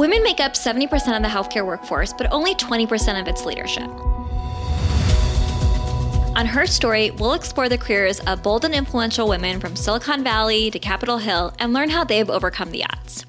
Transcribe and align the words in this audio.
Women 0.00 0.22
make 0.22 0.40
up 0.40 0.54
70% 0.54 1.14
of 1.14 1.22
the 1.22 1.28
healthcare 1.28 1.66
workforce, 1.66 2.14
but 2.14 2.32
only 2.32 2.54
20% 2.54 3.20
of 3.20 3.28
its 3.28 3.44
leadership. 3.44 3.86
On 6.38 6.46
her 6.46 6.66
story, 6.66 7.10
we'll 7.10 7.34
explore 7.34 7.68
the 7.68 7.76
careers 7.76 8.18
of 8.20 8.42
bold 8.42 8.64
and 8.64 8.74
influential 8.74 9.28
women 9.28 9.60
from 9.60 9.76
Silicon 9.76 10.24
Valley 10.24 10.70
to 10.70 10.78
Capitol 10.78 11.18
Hill 11.18 11.52
and 11.58 11.74
learn 11.74 11.90
how 11.90 12.04
they've 12.04 12.30
overcome 12.30 12.70
the 12.70 12.82
odds. 12.86 13.26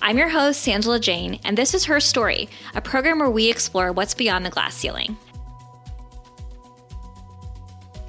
I'm 0.00 0.16
your 0.16 0.30
host, 0.30 0.66
Sanjula 0.66 1.02
Jain, 1.02 1.38
and 1.44 1.58
this 1.58 1.74
is 1.74 1.84
Her 1.84 2.00
Story, 2.00 2.48
a 2.74 2.80
program 2.80 3.18
where 3.18 3.28
we 3.28 3.50
explore 3.50 3.92
what's 3.92 4.14
beyond 4.14 4.46
the 4.46 4.50
glass 4.50 4.74
ceiling. 4.74 5.18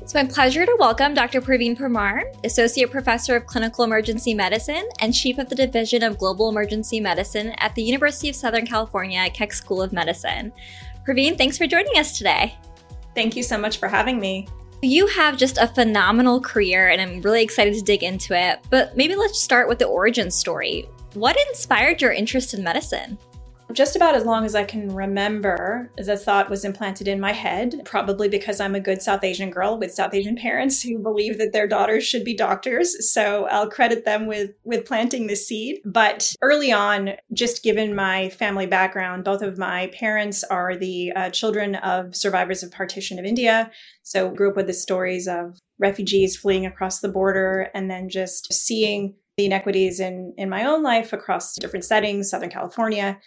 It's 0.07 0.13
my 0.13 0.23
pleasure 0.23 0.65
to 0.65 0.77
welcome 0.79 1.13
Dr. 1.13 1.41
Parveen 1.41 1.77
Parmar, 1.77 2.33
Associate 2.45 2.89
Professor 2.89 3.35
of 3.35 3.45
Clinical 3.45 3.83
Emergency 3.83 4.33
Medicine 4.33 4.87
and 5.01 5.13
Chief 5.13 5.37
of 5.37 5.49
the 5.49 5.55
Division 5.55 6.01
of 6.01 6.17
Global 6.17 6.47
Emergency 6.47 7.01
Medicine 7.01 7.49
at 7.57 7.75
the 7.75 7.83
University 7.83 8.29
of 8.29 8.35
Southern 8.37 8.65
California 8.65 9.29
Keck 9.31 9.51
School 9.51 9.81
of 9.81 9.91
Medicine. 9.91 10.53
Parveen, 11.05 11.37
thanks 11.37 11.57
for 11.57 11.67
joining 11.67 11.97
us 11.97 12.17
today. 12.17 12.55
Thank 13.15 13.35
you 13.35 13.43
so 13.43 13.57
much 13.57 13.79
for 13.79 13.89
having 13.89 14.17
me. 14.17 14.47
You 14.81 15.07
have 15.07 15.35
just 15.35 15.57
a 15.57 15.67
phenomenal 15.67 16.39
career, 16.39 16.87
and 16.87 17.01
I'm 17.01 17.21
really 17.21 17.43
excited 17.43 17.73
to 17.73 17.81
dig 17.81 18.01
into 18.01 18.33
it. 18.33 18.61
But 18.69 18.95
maybe 18.95 19.13
let's 19.13 19.41
start 19.41 19.67
with 19.67 19.77
the 19.77 19.87
origin 19.87 20.31
story. 20.31 20.87
What 21.15 21.35
inspired 21.49 22.01
your 22.01 22.13
interest 22.13 22.53
in 22.53 22.63
medicine? 22.63 23.17
Just 23.73 23.95
about 23.95 24.15
as 24.15 24.25
long 24.25 24.45
as 24.45 24.55
I 24.55 24.63
can 24.63 24.93
remember, 24.95 25.91
the 25.97 26.17
thought 26.17 26.49
was 26.49 26.63
implanted 26.63 27.07
in 27.07 27.19
my 27.19 27.33
head, 27.33 27.81
probably 27.85 28.29
because 28.29 28.59
I'm 28.59 28.75
a 28.75 28.79
good 28.79 29.01
South 29.01 29.23
Asian 29.23 29.49
girl 29.49 29.77
with 29.77 29.93
South 29.93 30.13
Asian 30.13 30.35
parents 30.35 30.81
who 30.81 30.99
believe 30.99 31.37
that 31.37 31.51
their 31.51 31.67
daughters 31.67 32.05
should 32.05 32.23
be 32.23 32.35
doctors. 32.35 33.11
So 33.11 33.45
I'll 33.47 33.69
credit 33.69 34.05
them 34.05 34.25
with, 34.25 34.51
with 34.63 34.85
planting 34.85 35.27
the 35.27 35.35
seed. 35.35 35.81
But 35.85 36.33
early 36.41 36.71
on, 36.71 37.11
just 37.33 37.61
given 37.61 37.93
my 37.93 38.29
family 38.29 38.67
background, 38.67 39.25
both 39.25 39.41
of 39.41 39.57
my 39.57 39.87
parents 39.87 40.43
are 40.45 40.75
the 40.75 41.11
uh, 41.13 41.29
children 41.29 41.75
of 41.75 42.15
survivors 42.15 42.63
of 42.63 42.71
partition 42.71 43.19
of 43.19 43.25
India. 43.25 43.69
So 44.01 44.29
grew 44.29 44.51
up 44.51 44.55
with 44.55 44.67
the 44.67 44.73
stories 44.73 45.27
of 45.27 45.59
refugees 45.77 46.37
fleeing 46.37 46.65
across 46.65 47.01
the 47.01 47.09
border 47.09 47.69
and 47.73 47.91
then 47.91 48.09
just 48.09 48.51
seeing 48.53 49.15
the 49.37 49.45
inequities 49.45 49.99
in, 49.99 50.33
in 50.37 50.49
my 50.49 50.65
own 50.65 50.81
life 50.81 51.13
across 51.13 51.55
different 51.55 51.85
settings, 51.85 52.29
Southern 52.29 52.49
California, 52.49 53.19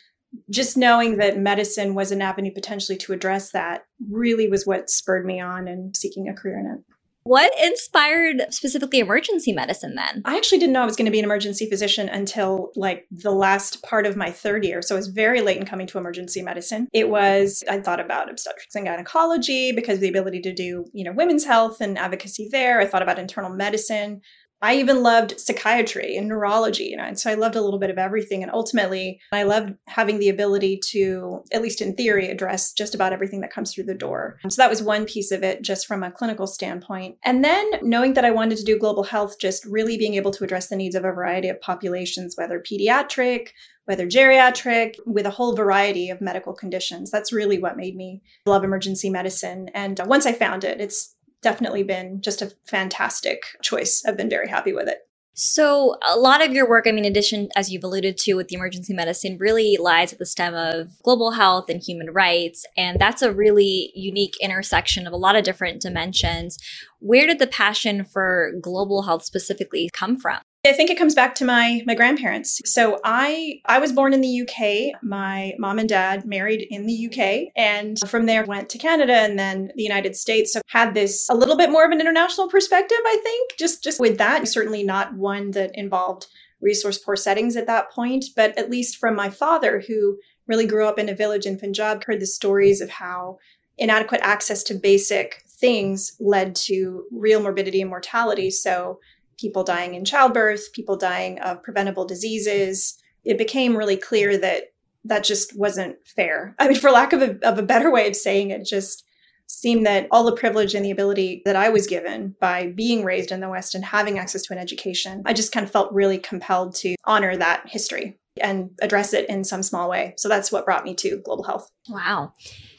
just 0.50 0.76
knowing 0.76 1.16
that 1.18 1.38
medicine 1.38 1.94
was 1.94 2.12
an 2.12 2.22
avenue 2.22 2.52
potentially 2.52 2.98
to 2.98 3.12
address 3.12 3.52
that 3.52 3.84
really 4.10 4.48
was 4.48 4.66
what 4.66 4.90
spurred 4.90 5.24
me 5.24 5.40
on 5.40 5.68
and 5.68 5.96
seeking 5.96 6.28
a 6.28 6.34
career 6.34 6.58
in 6.58 6.66
it. 6.66 6.84
What 7.22 7.52
inspired 7.62 8.46
specifically 8.48 8.98
emergency 8.98 9.52
medicine 9.52 9.94
then? 9.94 10.22
I 10.24 10.36
actually 10.36 10.58
didn't 10.58 10.72
know 10.72 10.82
I 10.82 10.86
was 10.86 10.96
going 10.96 11.04
to 11.04 11.12
be 11.12 11.18
an 11.18 11.24
emergency 11.24 11.68
physician 11.68 12.08
until 12.08 12.70
like 12.76 13.06
the 13.10 13.30
last 13.30 13.82
part 13.82 14.06
of 14.06 14.16
my 14.16 14.30
third 14.30 14.64
year. 14.64 14.80
So 14.80 14.94
I 14.94 14.98
was 14.98 15.08
very 15.08 15.42
late 15.42 15.58
in 15.58 15.66
coming 15.66 15.86
to 15.88 15.98
emergency 15.98 16.40
medicine. 16.40 16.88
It 16.94 17.10
was, 17.10 17.62
I 17.68 17.80
thought 17.80 18.00
about 18.00 18.30
obstetrics 18.30 18.74
and 18.74 18.86
gynecology 18.86 19.70
because 19.72 19.96
of 19.96 20.00
the 20.00 20.08
ability 20.08 20.40
to 20.40 20.54
do, 20.54 20.86
you 20.94 21.04
know, 21.04 21.12
women's 21.12 21.44
health 21.44 21.82
and 21.82 21.98
advocacy 21.98 22.48
there. 22.50 22.80
I 22.80 22.86
thought 22.86 23.02
about 23.02 23.18
internal 23.18 23.50
medicine. 23.50 24.22
I 24.62 24.76
even 24.76 25.02
loved 25.02 25.40
psychiatry 25.40 26.16
and 26.16 26.28
neurology, 26.28 26.84
you 26.84 26.96
know, 26.96 27.04
and 27.04 27.18
so 27.18 27.30
I 27.30 27.34
loved 27.34 27.56
a 27.56 27.62
little 27.62 27.78
bit 27.78 27.90
of 27.90 27.98
everything. 27.98 28.42
And 28.42 28.52
ultimately, 28.52 29.20
I 29.32 29.44
loved 29.44 29.72
having 29.86 30.18
the 30.18 30.28
ability 30.28 30.80
to, 30.90 31.42
at 31.52 31.62
least 31.62 31.80
in 31.80 31.94
theory, 31.94 32.28
address 32.28 32.72
just 32.72 32.94
about 32.94 33.12
everything 33.12 33.40
that 33.40 33.52
comes 33.52 33.72
through 33.72 33.84
the 33.84 33.94
door. 33.94 34.38
So 34.48 34.60
that 34.60 34.70
was 34.70 34.82
one 34.82 35.06
piece 35.06 35.30
of 35.30 35.42
it, 35.42 35.62
just 35.62 35.86
from 35.86 36.02
a 36.02 36.10
clinical 36.10 36.46
standpoint. 36.46 37.16
And 37.24 37.42
then 37.44 37.70
knowing 37.82 38.14
that 38.14 38.24
I 38.24 38.30
wanted 38.30 38.58
to 38.58 38.64
do 38.64 38.78
global 38.78 39.04
health, 39.04 39.38
just 39.38 39.64
really 39.64 39.96
being 39.96 40.14
able 40.14 40.30
to 40.32 40.44
address 40.44 40.68
the 40.68 40.76
needs 40.76 40.94
of 40.94 41.04
a 41.04 41.12
variety 41.12 41.48
of 41.48 41.60
populations, 41.60 42.36
whether 42.36 42.60
pediatric, 42.60 43.48
whether 43.86 44.06
geriatric, 44.06 44.94
with 45.06 45.26
a 45.26 45.30
whole 45.30 45.56
variety 45.56 46.10
of 46.10 46.20
medical 46.20 46.52
conditions. 46.52 47.10
That's 47.10 47.32
really 47.32 47.58
what 47.58 47.76
made 47.76 47.96
me 47.96 48.22
love 48.46 48.62
emergency 48.62 49.10
medicine. 49.10 49.68
And 49.74 49.98
uh, 49.98 50.04
once 50.06 50.26
I 50.26 50.32
found 50.32 50.64
it, 50.64 50.80
it's 50.80 51.16
definitely 51.42 51.82
been 51.82 52.20
just 52.20 52.42
a 52.42 52.52
fantastic 52.66 53.44
choice. 53.62 54.02
I've 54.06 54.16
been 54.16 54.30
very 54.30 54.48
happy 54.48 54.72
with 54.72 54.88
it. 54.88 54.98
So, 55.32 55.94
a 56.06 56.18
lot 56.18 56.44
of 56.44 56.52
your 56.52 56.68
work, 56.68 56.86
I 56.86 56.92
mean, 56.92 57.04
in 57.04 57.12
addition, 57.12 57.48
as 57.56 57.72
you've 57.72 57.84
alluded 57.84 58.18
to 58.18 58.34
with 58.34 58.48
the 58.48 58.56
emergency 58.56 58.92
medicine, 58.92 59.38
really 59.38 59.78
lies 59.80 60.12
at 60.12 60.18
the 60.18 60.26
stem 60.26 60.54
of 60.54 60.88
global 61.02 61.30
health 61.30 61.70
and 61.70 61.80
human 61.80 62.10
rights. 62.10 62.66
And 62.76 63.00
that's 63.00 63.22
a 63.22 63.32
really 63.32 63.92
unique 63.94 64.34
intersection 64.40 65.06
of 65.06 65.12
a 65.12 65.16
lot 65.16 65.36
of 65.36 65.44
different 65.44 65.80
dimensions. 65.80 66.58
Where 66.98 67.26
did 67.26 67.38
the 67.38 67.46
passion 67.46 68.04
for 68.04 68.52
global 68.60 69.02
health 69.02 69.24
specifically 69.24 69.88
come 69.94 70.18
from? 70.18 70.40
I 70.66 70.74
think 70.74 70.90
it 70.90 70.98
comes 70.98 71.14
back 71.14 71.34
to 71.36 71.44
my 71.44 71.82
my 71.86 71.94
grandparents. 71.94 72.60
So 72.66 73.00
I 73.02 73.60
I 73.64 73.78
was 73.78 73.92
born 73.92 74.12
in 74.12 74.20
the 74.20 74.42
UK. 74.42 75.02
My 75.02 75.54
mom 75.58 75.78
and 75.78 75.88
dad 75.88 76.26
married 76.26 76.66
in 76.68 76.86
the 76.86 77.06
UK 77.06 77.50
and 77.56 77.98
from 78.06 78.26
there 78.26 78.44
went 78.44 78.68
to 78.70 78.78
Canada 78.78 79.14
and 79.14 79.38
then 79.38 79.72
the 79.74 79.82
United 79.82 80.16
States. 80.16 80.52
So 80.52 80.60
had 80.66 80.92
this 80.92 81.26
a 81.30 81.34
little 81.34 81.56
bit 81.56 81.70
more 81.70 81.86
of 81.86 81.92
an 81.92 82.00
international 82.00 82.48
perspective, 82.48 82.98
I 83.04 83.18
think. 83.22 83.56
Just 83.58 83.82
just 83.82 84.00
with 84.00 84.18
that, 84.18 84.46
certainly 84.48 84.82
not 84.82 85.14
one 85.14 85.52
that 85.52 85.70
involved 85.74 86.26
resource 86.60 86.98
poor 86.98 87.16
settings 87.16 87.56
at 87.56 87.66
that 87.66 87.90
point, 87.90 88.26
but 88.36 88.56
at 88.58 88.70
least 88.70 88.98
from 88.98 89.16
my 89.16 89.30
father 89.30 89.82
who 89.88 90.18
really 90.46 90.66
grew 90.66 90.86
up 90.86 90.98
in 90.98 91.08
a 91.08 91.14
village 91.14 91.46
in 91.46 91.58
Punjab, 91.58 92.04
heard 92.04 92.20
the 92.20 92.26
stories 92.26 92.82
of 92.82 92.90
how 92.90 93.38
inadequate 93.78 94.20
access 94.22 94.62
to 94.64 94.74
basic 94.74 95.42
things 95.48 96.16
led 96.20 96.54
to 96.54 97.04
real 97.10 97.40
morbidity 97.40 97.80
and 97.80 97.88
mortality. 97.88 98.50
So 98.50 99.00
people 99.40 99.64
dying 99.64 99.94
in 99.94 100.04
childbirth, 100.04 100.72
people 100.72 100.96
dying 100.96 101.38
of 101.40 101.62
preventable 101.62 102.04
diseases. 102.04 102.96
It 103.24 103.38
became 103.38 103.76
really 103.76 103.96
clear 103.96 104.36
that 104.38 104.64
that 105.04 105.24
just 105.24 105.56
wasn't 105.56 105.96
fair. 106.06 106.54
I 106.58 106.68
mean, 106.68 106.78
for 106.78 106.90
lack 106.90 107.12
of 107.12 107.22
a, 107.22 107.38
of 107.46 107.58
a 107.58 107.62
better 107.62 107.90
way 107.90 108.08
of 108.08 108.16
saying 108.16 108.50
it, 108.50 108.64
just 108.64 109.04
seemed 109.46 109.84
that 109.84 110.06
all 110.10 110.24
the 110.24 110.36
privilege 110.36 110.74
and 110.74 110.84
the 110.84 110.92
ability 110.92 111.42
that 111.44 111.56
I 111.56 111.70
was 111.70 111.86
given 111.86 112.36
by 112.40 112.68
being 112.68 113.04
raised 113.04 113.32
in 113.32 113.40
the 113.40 113.48
West 113.48 113.74
and 113.74 113.84
having 113.84 114.18
access 114.18 114.42
to 114.42 114.52
an 114.52 114.60
education, 114.60 115.22
I 115.26 115.32
just 115.32 115.52
kind 115.52 115.64
of 115.64 115.72
felt 115.72 115.92
really 115.92 116.18
compelled 116.18 116.74
to 116.76 116.94
honor 117.04 117.36
that 117.36 117.68
history 117.68 118.18
and 118.40 118.70
address 118.80 119.12
it 119.12 119.28
in 119.28 119.42
some 119.42 119.62
small 119.62 119.90
way. 119.90 120.14
So 120.18 120.28
that's 120.28 120.52
what 120.52 120.64
brought 120.64 120.84
me 120.84 120.94
to 120.96 121.20
global 121.24 121.42
health. 121.42 121.68
Wow. 121.88 122.32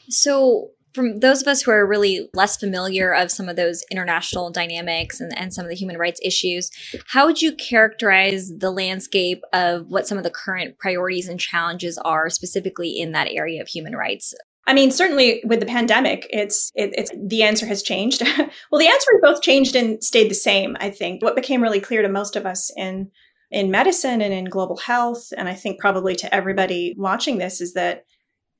So, 0.08 0.70
from 0.94 1.20
those 1.20 1.42
of 1.42 1.48
us 1.48 1.62
who 1.62 1.70
are 1.70 1.86
really 1.86 2.28
less 2.34 2.56
familiar 2.56 3.14
of 3.14 3.30
some 3.30 3.48
of 3.48 3.56
those 3.56 3.84
international 3.90 4.50
dynamics 4.50 5.20
and, 5.20 5.36
and 5.36 5.52
some 5.52 5.64
of 5.64 5.68
the 5.70 5.76
human 5.76 5.96
rights 5.96 6.20
issues, 6.22 6.70
how 7.08 7.26
would 7.26 7.40
you 7.40 7.54
characterize 7.54 8.50
the 8.58 8.70
landscape 8.70 9.42
of 9.52 9.88
what 9.88 10.06
some 10.06 10.18
of 10.18 10.24
the 10.24 10.30
current 10.30 10.78
priorities 10.78 11.28
and 11.28 11.40
challenges 11.40 11.98
are 11.98 12.28
specifically 12.30 13.00
in 13.00 13.12
that 13.12 13.28
area 13.30 13.60
of 13.60 13.68
human 13.68 13.96
rights? 13.96 14.34
I 14.66 14.74
mean, 14.74 14.90
certainly 14.90 15.42
with 15.44 15.60
the 15.60 15.66
pandemic, 15.66 16.26
it's 16.30 16.70
it, 16.74 16.90
it's 16.96 17.10
the 17.16 17.42
answer 17.42 17.66
has 17.66 17.82
changed. 17.82 18.22
well, 18.70 18.78
the 18.78 18.86
answer 18.86 19.10
both 19.20 19.42
changed 19.42 19.74
and 19.74 20.02
stayed 20.02 20.30
the 20.30 20.36
same. 20.36 20.76
I 20.78 20.90
think 20.90 21.22
what 21.22 21.34
became 21.34 21.62
really 21.62 21.80
clear 21.80 22.02
to 22.02 22.08
most 22.08 22.36
of 22.36 22.46
us 22.46 22.70
in 22.76 23.10
in 23.50 23.70
medicine 23.70 24.22
and 24.22 24.32
in 24.32 24.44
global 24.44 24.76
health, 24.76 25.32
and 25.36 25.48
I 25.48 25.54
think 25.54 25.80
probably 25.80 26.14
to 26.16 26.32
everybody 26.34 26.94
watching 26.96 27.38
this, 27.38 27.60
is 27.60 27.74
that 27.74 28.04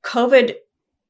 COVID 0.03 0.55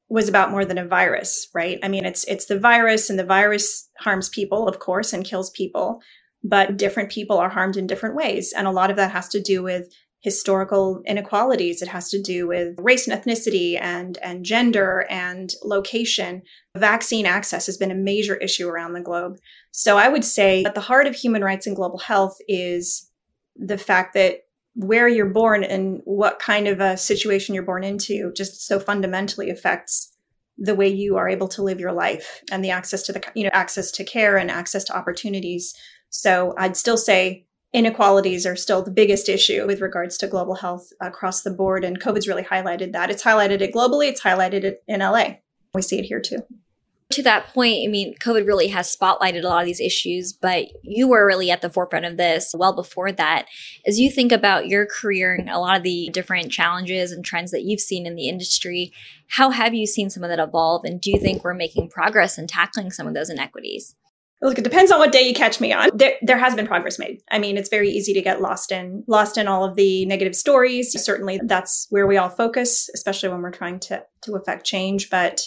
was 0.08 0.28
about 0.28 0.50
more 0.50 0.64
than 0.64 0.78
a 0.78 0.86
virus, 0.86 1.48
right? 1.54 1.78
I 1.82 1.88
mean, 1.88 2.04
it's 2.04 2.24
it's 2.24 2.46
the 2.46 2.58
virus 2.58 3.10
and 3.10 3.18
the 3.18 3.24
virus 3.24 3.88
harms 3.98 4.28
people, 4.28 4.68
of 4.68 4.78
course, 4.78 5.12
and 5.12 5.24
kills 5.24 5.50
people, 5.50 6.00
but 6.42 6.76
different 6.76 7.10
people 7.10 7.38
are 7.38 7.48
harmed 7.48 7.76
in 7.76 7.86
different 7.86 8.14
ways. 8.14 8.52
And 8.56 8.66
a 8.66 8.72
lot 8.72 8.90
of 8.90 8.96
that 8.96 9.12
has 9.12 9.28
to 9.28 9.40
do 9.40 9.62
with 9.62 9.88
historical 10.20 11.02
inequalities. 11.04 11.82
It 11.82 11.88
has 11.88 12.08
to 12.08 12.20
do 12.20 12.46
with 12.46 12.74
race 12.78 13.06
and 13.06 13.20
ethnicity 13.20 13.78
and 13.80 14.18
and 14.18 14.44
gender 14.44 15.06
and 15.10 15.52
location. 15.62 16.42
Vaccine 16.76 17.26
access 17.26 17.66
has 17.66 17.76
been 17.76 17.90
a 17.90 17.96
major 17.96 18.36
issue 18.36 18.68
around 18.68 18.94
the 18.94 19.00
globe. 19.00 19.36
So 19.70 19.98
I 19.98 20.08
would 20.08 20.24
say 20.24 20.64
at 20.64 20.74
the 20.74 20.80
heart 20.80 21.06
of 21.06 21.14
human 21.14 21.42
rights 21.42 21.66
and 21.66 21.76
global 21.76 21.98
health 21.98 22.38
is 22.48 23.10
the 23.56 23.78
fact 23.78 24.14
that 24.14 24.43
where 24.74 25.08
you're 25.08 25.26
born 25.26 25.62
and 25.62 26.00
what 26.04 26.38
kind 26.38 26.66
of 26.66 26.80
a 26.80 26.96
situation 26.96 27.54
you're 27.54 27.64
born 27.64 27.84
into 27.84 28.32
just 28.32 28.66
so 28.66 28.80
fundamentally 28.80 29.48
affects 29.50 30.12
the 30.58 30.74
way 30.74 30.88
you 30.88 31.16
are 31.16 31.28
able 31.28 31.48
to 31.48 31.62
live 31.62 31.80
your 31.80 31.92
life 31.92 32.42
and 32.50 32.64
the 32.64 32.70
access 32.70 33.02
to 33.02 33.12
the 33.12 33.22
you 33.34 33.44
know 33.44 33.50
access 33.52 33.90
to 33.90 34.04
care 34.04 34.36
and 34.36 34.50
access 34.50 34.84
to 34.84 34.96
opportunities. 34.96 35.74
So 36.10 36.54
i'd 36.58 36.76
still 36.76 36.96
say 36.96 37.46
inequalities 37.72 38.46
are 38.46 38.54
still 38.54 38.82
the 38.82 38.90
biggest 38.90 39.28
issue 39.28 39.66
with 39.66 39.80
regards 39.80 40.16
to 40.16 40.28
global 40.28 40.54
health 40.54 40.92
across 41.00 41.42
the 41.42 41.50
board 41.50 41.84
and 41.84 42.00
covid's 42.00 42.28
really 42.28 42.44
highlighted 42.44 42.92
that. 42.92 43.10
It's 43.10 43.24
highlighted 43.24 43.60
it 43.60 43.74
globally 43.74 44.08
it's 44.08 44.22
highlighted 44.22 44.64
it 44.64 44.82
in 44.86 45.00
la 45.00 45.34
we 45.74 45.82
see 45.82 45.98
it 45.98 46.04
here 46.04 46.20
too 46.20 46.38
to 47.12 47.22
that 47.22 47.48
point, 47.48 47.84
I 47.86 47.90
mean, 47.90 48.14
COVID 48.18 48.46
really 48.46 48.68
has 48.68 48.94
spotlighted 48.94 49.44
a 49.44 49.48
lot 49.48 49.60
of 49.60 49.66
these 49.66 49.80
issues, 49.80 50.32
but 50.32 50.66
you 50.82 51.06
were 51.06 51.26
really 51.26 51.50
at 51.50 51.60
the 51.60 51.70
forefront 51.70 52.06
of 52.06 52.16
this 52.16 52.54
well 52.56 52.74
before 52.74 53.12
that. 53.12 53.46
As 53.86 54.00
you 54.00 54.10
think 54.10 54.32
about 54.32 54.68
your 54.68 54.86
career 54.86 55.34
and 55.34 55.50
a 55.50 55.58
lot 55.58 55.76
of 55.76 55.82
the 55.82 56.08
different 56.12 56.50
challenges 56.50 57.12
and 57.12 57.24
trends 57.24 57.50
that 57.50 57.62
you've 57.62 57.80
seen 57.80 58.06
in 58.06 58.16
the 58.16 58.28
industry, 58.28 58.92
how 59.28 59.50
have 59.50 59.74
you 59.74 59.86
seen 59.86 60.10
some 60.10 60.24
of 60.24 60.30
that 60.30 60.40
evolve? 60.40 60.84
And 60.84 61.00
do 61.00 61.10
you 61.10 61.18
think 61.18 61.44
we're 61.44 61.54
making 61.54 61.90
progress 61.90 62.38
in 62.38 62.46
tackling 62.46 62.90
some 62.90 63.06
of 63.06 63.14
those 63.14 63.30
inequities? 63.30 63.94
look, 64.44 64.58
it 64.58 64.64
depends 64.64 64.92
on 64.92 64.98
what 64.98 65.10
day 65.10 65.22
you 65.22 65.34
catch 65.34 65.60
me 65.60 65.72
on. 65.72 65.88
There, 65.94 66.14
there 66.20 66.38
has 66.38 66.54
been 66.54 66.66
progress 66.66 66.98
made. 66.98 67.22
I 67.30 67.38
mean, 67.38 67.56
it's 67.56 67.70
very 67.70 67.88
easy 67.88 68.12
to 68.12 68.20
get 68.20 68.42
lost 68.42 68.70
in 68.70 69.02
lost 69.06 69.38
in 69.38 69.48
all 69.48 69.64
of 69.64 69.74
the 69.74 70.04
negative 70.06 70.36
stories. 70.36 70.92
Certainly, 71.02 71.40
that's 71.44 71.86
where 71.90 72.06
we 72.06 72.18
all 72.18 72.28
focus, 72.28 72.90
especially 72.94 73.30
when 73.30 73.40
we're 73.40 73.50
trying 73.50 73.80
to 73.80 74.04
to 74.22 74.34
affect 74.34 74.66
change. 74.66 75.10
But 75.10 75.40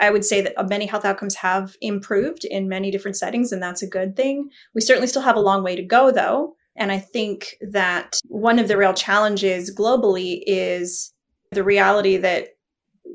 I 0.00 0.10
would 0.10 0.24
say 0.24 0.40
that 0.40 0.54
uh, 0.58 0.64
many 0.64 0.86
health 0.86 1.04
outcomes 1.04 1.34
have 1.36 1.76
improved 1.80 2.44
in 2.44 2.68
many 2.68 2.90
different 2.90 3.16
settings, 3.16 3.52
and 3.52 3.62
that's 3.62 3.82
a 3.82 3.86
good 3.86 4.16
thing. 4.16 4.48
We 4.74 4.80
certainly 4.80 5.06
still 5.06 5.22
have 5.22 5.36
a 5.36 5.40
long 5.40 5.62
way 5.62 5.76
to 5.76 5.82
go, 5.82 6.10
though. 6.10 6.56
And 6.76 6.90
I 6.90 6.98
think 6.98 7.56
that 7.60 8.18
one 8.28 8.58
of 8.58 8.68
the 8.68 8.76
real 8.76 8.94
challenges 8.94 9.74
globally 9.74 10.42
is 10.46 11.12
the 11.52 11.64
reality 11.64 12.16
that 12.16 12.48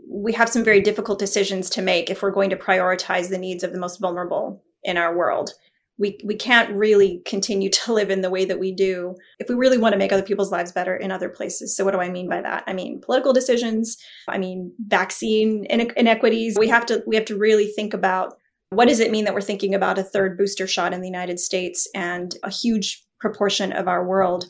we 0.07 0.33
have 0.33 0.49
some 0.49 0.63
very 0.63 0.81
difficult 0.81 1.19
decisions 1.19 1.69
to 1.71 1.81
make 1.81 2.09
if 2.09 2.21
we're 2.21 2.31
going 2.31 2.49
to 2.51 2.55
prioritize 2.55 3.29
the 3.29 3.37
needs 3.37 3.63
of 3.63 3.71
the 3.71 3.79
most 3.79 3.99
vulnerable 3.99 4.63
in 4.83 4.97
our 4.97 5.15
world. 5.15 5.51
We, 5.97 6.19
we 6.25 6.35
can't 6.35 6.75
really 6.75 7.21
continue 7.25 7.69
to 7.69 7.93
live 7.93 8.09
in 8.09 8.21
the 8.21 8.29
way 8.29 8.43
that 8.45 8.59
we 8.59 8.73
do 8.73 9.15
if 9.39 9.47
we 9.47 9.55
really 9.55 9.77
want 9.77 9.93
to 9.93 9.97
make 9.97 10.11
other 10.11 10.23
people's 10.23 10.51
lives 10.51 10.71
better 10.71 10.95
in 10.95 11.11
other 11.11 11.29
places. 11.29 11.75
So, 11.75 11.85
what 11.85 11.91
do 11.91 11.99
I 11.99 12.09
mean 12.09 12.27
by 12.27 12.41
that? 12.41 12.63
I 12.67 12.73
mean 12.73 13.01
political 13.01 13.31
decisions. 13.33 13.97
I 14.27 14.37
mean 14.37 14.73
vaccine 14.87 15.65
inequities. 15.69 16.57
We 16.59 16.67
have 16.67 16.85
to 16.87 17.03
we 17.07 17.15
have 17.15 17.25
to 17.25 17.37
really 17.37 17.67
think 17.67 17.93
about 17.93 18.33
what 18.69 18.89
does 18.89 18.99
it 18.99 19.11
mean 19.11 19.25
that 19.25 19.33
we're 19.33 19.41
thinking 19.41 19.73
about 19.73 19.97
a 19.97 20.03
third 20.03 20.37
booster 20.37 20.67
shot 20.67 20.93
in 20.93 21.01
the 21.01 21.07
United 21.07 21.39
States 21.39 21.87
and 21.95 22.35
a 22.43 22.49
huge 22.49 23.05
proportion 23.19 23.71
of 23.71 23.87
our 23.87 24.05
world 24.05 24.45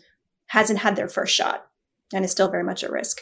hasn't 0.48 0.80
had 0.80 0.96
their 0.96 1.10
first 1.10 1.36
shot 1.36 1.68
and 2.14 2.26
is 2.26 2.32
still 2.32 2.50
very 2.50 2.64
much 2.64 2.84
at 2.84 2.92
risk. 2.92 3.22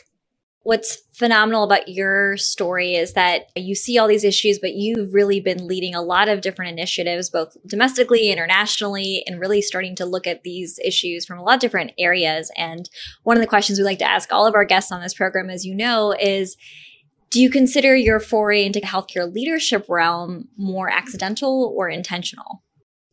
What's 0.64 1.02
phenomenal 1.12 1.64
about 1.64 1.90
your 1.90 2.38
story 2.38 2.96
is 2.96 3.14
that 3.14 3.50
you 3.56 3.76
see 3.76 3.98
all 3.98 4.08
these 4.08 4.24
issues, 4.24 4.60
but 4.60 4.74
you've 4.74 5.14
really 5.14 5.42
been 5.42 5.68
leading 5.68 5.94
a 5.94 6.02
lot 6.02 6.30
of 6.30 6.40
different 6.40 6.72
initiatives, 6.72 7.30
both 7.30 7.58
domestically, 7.68 8.32
internationally, 8.32 9.24
and 9.28 9.42
really 9.42 9.62
starting 9.62 9.94
to 9.98 10.06
look 10.06 10.26
at 10.26 10.44
these 10.44 10.80
issues 10.84 11.26
from 11.26 11.38
a 11.38 11.44
lot 11.44 11.56
of 11.56 11.60
different 11.60 11.92
areas. 12.00 12.50
And 12.56 12.90
one 13.24 13.36
of 13.36 13.42
the 13.42 13.48
questions 13.48 13.78
we 13.78 13.84
like 13.84 14.00
to 14.00 14.10
ask 14.10 14.32
all 14.32 14.48
of 14.48 14.56
our 14.56 14.64
guests 14.64 14.92
on 14.92 15.02
this 15.02 15.14
program, 15.14 15.50
as 15.50 15.66
you 15.66 15.76
know, 15.76 16.16
is 16.18 16.56
do 17.30 17.42
you 17.42 17.50
consider 17.50 17.96
your 17.96 18.22
foray 18.22 18.64
into 18.64 18.80
the 18.80 18.86
healthcare 18.86 19.32
leadership 19.32 19.88
realm 19.90 20.48
more 20.56 20.90
accidental 20.90 21.74
or 21.76 21.90
intentional? 21.90 22.64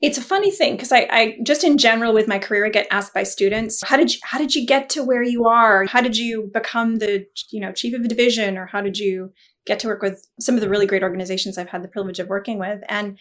It's 0.01 0.17
a 0.17 0.23
funny 0.23 0.51
thing 0.51 0.77
because 0.77 0.93
I, 0.93 1.07
I 1.11 1.39
just 1.45 1.63
in 1.63 1.77
general 1.77 2.15
with 2.15 2.27
my 2.27 2.39
career, 2.39 2.65
I 2.65 2.71
get 2.71 2.87
asked 2.91 3.13
by 3.13 3.23
students, 3.23 3.83
how 3.85 3.97
did 3.97 4.13
you 4.13 4.21
how 4.23 4.39
did 4.39 4.55
you 4.55 4.67
get 4.67 4.89
to 4.91 5.05
where 5.05 5.23
you 5.23 5.47
are? 5.47 5.85
How 5.85 6.01
did 6.01 6.17
you 6.17 6.51
become 6.53 6.97
the 6.97 7.27
you 7.51 7.61
know 7.61 7.73
chief 7.73 7.95
of 7.95 8.03
a 8.03 8.09
division, 8.09 8.57
or 8.57 8.67
how 8.67 8.81
did 8.81 8.99
you 8.99 9.33
get 9.67 9.79
to 9.81 9.89
work 9.89 10.03
with 10.03 10.27
some 10.41 10.55
of 10.55 10.63
the 10.63 10.69
really 10.69 10.87
great 10.87 11.03
organizations 11.03 11.59
I've 11.59 11.69
had 11.69 11.83
the 11.83 11.89
privilege 11.89 12.19
of 12.19 12.29
working 12.29 12.59
with? 12.59 12.81
And 12.89 13.19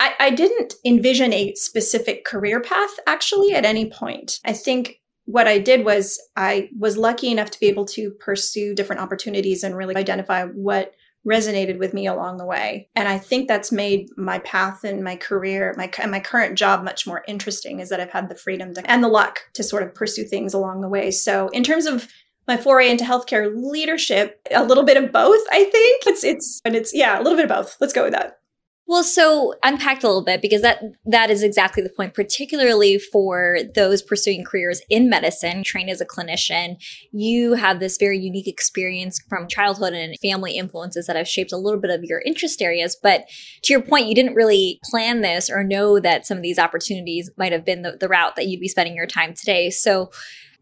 I, 0.00 0.14
I 0.18 0.30
didn't 0.30 0.74
envision 0.84 1.32
a 1.32 1.54
specific 1.54 2.24
career 2.24 2.60
path 2.60 2.90
actually 3.06 3.52
at 3.52 3.64
any 3.64 3.90
point. 3.90 4.38
I 4.44 4.52
think 4.52 5.00
what 5.26 5.48
I 5.48 5.58
did 5.58 5.84
was 5.84 6.20
I 6.36 6.68
was 6.78 6.96
lucky 6.96 7.30
enough 7.30 7.50
to 7.50 7.60
be 7.60 7.66
able 7.66 7.86
to 7.86 8.10
pursue 8.20 8.74
different 8.74 9.02
opportunities 9.02 9.64
and 9.64 9.76
really 9.76 9.96
identify 9.96 10.44
what 10.44 10.92
resonated 11.26 11.78
with 11.78 11.94
me 11.94 12.06
along 12.06 12.36
the 12.36 12.44
way. 12.44 12.88
And 12.94 13.08
I 13.08 13.18
think 13.18 13.48
that's 13.48 13.72
made 13.72 14.08
my 14.16 14.38
path 14.40 14.84
and 14.84 15.02
my 15.02 15.16
career, 15.16 15.74
my 15.76 15.90
my 16.06 16.20
current 16.20 16.56
job 16.56 16.84
much 16.84 17.06
more 17.06 17.24
interesting 17.26 17.80
is 17.80 17.88
that 17.88 18.00
I've 18.00 18.10
had 18.10 18.28
the 18.28 18.34
freedom 18.34 18.74
to, 18.74 18.90
and 18.90 19.02
the 19.02 19.08
luck 19.08 19.40
to 19.54 19.62
sort 19.62 19.82
of 19.82 19.94
pursue 19.94 20.24
things 20.24 20.54
along 20.54 20.80
the 20.80 20.88
way. 20.88 21.10
So 21.10 21.48
in 21.48 21.64
terms 21.64 21.86
of 21.86 22.08
my 22.46 22.56
foray 22.56 22.90
into 22.90 23.04
healthcare 23.04 23.50
leadership, 23.54 24.40
a 24.50 24.64
little 24.64 24.84
bit 24.84 25.02
of 25.02 25.12
both, 25.12 25.40
I 25.50 25.64
think. 25.64 26.06
It's 26.06 26.24
it's 26.24 26.60
and 26.64 26.76
it's 26.76 26.94
yeah, 26.94 27.18
a 27.18 27.22
little 27.22 27.36
bit 27.36 27.50
of 27.50 27.56
both. 27.56 27.76
Let's 27.80 27.92
go 27.92 28.04
with 28.04 28.12
that. 28.12 28.38
Well, 28.86 29.02
so 29.02 29.54
unpacked 29.62 30.04
a 30.04 30.06
little 30.06 30.24
bit 30.24 30.42
because 30.42 30.60
that 30.60 30.82
that 31.06 31.30
is 31.30 31.42
exactly 31.42 31.82
the 31.82 31.88
point, 31.88 32.12
particularly 32.12 32.98
for 32.98 33.58
those 33.74 34.02
pursuing 34.02 34.44
careers 34.44 34.82
in 34.90 35.08
medicine, 35.08 35.62
trained 35.64 35.88
as 35.88 36.02
a 36.02 36.06
clinician. 36.06 36.76
You 37.10 37.54
have 37.54 37.80
this 37.80 37.96
very 37.96 38.18
unique 38.18 38.46
experience 38.46 39.22
from 39.26 39.48
childhood 39.48 39.94
and 39.94 40.18
family 40.20 40.58
influences 40.58 41.06
that 41.06 41.16
have 41.16 41.26
shaped 41.26 41.50
a 41.50 41.56
little 41.56 41.80
bit 41.80 41.90
of 41.90 42.04
your 42.04 42.20
interest 42.26 42.60
areas. 42.60 42.94
But 43.02 43.24
to 43.62 43.72
your 43.72 43.80
point, 43.80 44.06
you 44.06 44.14
didn't 44.14 44.34
really 44.34 44.80
plan 44.84 45.22
this 45.22 45.48
or 45.48 45.64
know 45.64 45.98
that 45.98 46.26
some 46.26 46.36
of 46.36 46.42
these 46.42 46.58
opportunities 46.58 47.30
might 47.38 47.52
have 47.52 47.64
been 47.64 47.82
the, 47.82 47.96
the 47.98 48.08
route 48.08 48.36
that 48.36 48.48
you'd 48.48 48.60
be 48.60 48.68
spending 48.68 48.96
your 48.96 49.06
time 49.06 49.32
today. 49.32 49.70
So 49.70 50.10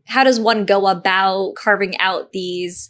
how 0.06 0.22
does 0.22 0.38
one 0.38 0.64
go 0.64 0.86
about 0.86 1.54
carving 1.56 1.98
out 1.98 2.30
these 2.30 2.88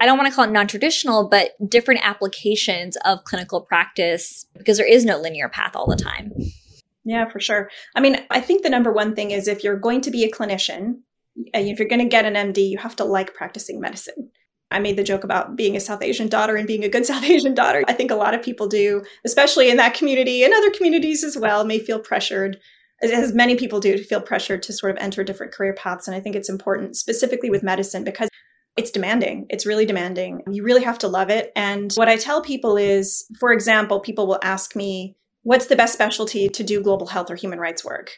I 0.00 0.06
don't 0.06 0.18
want 0.18 0.28
to 0.28 0.34
call 0.34 0.44
it 0.44 0.50
non 0.50 0.66
traditional, 0.66 1.28
but 1.28 1.52
different 1.68 2.00
applications 2.04 2.96
of 3.04 3.24
clinical 3.24 3.60
practice 3.60 4.46
because 4.56 4.76
there 4.76 4.88
is 4.88 5.04
no 5.04 5.18
linear 5.18 5.48
path 5.48 5.76
all 5.76 5.86
the 5.86 5.96
time. 5.96 6.32
Yeah, 7.04 7.28
for 7.28 7.40
sure. 7.40 7.70
I 7.94 8.00
mean, 8.00 8.18
I 8.30 8.40
think 8.40 8.62
the 8.62 8.70
number 8.70 8.92
one 8.92 9.14
thing 9.14 9.30
is 9.32 9.48
if 9.48 9.64
you're 9.64 9.78
going 9.78 10.00
to 10.02 10.10
be 10.10 10.24
a 10.24 10.30
clinician, 10.30 11.00
if 11.36 11.78
you're 11.78 11.88
going 11.88 12.00
to 12.00 12.08
get 12.08 12.24
an 12.24 12.34
MD, 12.34 12.68
you 12.68 12.78
have 12.78 12.96
to 12.96 13.04
like 13.04 13.34
practicing 13.34 13.80
medicine. 13.80 14.30
I 14.70 14.78
made 14.78 14.96
the 14.96 15.04
joke 15.04 15.24
about 15.24 15.56
being 15.56 15.76
a 15.76 15.80
South 15.80 16.02
Asian 16.02 16.28
daughter 16.28 16.56
and 16.56 16.66
being 16.66 16.84
a 16.84 16.88
good 16.88 17.06
South 17.12 17.24
Asian 17.24 17.54
daughter. 17.54 17.84
I 17.86 17.92
think 17.92 18.10
a 18.10 18.16
lot 18.16 18.34
of 18.34 18.42
people 18.42 18.68
do, 18.68 19.04
especially 19.24 19.70
in 19.70 19.76
that 19.76 19.94
community 19.94 20.44
and 20.44 20.54
other 20.54 20.70
communities 20.70 21.24
as 21.24 21.36
well, 21.36 21.64
may 21.64 21.78
feel 21.78 21.98
pressured, 21.98 22.58
as 23.02 23.32
many 23.32 23.56
people 23.56 23.80
do, 23.80 23.96
to 23.96 24.04
feel 24.04 24.20
pressured 24.20 24.62
to 24.64 24.72
sort 24.72 24.92
of 24.92 24.98
enter 24.98 25.24
different 25.24 25.52
career 25.52 25.74
paths. 25.74 26.06
And 26.06 26.16
I 26.16 26.20
think 26.20 26.36
it's 26.36 26.48
important, 26.48 26.96
specifically 26.96 27.50
with 27.50 27.62
medicine, 27.62 28.04
because 28.04 28.28
it's 28.76 28.90
demanding. 28.90 29.46
It's 29.50 29.66
really 29.66 29.84
demanding. 29.84 30.42
You 30.50 30.62
really 30.64 30.82
have 30.82 30.98
to 31.00 31.08
love 31.08 31.30
it. 31.30 31.52
And 31.54 31.92
what 31.94 32.08
I 32.08 32.16
tell 32.16 32.40
people 32.42 32.76
is, 32.76 33.26
for 33.38 33.52
example, 33.52 34.00
people 34.00 34.26
will 34.26 34.40
ask 34.42 34.74
me, 34.74 35.16
what's 35.42 35.66
the 35.66 35.76
best 35.76 35.92
specialty 35.92 36.48
to 36.48 36.62
do 36.62 36.82
global 36.82 37.06
health 37.06 37.30
or 37.30 37.36
human 37.36 37.58
rights 37.58 37.84
work? 37.84 38.10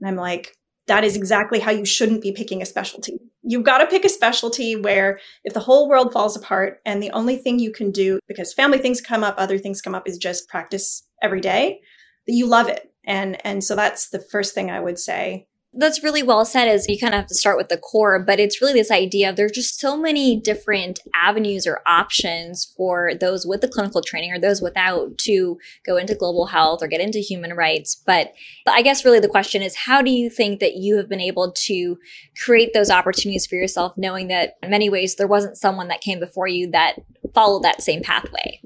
And 0.00 0.08
I'm 0.08 0.16
like, 0.16 0.56
that 0.86 1.02
is 1.02 1.16
exactly 1.16 1.58
how 1.58 1.72
you 1.72 1.84
shouldn't 1.84 2.22
be 2.22 2.32
picking 2.32 2.62
a 2.62 2.66
specialty. 2.66 3.18
You've 3.42 3.64
got 3.64 3.78
to 3.78 3.86
pick 3.86 4.04
a 4.04 4.08
specialty 4.08 4.76
where 4.76 5.18
if 5.42 5.52
the 5.52 5.60
whole 5.60 5.88
world 5.88 6.12
falls 6.12 6.36
apart 6.36 6.80
and 6.86 7.02
the 7.02 7.10
only 7.10 7.36
thing 7.36 7.58
you 7.58 7.72
can 7.72 7.90
do, 7.90 8.20
because 8.28 8.52
family 8.52 8.78
things 8.78 9.00
come 9.00 9.24
up, 9.24 9.34
other 9.38 9.58
things 9.58 9.82
come 9.82 9.94
up, 9.94 10.08
is 10.08 10.18
just 10.18 10.48
practice 10.48 11.02
every 11.22 11.40
day, 11.40 11.80
that 12.26 12.34
you 12.34 12.46
love 12.46 12.68
it. 12.68 12.92
And 13.04 13.44
and 13.44 13.62
so 13.62 13.74
that's 13.74 14.10
the 14.10 14.20
first 14.20 14.54
thing 14.54 14.70
I 14.70 14.80
would 14.80 14.98
say 14.98 15.46
that's 15.78 16.02
really 16.02 16.22
well 16.22 16.44
said 16.44 16.66
is 16.66 16.88
you 16.88 16.98
kind 16.98 17.14
of 17.14 17.20
have 17.20 17.26
to 17.28 17.34
start 17.34 17.56
with 17.56 17.68
the 17.68 17.76
core 17.76 18.18
but 18.18 18.40
it's 18.40 18.60
really 18.60 18.72
this 18.72 18.90
idea 18.90 19.28
of 19.28 19.36
there's 19.36 19.52
just 19.52 19.78
so 19.78 19.96
many 19.96 20.38
different 20.40 21.00
avenues 21.14 21.66
or 21.66 21.80
options 21.86 22.72
for 22.76 23.12
those 23.20 23.46
with 23.46 23.60
the 23.60 23.68
clinical 23.68 24.02
training 24.02 24.32
or 24.32 24.38
those 24.38 24.62
without 24.62 25.16
to 25.18 25.58
go 25.84 25.96
into 25.96 26.14
global 26.14 26.46
health 26.46 26.82
or 26.82 26.88
get 26.88 27.00
into 27.00 27.18
human 27.18 27.52
rights. 27.54 27.94
But 28.06 28.32
i 28.66 28.82
guess 28.82 29.04
really 29.04 29.20
the 29.20 29.28
question 29.28 29.62
is 29.62 29.76
how 29.76 30.02
do 30.02 30.10
you 30.10 30.30
think 30.30 30.60
that 30.60 30.76
you 30.76 30.96
have 30.96 31.08
been 31.08 31.20
able 31.20 31.52
to 31.52 31.98
create 32.44 32.72
those 32.72 32.90
opportunities 32.90 33.46
for 33.46 33.54
yourself 33.56 33.92
knowing 33.96 34.28
that 34.28 34.56
in 34.62 34.70
many 34.70 34.88
ways 34.88 35.16
there 35.16 35.26
wasn't 35.26 35.56
someone 35.56 35.88
that 35.88 36.00
came 36.00 36.18
before 36.18 36.48
you 36.48 36.70
that 36.70 36.96
followed 37.34 37.62
that 37.62 37.82
same 37.82 38.02
pathway 38.02 38.60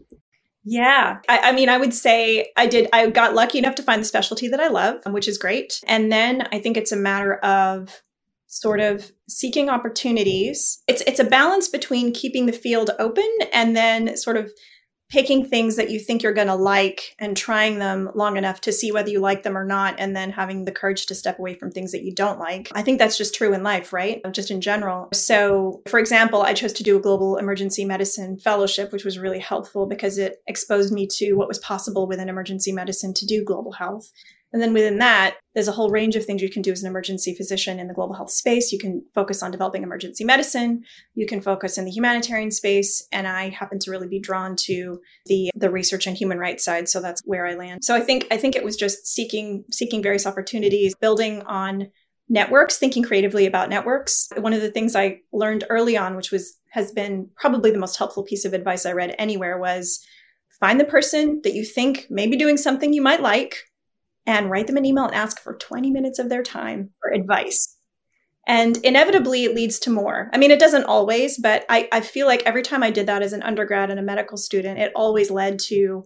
yeah. 0.64 1.18
I, 1.28 1.38
I, 1.38 1.52
mean, 1.52 1.68
I 1.68 1.78
would 1.78 1.94
say 1.94 2.52
I 2.56 2.66
did, 2.66 2.88
I 2.92 3.08
got 3.10 3.34
lucky 3.34 3.58
enough 3.58 3.74
to 3.76 3.82
find 3.82 4.00
the 4.00 4.06
specialty 4.06 4.48
that 4.48 4.60
I 4.60 4.68
love, 4.68 5.00
um, 5.06 5.12
which 5.12 5.28
is 5.28 5.38
great. 5.38 5.80
And 5.86 6.12
then 6.12 6.48
I 6.52 6.58
think 6.58 6.76
it's 6.76 6.92
a 6.92 6.96
matter 6.96 7.36
of 7.36 8.02
sort 8.46 8.80
of 8.80 9.10
seeking 9.28 9.70
opportunities. 9.70 10.82
It's, 10.88 11.02
it's 11.06 11.20
a 11.20 11.24
balance 11.24 11.68
between 11.68 12.12
keeping 12.12 12.46
the 12.46 12.52
field 12.52 12.90
open 12.98 13.28
and 13.52 13.76
then 13.76 14.16
sort 14.16 14.36
of 14.36 14.50
picking 15.10 15.44
things 15.44 15.76
that 15.76 15.90
you 15.90 15.98
think 15.98 16.22
you're 16.22 16.32
going 16.32 16.46
to 16.46 16.54
like 16.54 17.14
and 17.18 17.36
trying 17.36 17.78
them 17.78 18.10
long 18.14 18.36
enough 18.36 18.60
to 18.62 18.72
see 18.72 18.92
whether 18.92 19.10
you 19.10 19.20
like 19.20 19.42
them 19.42 19.58
or 19.58 19.64
not, 19.64 19.96
and 19.98 20.16
then 20.16 20.30
having 20.30 20.64
the 20.64 20.72
courage 20.72 21.06
to 21.06 21.14
step 21.14 21.38
away 21.38 21.54
from 21.54 21.70
things 21.70 21.92
that 21.92 22.04
you 22.04 22.14
don't 22.14 22.38
like. 22.38 22.70
I 22.74 22.82
think 22.82 22.98
that's 22.98 23.18
just 23.18 23.34
true 23.34 23.52
in 23.52 23.62
life, 23.62 23.92
right? 23.92 24.22
Just 24.32 24.50
in 24.50 24.60
general. 24.60 25.08
So, 25.12 25.82
for 25.88 25.98
example, 25.98 26.42
I 26.42 26.54
chose 26.54 26.72
to 26.74 26.82
do 26.82 26.96
a 26.96 27.00
global 27.00 27.36
emergency 27.36 27.84
medicine 27.84 28.38
fellowship, 28.38 28.92
which 28.92 29.04
was 29.04 29.18
really 29.18 29.40
helpful 29.40 29.86
because 29.86 30.16
it 30.16 30.42
exposed 30.46 30.92
me 30.92 31.08
to 31.18 31.34
what 31.34 31.48
was 31.48 31.58
possible 31.58 32.06
within 32.06 32.28
emergency 32.28 32.72
medicine 32.72 33.12
to 33.14 33.26
do 33.26 33.44
global 33.44 33.72
health. 33.72 34.10
And 34.52 34.60
then 34.60 34.72
within 34.72 34.98
that, 34.98 35.36
there's 35.54 35.68
a 35.68 35.72
whole 35.72 35.90
range 35.90 36.16
of 36.16 36.24
things 36.24 36.42
you 36.42 36.50
can 36.50 36.62
do 36.62 36.72
as 36.72 36.82
an 36.82 36.88
emergency 36.88 37.34
physician 37.34 37.78
in 37.78 37.86
the 37.86 37.94
global 37.94 38.14
health 38.14 38.30
space. 38.30 38.72
You 38.72 38.78
can 38.78 39.04
focus 39.14 39.42
on 39.42 39.50
developing 39.50 39.82
emergency 39.82 40.24
medicine. 40.24 40.82
You 41.14 41.26
can 41.26 41.40
focus 41.40 41.78
in 41.78 41.84
the 41.84 41.90
humanitarian 41.90 42.50
space. 42.50 43.06
And 43.12 43.28
I 43.28 43.50
happen 43.50 43.78
to 43.80 43.90
really 43.90 44.08
be 44.08 44.20
drawn 44.20 44.56
to 44.64 45.00
the, 45.26 45.50
the 45.54 45.70
research 45.70 46.06
and 46.06 46.16
human 46.16 46.38
rights 46.38 46.64
side. 46.64 46.88
So 46.88 47.00
that's 47.00 47.22
where 47.24 47.46
I 47.46 47.54
land. 47.54 47.84
So 47.84 47.94
I 47.94 48.00
think, 48.00 48.26
I 48.30 48.36
think 48.36 48.56
it 48.56 48.64
was 48.64 48.76
just 48.76 49.06
seeking, 49.06 49.64
seeking 49.70 50.02
various 50.02 50.26
opportunities, 50.26 50.94
building 50.96 51.42
on 51.42 51.88
networks, 52.28 52.78
thinking 52.78 53.02
creatively 53.02 53.46
about 53.46 53.70
networks. 53.70 54.28
One 54.36 54.52
of 54.52 54.62
the 54.62 54.70
things 54.70 54.96
I 54.96 55.20
learned 55.32 55.64
early 55.68 55.96
on, 55.96 56.16
which 56.16 56.30
was, 56.30 56.56
has 56.70 56.92
been 56.92 57.28
probably 57.36 57.70
the 57.70 57.78
most 57.78 57.98
helpful 57.98 58.22
piece 58.22 58.44
of 58.44 58.52
advice 58.52 58.86
I 58.86 58.92
read 58.92 59.14
anywhere 59.18 59.58
was 59.58 60.04
find 60.60 60.78
the 60.78 60.84
person 60.84 61.40
that 61.42 61.54
you 61.54 61.64
think 61.64 62.06
may 62.10 62.26
be 62.26 62.36
doing 62.36 62.56
something 62.56 62.92
you 62.92 63.02
might 63.02 63.20
like 63.20 63.56
and 64.26 64.50
write 64.50 64.66
them 64.66 64.76
an 64.76 64.84
email 64.84 65.04
and 65.04 65.14
ask 65.14 65.40
for 65.40 65.56
20 65.56 65.90
minutes 65.90 66.18
of 66.18 66.28
their 66.28 66.42
time 66.42 66.90
for 67.00 67.10
advice. 67.10 67.76
And 68.46 68.78
inevitably, 68.78 69.44
it 69.44 69.54
leads 69.54 69.78
to 69.80 69.90
more. 69.90 70.30
I 70.32 70.38
mean, 70.38 70.50
it 70.50 70.58
doesn't 70.58 70.84
always, 70.84 71.38
but 71.38 71.64
I, 71.68 71.88
I 71.92 72.00
feel 72.00 72.26
like 72.26 72.42
every 72.44 72.62
time 72.62 72.82
I 72.82 72.90
did 72.90 73.06
that 73.06 73.22
as 73.22 73.32
an 73.32 73.42
undergrad 73.42 73.90
and 73.90 74.00
a 74.00 74.02
medical 74.02 74.36
student, 74.36 74.78
it 74.78 74.92
always 74.94 75.30
led 75.30 75.58
to 75.66 76.04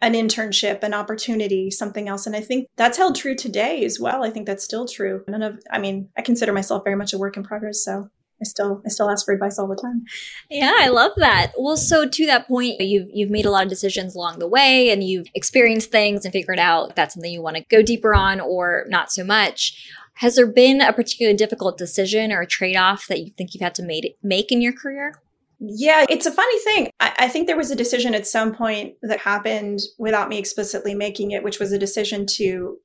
an 0.00 0.14
internship, 0.14 0.82
an 0.82 0.92
opportunity, 0.92 1.70
something 1.70 2.08
else. 2.08 2.26
And 2.26 2.34
I 2.34 2.40
think 2.40 2.68
that's 2.76 2.98
held 2.98 3.16
true 3.16 3.34
today 3.34 3.84
as 3.84 4.00
well. 4.00 4.24
I 4.24 4.30
think 4.30 4.46
that's 4.46 4.64
still 4.64 4.86
true. 4.86 5.24
None 5.28 5.42
of, 5.42 5.60
I 5.70 5.78
mean, 5.78 6.08
I 6.16 6.22
consider 6.22 6.52
myself 6.52 6.84
very 6.84 6.96
much 6.96 7.12
a 7.12 7.18
work 7.18 7.36
in 7.36 7.42
progress. 7.42 7.84
So 7.84 8.08
I 8.40 8.44
still, 8.44 8.82
I 8.84 8.88
still 8.88 9.10
ask 9.10 9.24
for 9.24 9.32
advice 9.32 9.58
all 9.58 9.68
the 9.68 9.76
time. 9.76 10.04
Yeah, 10.50 10.74
I 10.76 10.88
love 10.88 11.12
that. 11.16 11.52
Well, 11.56 11.76
so 11.76 12.08
to 12.08 12.26
that 12.26 12.48
point, 12.48 12.80
you've 12.80 13.08
you've 13.12 13.30
made 13.30 13.46
a 13.46 13.50
lot 13.50 13.64
of 13.64 13.70
decisions 13.70 14.14
along 14.14 14.38
the 14.38 14.48
way, 14.48 14.90
and 14.90 15.04
you've 15.04 15.28
experienced 15.34 15.90
things 15.90 16.24
and 16.24 16.32
figured 16.32 16.58
out 16.58 16.90
if 16.90 16.94
that's 16.96 17.14
something 17.14 17.32
you 17.32 17.42
want 17.42 17.56
to 17.56 17.64
go 17.70 17.82
deeper 17.82 18.14
on 18.14 18.40
or 18.40 18.86
not 18.88 19.12
so 19.12 19.24
much. 19.24 19.90
Has 20.18 20.36
there 20.36 20.46
been 20.46 20.80
a 20.80 20.92
particularly 20.92 21.36
difficult 21.36 21.76
decision 21.76 22.32
or 22.32 22.42
a 22.42 22.46
trade 22.46 22.76
off 22.76 23.06
that 23.08 23.20
you 23.20 23.30
think 23.30 23.52
you've 23.52 23.62
had 23.62 23.74
to 23.76 23.82
made, 23.82 24.14
make 24.22 24.52
in 24.52 24.62
your 24.62 24.72
career? 24.72 25.20
Yeah, 25.58 26.04
it's 26.08 26.26
a 26.26 26.32
funny 26.32 26.58
thing. 26.60 26.90
I, 27.00 27.14
I, 27.20 27.28
think 27.28 27.46
there 27.46 27.56
was 27.56 27.70
a 27.70 27.76
decision 27.76 28.14
at 28.14 28.26
some 28.26 28.54
point 28.54 28.94
that 29.02 29.20
happened 29.20 29.80
without 29.98 30.28
me 30.28 30.38
explicitly 30.38 30.94
making 30.94 31.30
it, 31.30 31.42
which 31.42 31.58
was 31.58 31.72
a 31.72 31.78
decision 31.78 32.26
to 32.34 32.78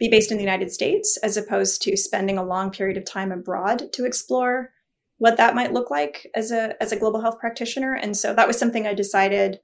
be 0.00 0.08
based 0.08 0.32
in 0.32 0.38
the 0.38 0.42
United 0.42 0.72
States 0.72 1.16
as 1.22 1.36
opposed 1.36 1.82
to 1.82 1.96
spending 1.96 2.38
a 2.38 2.44
long 2.44 2.70
period 2.70 2.96
of 2.96 3.04
time 3.04 3.30
abroad 3.30 3.92
to 3.92 4.06
explore 4.06 4.72
what 5.18 5.36
that 5.36 5.54
might 5.54 5.74
look 5.74 5.90
like 5.90 6.26
as 6.34 6.50
a 6.50 6.82
as 6.82 6.90
a 6.90 6.98
global 6.98 7.20
health 7.20 7.38
practitioner. 7.38 7.94
And 7.94 8.16
so 8.16 8.34
that 8.34 8.48
was 8.48 8.58
something 8.58 8.86
I 8.86 8.94
decided 8.94 9.60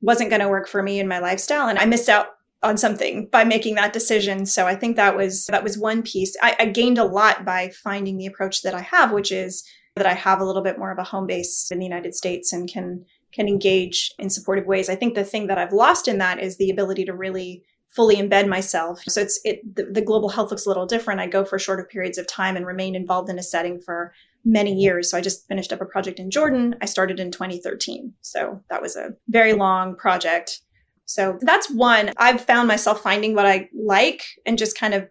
wasn't 0.00 0.30
going 0.30 0.42
to 0.42 0.48
work 0.48 0.68
for 0.68 0.82
me 0.82 1.00
and 1.00 1.08
my 1.08 1.18
lifestyle. 1.18 1.66
And 1.68 1.78
I 1.78 1.86
missed 1.86 2.08
out 2.08 2.28
on 2.62 2.76
something 2.76 3.28
by 3.32 3.44
making 3.44 3.76
that 3.76 3.92
decision. 3.92 4.44
So 4.44 4.66
I 4.66 4.74
think 4.74 4.96
that 4.96 5.16
was 5.16 5.46
that 5.46 5.64
was 5.64 5.78
one 5.78 6.02
piece. 6.02 6.36
I, 6.42 6.54
I 6.58 6.66
gained 6.66 6.98
a 6.98 7.04
lot 7.04 7.44
by 7.44 7.70
finding 7.82 8.18
the 8.18 8.26
approach 8.26 8.62
that 8.62 8.74
I 8.74 8.82
have, 8.82 9.10
which 9.10 9.32
is 9.32 9.64
that 9.96 10.06
I 10.06 10.12
have 10.12 10.40
a 10.40 10.44
little 10.44 10.62
bit 10.62 10.78
more 10.78 10.92
of 10.92 10.98
a 10.98 11.04
home 11.04 11.26
base 11.26 11.70
in 11.70 11.78
the 11.78 11.86
United 11.86 12.14
States 12.14 12.52
and 12.52 12.70
can 12.70 13.04
can 13.32 13.48
engage 13.48 14.12
in 14.18 14.28
supportive 14.28 14.66
ways. 14.66 14.90
I 14.90 14.96
think 14.96 15.14
the 15.14 15.24
thing 15.24 15.46
that 15.46 15.58
I've 15.58 15.72
lost 15.72 16.08
in 16.08 16.18
that 16.18 16.40
is 16.40 16.56
the 16.56 16.70
ability 16.70 17.06
to 17.06 17.14
really 17.14 17.64
fully 17.90 18.16
embed 18.16 18.48
myself. 18.48 19.02
So 19.08 19.20
it's 19.20 19.40
it 19.44 19.74
the, 19.74 19.84
the 19.84 20.02
global 20.02 20.28
health 20.28 20.50
looks 20.50 20.66
a 20.66 20.68
little 20.68 20.86
different. 20.86 21.20
I 21.20 21.26
go 21.26 21.44
for 21.44 21.58
shorter 21.58 21.84
periods 21.84 22.18
of 22.18 22.26
time 22.26 22.56
and 22.56 22.66
remain 22.66 22.94
involved 22.94 23.30
in 23.30 23.38
a 23.38 23.42
setting 23.42 23.80
for 23.80 24.12
many 24.44 24.74
years. 24.74 25.10
So 25.10 25.18
I 25.18 25.20
just 25.20 25.46
finished 25.48 25.72
up 25.72 25.80
a 25.80 25.86
project 25.86 26.18
in 26.18 26.30
Jordan. 26.30 26.76
I 26.80 26.86
started 26.86 27.20
in 27.20 27.30
2013. 27.30 28.14
So 28.20 28.62
that 28.70 28.82
was 28.82 28.96
a 28.96 29.10
very 29.28 29.52
long 29.52 29.96
project. 29.96 30.60
So 31.04 31.38
that's 31.40 31.70
one. 31.70 32.12
I've 32.18 32.42
found 32.42 32.68
myself 32.68 33.02
finding 33.02 33.34
what 33.34 33.46
I 33.46 33.68
like 33.74 34.22
and 34.46 34.58
just 34.58 34.78
kind 34.78 34.94
of 34.94 35.08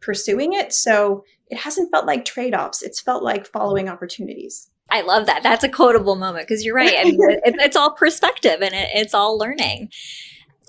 pursuing 0.00 0.52
it. 0.52 0.72
So 0.72 1.24
it 1.48 1.58
hasn't 1.58 1.90
felt 1.90 2.06
like 2.06 2.24
trade 2.24 2.54
offs, 2.54 2.82
it's 2.82 3.00
felt 3.00 3.22
like 3.22 3.46
following 3.46 3.88
opportunities. 3.88 4.68
I 4.90 5.02
love 5.02 5.26
that. 5.26 5.42
That's 5.42 5.64
a 5.64 5.68
quotable 5.68 6.16
moment 6.16 6.48
because 6.48 6.64
you're 6.64 6.74
right. 6.74 6.94
I 6.98 7.04
mean, 7.04 7.18
it, 7.20 7.54
it's 7.58 7.76
all 7.76 7.92
perspective 7.92 8.62
and 8.62 8.74
it, 8.74 8.88
it's 8.94 9.14
all 9.14 9.38
learning. 9.38 9.90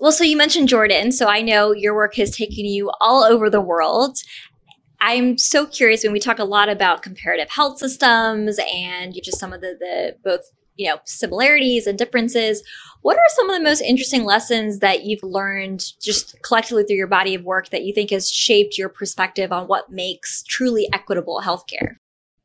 Well, 0.01 0.11
so 0.11 0.23
you 0.23 0.37
mentioned 0.37 0.69
Jordan. 0.69 1.11
So 1.11 1.27
I 1.27 1.41
know 1.41 1.73
your 1.73 1.93
work 1.93 2.15
has 2.15 2.35
taken 2.35 2.65
you 2.65 2.91
all 3.01 3.23
over 3.23 3.49
the 3.49 3.61
world. 3.61 4.17
I'm 5.01 5.37
so 5.37 5.65
curious 5.65 6.03
when 6.03 6.13
we 6.13 6.19
talk 6.19 6.39
a 6.39 6.43
lot 6.43 6.69
about 6.69 7.03
comparative 7.03 7.49
health 7.49 7.79
systems 7.79 8.59
and 8.73 9.13
just 9.23 9.39
some 9.39 9.53
of 9.53 9.61
the, 9.61 9.75
the 9.79 10.15
both 10.23 10.41
you 10.75 10.89
know 10.89 10.99
similarities 11.05 11.85
and 11.85 11.97
differences 11.97 12.63
what 13.01 13.17
are 13.17 13.23
some 13.29 13.49
of 13.49 13.55
the 13.55 13.63
most 13.63 13.81
interesting 13.81 14.23
lessons 14.23 14.79
that 14.79 15.03
you've 15.03 15.23
learned 15.23 15.83
just 16.01 16.41
collectively 16.41 16.83
through 16.83 16.95
your 16.95 17.07
body 17.07 17.35
of 17.35 17.43
work 17.43 17.69
that 17.69 17.83
you 17.83 17.93
think 17.93 18.11
has 18.11 18.31
shaped 18.31 18.77
your 18.77 18.87
perspective 18.87 19.51
on 19.51 19.67
what 19.67 19.91
makes 19.91 20.41
truly 20.43 20.87
equitable 20.93 21.41
healthcare 21.43 21.97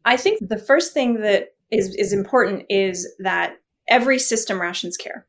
i 0.05 0.17
think 0.17 0.41
the 0.49 0.59
first 0.59 0.93
thing 0.93 1.21
that 1.21 1.55
is, 1.71 1.95
is 1.95 2.13
important 2.13 2.65
is 2.69 3.09
that 3.21 3.57
every 3.89 4.19
system 4.19 4.61
rations 4.61 4.97
care 4.97 5.27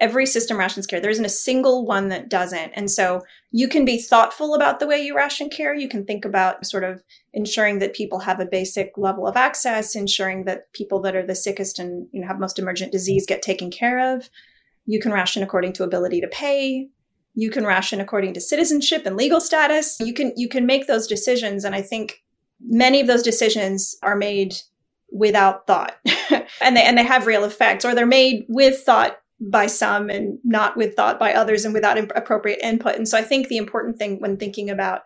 every 0.00 0.26
system 0.26 0.58
rations 0.58 0.86
care. 0.86 1.00
There 1.00 1.10
isn't 1.10 1.24
a 1.24 1.28
single 1.28 1.86
one 1.86 2.08
that 2.08 2.28
doesn't. 2.28 2.72
And 2.74 2.90
so 2.90 3.22
you 3.52 3.68
can 3.68 3.84
be 3.84 4.00
thoughtful 4.00 4.54
about 4.54 4.80
the 4.80 4.86
way 4.86 5.00
you 5.00 5.14
ration 5.14 5.48
care. 5.48 5.74
You 5.74 5.88
can 5.88 6.04
think 6.04 6.24
about 6.24 6.66
sort 6.66 6.82
of 6.82 7.02
ensuring 7.32 7.78
that 7.78 7.94
people 7.94 8.18
have 8.18 8.40
a 8.40 8.46
basic 8.46 8.92
level 8.96 9.26
of 9.26 9.36
access, 9.36 9.94
ensuring 9.94 10.44
that 10.44 10.72
people 10.72 11.00
that 11.02 11.14
are 11.14 11.26
the 11.26 11.34
sickest 11.34 11.78
and 11.78 12.08
you 12.12 12.20
know 12.20 12.26
have 12.26 12.40
most 12.40 12.58
emergent 12.58 12.90
disease 12.90 13.24
get 13.26 13.42
taken 13.42 13.70
care 13.70 14.16
of. 14.16 14.28
You 14.86 15.00
can 15.00 15.12
ration 15.12 15.42
according 15.42 15.74
to 15.74 15.84
ability 15.84 16.20
to 16.20 16.28
pay. 16.28 16.88
You 17.34 17.50
can 17.50 17.64
ration 17.64 18.00
according 18.00 18.34
to 18.34 18.40
citizenship 18.40 19.06
and 19.06 19.16
legal 19.16 19.40
status. 19.40 19.98
You 20.00 20.12
can 20.12 20.32
you 20.36 20.48
can 20.48 20.66
make 20.66 20.86
those 20.88 21.06
decisions 21.06 21.64
and 21.64 21.74
I 21.74 21.82
think 21.82 22.22
many 22.60 23.00
of 23.00 23.06
those 23.06 23.22
decisions 23.22 23.96
are 24.02 24.16
made 24.16 24.54
without 25.12 25.66
thought 25.66 25.94
and 26.60 26.76
they 26.76 26.82
and 26.82 26.98
they 26.98 27.04
have 27.04 27.26
real 27.26 27.44
effects 27.44 27.84
or 27.84 27.94
they're 27.94 28.06
made 28.06 28.44
with 28.48 28.80
thought 28.80 29.18
by 29.40 29.66
some 29.66 30.10
and 30.10 30.38
not 30.44 30.76
with 30.76 30.94
thought 30.94 31.18
by 31.18 31.34
others 31.34 31.64
and 31.64 31.74
without 31.74 31.98
appropriate 31.98 32.60
input. 32.62 32.96
And 32.96 33.08
so 33.08 33.18
I 33.18 33.22
think 33.22 33.48
the 33.48 33.56
important 33.56 33.98
thing 33.98 34.20
when 34.20 34.36
thinking 34.36 34.70
about 34.70 35.02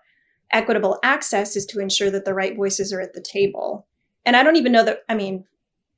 equitable 0.53 0.99
access 1.03 1.57
is 1.57 1.67
to 1.67 1.81
ensure 1.81 2.11
that 2.11 2.25
the 2.25 2.35
right 2.35 2.57
voices 2.57 2.93
are 2.93 3.01
at 3.01 3.15
the 3.15 3.21
table. 3.21 3.87
And 4.25 4.37
I 4.37 4.43
don't 4.43 4.57
even 4.57 4.73
know 4.73 4.85
that, 4.85 5.01
I 5.09 5.15
mean, 5.15 5.45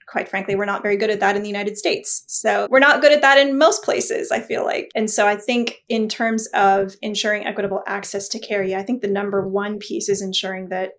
quite 0.07 0.29
frankly, 0.29 0.57
we're 0.57 0.65
not 0.65 0.83
very 0.83 0.97
good 0.97 1.11
at 1.11 1.21
that 1.21 1.37
in 1.37 1.43
the 1.43 1.49
United 1.49 1.79
States. 1.79 2.25
So 2.27 2.67
we're 2.69 2.81
not 2.81 3.01
good 3.01 3.13
at 3.13 3.21
that 3.21 3.39
in 3.39 3.59
most 3.59 3.85
places, 3.85 4.33
I 4.33 4.41
feel 4.41 4.65
like. 4.65 4.91
And 4.95 5.09
so 5.09 5.27
I 5.27 5.37
think 5.37 5.85
in 5.89 6.09
terms 6.09 6.49
of 6.49 6.97
ensuring 7.01 7.47
equitable 7.47 7.83
access 7.87 8.29
to 8.29 8.39
care, 8.41 8.63
yeah, 8.63 8.81
I 8.81 8.83
think 8.83 9.03
the 9.03 9.09
number 9.09 9.47
one 9.47 9.79
piece 9.79 10.09
is 10.09 10.21
ensuring 10.21 10.69
that 10.71 10.95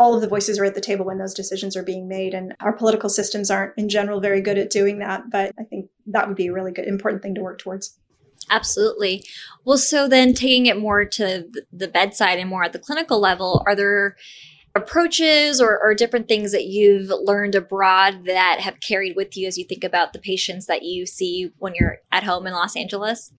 all 0.00 0.14
of 0.14 0.22
the 0.22 0.28
voices 0.28 0.58
are 0.58 0.64
at 0.64 0.74
the 0.74 0.80
table 0.80 1.04
when 1.04 1.18
those 1.18 1.34
decisions 1.34 1.76
are 1.76 1.82
being 1.82 2.08
made. 2.08 2.32
And 2.32 2.54
our 2.60 2.72
political 2.72 3.10
systems 3.10 3.50
aren't 3.50 3.76
in 3.76 3.90
general 3.90 4.18
very 4.18 4.40
good 4.40 4.56
at 4.56 4.70
doing 4.70 4.98
that. 5.00 5.24
But 5.30 5.52
I 5.60 5.64
think 5.64 5.90
that 6.06 6.26
would 6.26 6.38
be 6.38 6.46
a 6.46 6.52
really 6.54 6.72
good, 6.72 6.86
important 6.86 7.22
thing 7.22 7.34
to 7.34 7.42
work 7.42 7.58
towards. 7.58 7.98
Absolutely. 8.48 9.22
Well, 9.66 9.76
so 9.76 10.08
then 10.08 10.32
taking 10.32 10.64
it 10.64 10.80
more 10.80 11.04
to 11.04 11.46
the 11.70 11.86
bedside 11.86 12.38
and 12.38 12.48
more 12.48 12.64
at 12.64 12.72
the 12.72 12.78
clinical 12.78 13.20
level, 13.20 13.62
are 13.66 13.76
there 13.76 14.16
approaches 14.74 15.60
or, 15.60 15.78
or, 15.82 15.94
different 15.94 16.28
things 16.28 16.52
that 16.52 16.64
you've 16.64 17.10
learned 17.10 17.56
abroad 17.56 18.24
that 18.26 18.60
have 18.60 18.80
carried 18.80 19.16
with 19.16 19.36
you 19.36 19.48
as 19.48 19.58
you 19.58 19.64
think 19.64 19.82
about 19.82 20.12
the 20.12 20.18
patients 20.20 20.66
that 20.66 20.84
you 20.84 21.04
see 21.04 21.50
when 21.58 21.74
you're 21.74 21.98
at 22.12 22.22
home 22.22 22.46
in 22.46 22.52
Los 22.52 22.76
Angeles? 22.76 23.32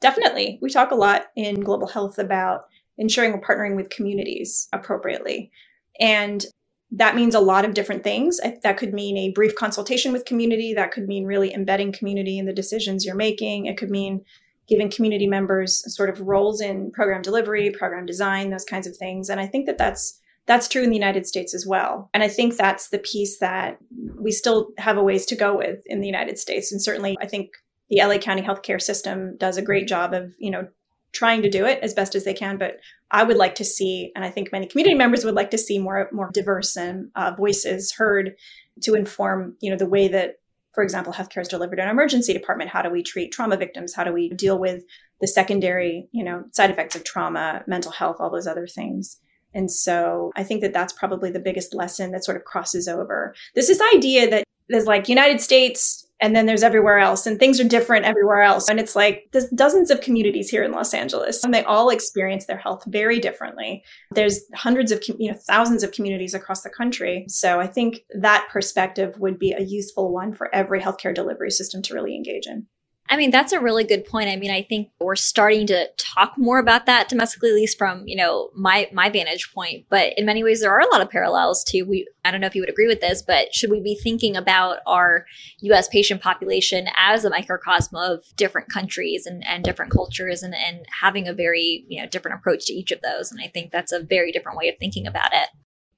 Definitely. 0.00 0.58
We 0.62 0.70
talk 0.70 0.90
a 0.90 0.94
lot 0.94 1.26
in 1.36 1.60
global 1.60 1.86
health 1.86 2.18
about 2.18 2.62
ensuring 2.96 3.32
we're 3.32 3.40
partnering 3.40 3.76
with 3.76 3.90
communities 3.90 4.66
appropriately. 4.72 5.52
And 6.00 6.44
that 6.90 7.16
means 7.16 7.34
a 7.34 7.40
lot 7.40 7.64
of 7.64 7.74
different 7.74 8.02
things. 8.02 8.40
That 8.62 8.78
could 8.78 8.94
mean 8.94 9.16
a 9.16 9.30
brief 9.32 9.54
consultation 9.54 10.12
with 10.12 10.24
community. 10.24 10.72
That 10.72 10.90
could 10.90 11.06
mean 11.06 11.26
really 11.26 11.52
embedding 11.52 11.92
community 11.92 12.38
in 12.38 12.46
the 12.46 12.52
decisions 12.52 13.04
you're 13.04 13.14
making. 13.14 13.66
It 13.66 13.76
could 13.76 13.90
mean 13.90 14.24
giving 14.68 14.90
community 14.90 15.26
members 15.26 15.94
sort 15.94 16.10
of 16.10 16.20
roles 16.20 16.60
in 16.60 16.90
program 16.92 17.22
delivery, 17.22 17.70
program 17.70 18.06
design, 18.06 18.50
those 18.50 18.64
kinds 18.64 18.86
of 18.86 18.96
things. 18.96 19.28
And 19.28 19.40
I 19.40 19.46
think 19.46 19.66
that 19.66 19.78
that's 19.78 20.20
that's 20.46 20.66
true 20.66 20.82
in 20.82 20.88
the 20.88 20.96
United 20.96 21.26
States 21.26 21.54
as 21.54 21.66
well. 21.66 22.08
And 22.14 22.22
I 22.22 22.28
think 22.28 22.56
that's 22.56 22.88
the 22.88 22.98
piece 22.98 23.38
that 23.38 23.76
we 24.18 24.32
still 24.32 24.70
have 24.78 24.96
a 24.96 25.02
ways 25.02 25.26
to 25.26 25.36
go 25.36 25.56
with 25.56 25.82
in 25.84 26.00
the 26.00 26.06
United 26.06 26.38
States. 26.38 26.72
And 26.72 26.82
certainly, 26.82 27.18
I 27.20 27.26
think 27.26 27.50
the 27.90 28.02
LA 28.02 28.16
County 28.16 28.42
healthcare 28.42 28.80
system 28.80 29.36
does 29.36 29.58
a 29.58 29.62
great 29.62 29.86
job 29.86 30.14
of, 30.14 30.32
you 30.38 30.50
know, 30.50 30.66
trying 31.12 31.42
to 31.42 31.50
do 31.50 31.64
it 31.64 31.80
as 31.82 31.94
best 31.94 32.14
as 32.14 32.24
they 32.24 32.34
can. 32.34 32.58
But 32.58 32.78
I 33.10 33.22
would 33.22 33.36
like 33.36 33.54
to 33.56 33.64
see, 33.64 34.12
and 34.14 34.24
I 34.24 34.30
think 34.30 34.52
many 34.52 34.66
community 34.66 34.94
members 34.94 35.24
would 35.24 35.34
like 35.34 35.50
to 35.50 35.58
see 35.58 35.78
more 35.78 36.08
more 36.12 36.30
diverse 36.32 36.76
and 36.76 37.10
uh, 37.14 37.34
voices 37.36 37.92
heard 37.92 38.36
to 38.82 38.94
inform, 38.94 39.56
you 39.60 39.70
know, 39.70 39.76
the 39.76 39.88
way 39.88 40.08
that, 40.08 40.36
for 40.74 40.82
example, 40.82 41.12
healthcare 41.12 41.42
is 41.42 41.48
delivered 41.48 41.78
in 41.78 41.86
an 41.86 41.90
emergency 41.90 42.32
department. 42.32 42.70
How 42.70 42.82
do 42.82 42.90
we 42.90 43.02
treat 43.02 43.32
trauma 43.32 43.56
victims? 43.56 43.94
How 43.94 44.04
do 44.04 44.12
we 44.12 44.28
deal 44.30 44.58
with 44.58 44.84
the 45.20 45.26
secondary, 45.26 46.08
you 46.12 46.22
know, 46.22 46.44
side 46.52 46.70
effects 46.70 46.94
of 46.94 47.04
trauma, 47.04 47.64
mental 47.66 47.92
health, 47.92 48.16
all 48.20 48.30
those 48.30 48.46
other 48.46 48.66
things? 48.66 49.18
And 49.54 49.70
so 49.70 50.30
I 50.36 50.44
think 50.44 50.60
that 50.60 50.72
that's 50.72 50.92
probably 50.92 51.30
the 51.30 51.40
biggest 51.40 51.74
lesson 51.74 52.12
that 52.12 52.24
sort 52.24 52.36
of 52.36 52.44
crosses 52.44 52.86
over. 52.86 53.34
This 53.54 53.70
is 53.70 53.80
idea 53.94 54.28
that 54.30 54.44
there's 54.68 54.84
like 54.84 55.08
United 55.08 55.40
States 55.40 56.06
and 56.20 56.34
then 56.34 56.46
there's 56.46 56.62
everywhere 56.62 56.98
else 56.98 57.26
and 57.26 57.38
things 57.38 57.60
are 57.60 57.64
different 57.64 58.04
everywhere 58.04 58.42
else. 58.42 58.68
And 58.68 58.80
it's 58.80 58.96
like 58.96 59.28
there's 59.32 59.48
dozens 59.50 59.90
of 59.90 60.00
communities 60.00 60.48
here 60.48 60.62
in 60.62 60.72
los 60.72 60.94
angeles 60.94 61.44
and 61.44 61.54
they 61.54 61.64
all 61.64 61.90
experience 61.90 62.46
their 62.46 62.56
health 62.56 62.84
very 62.86 63.20
differently. 63.20 63.82
There's 64.12 64.40
hundreds 64.54 64.92
of 64.92 65.02
you 65.18 65.30
know 65.30 65.38
thousands 65.46 65.82
of 65.82 65.92
communities 65.92 66.34
across 66.34 66.62
the 66.62 66.70
country. 66.70 67.24
So 67.28 67.60
i 67.60 67.66
think 67.66 68.00
that 68.20 68.48
perspective 68.50 69.14
would 69.18 69.38
be 69.38 69.52
a 69.52 69.62
useful 69.62 70.12
one 70.12 70.34
for 70.34 70.52
every 70.54 70.80
healthcare 70.80 71.14
delivery 71.14 71.50
system 71.50 71.82
to 71.82 71.94
really 71.94 72.14
engage 72.14 72.46
in 72.46 72.66
I 73.10 73.16
mean, 73.16 73.30
that's 73.30 73.52
a 73.52 73.60
really 73.60 73.84
good 73.84 74.04
point. 74.04 74.28
I 74.28 74.36
mean, 74.36 74.50
I 74.50 74.62
think 74.62 74.90
we're 75.00 75.16
starting 75.16 75.66
to 75.68 75.88
talk 75.96 76.34
more 76.36 76.58
about 76.58 76.84
that 76.86 77.08
domestically, 77.08 77.48
at 77.48 77.54
least 77.54 77.78
from, 77.78 78.06
you 78.06 78.16
know, 78.16 78.50
my 78.54 78.88
my 78.92 79.08
vantage 79.08 79.52
point. 79.54 79.86
But 79.88 80.12
in 80.18 80.26
many 80.26 80.44
ways 80.44 80.60
there 80.60 80.72
are 80.72 80.80
a 80.80 80.90
lot 80.90 81.00
of 81.00 81.08
parallels 81.08 81.64
to 81.64 81.82
we 81.82 82.06
I 82.24 82.30
don't 82.30 82.40
know 82.40 82.46
if 82.46 82.54
you 82.54 82.60
would 82.60 82.68
agree 82.68 82.86
with 82.86 83.00
this, 83.00 83.22
but 83.22 83.54
should 83.54 83.70
we 83.70 83.80
be 83.80 83.94
thinking 83.94 84.36
about 84.36 84.78
our 84.86 85.24
US 85.60 85.88
patient 85.88 86.20
population 86.20 86.88
as 86.98 87.24
a 87.24 87.30
microcosm 87.30 87.96
of 87.96 88.24
different 88.36 88.70
countries 88.70 89.24
and, 89.24 89.46
and 89.46 89.64
different 89.64 89.90
cultures 89.90 90.42
and, 90.42 90.54
and 90.54 90.84
having 91.00 91.26
a 91.26 91.32
very, 91.32 91.86
you 91.88 92.02
know, 92.02 92.08
different 92.08 92.38
approach 92.38 92.66
to 92.66 92.74
each 92.74 92.90
of 92.90 93.00
those? 93.00 93.32
And 93.32 93.40
I 93.42 93.48
think 93.48 93.72
that's 93.72 93.92
a 93.92 94.02
very 94.02 94.32
different 94.32 94.58
way 94.58 94.68
of 94.68 94.74
thinking 94.78 95.06
about 95.06 95.32
it. 95.32 95.48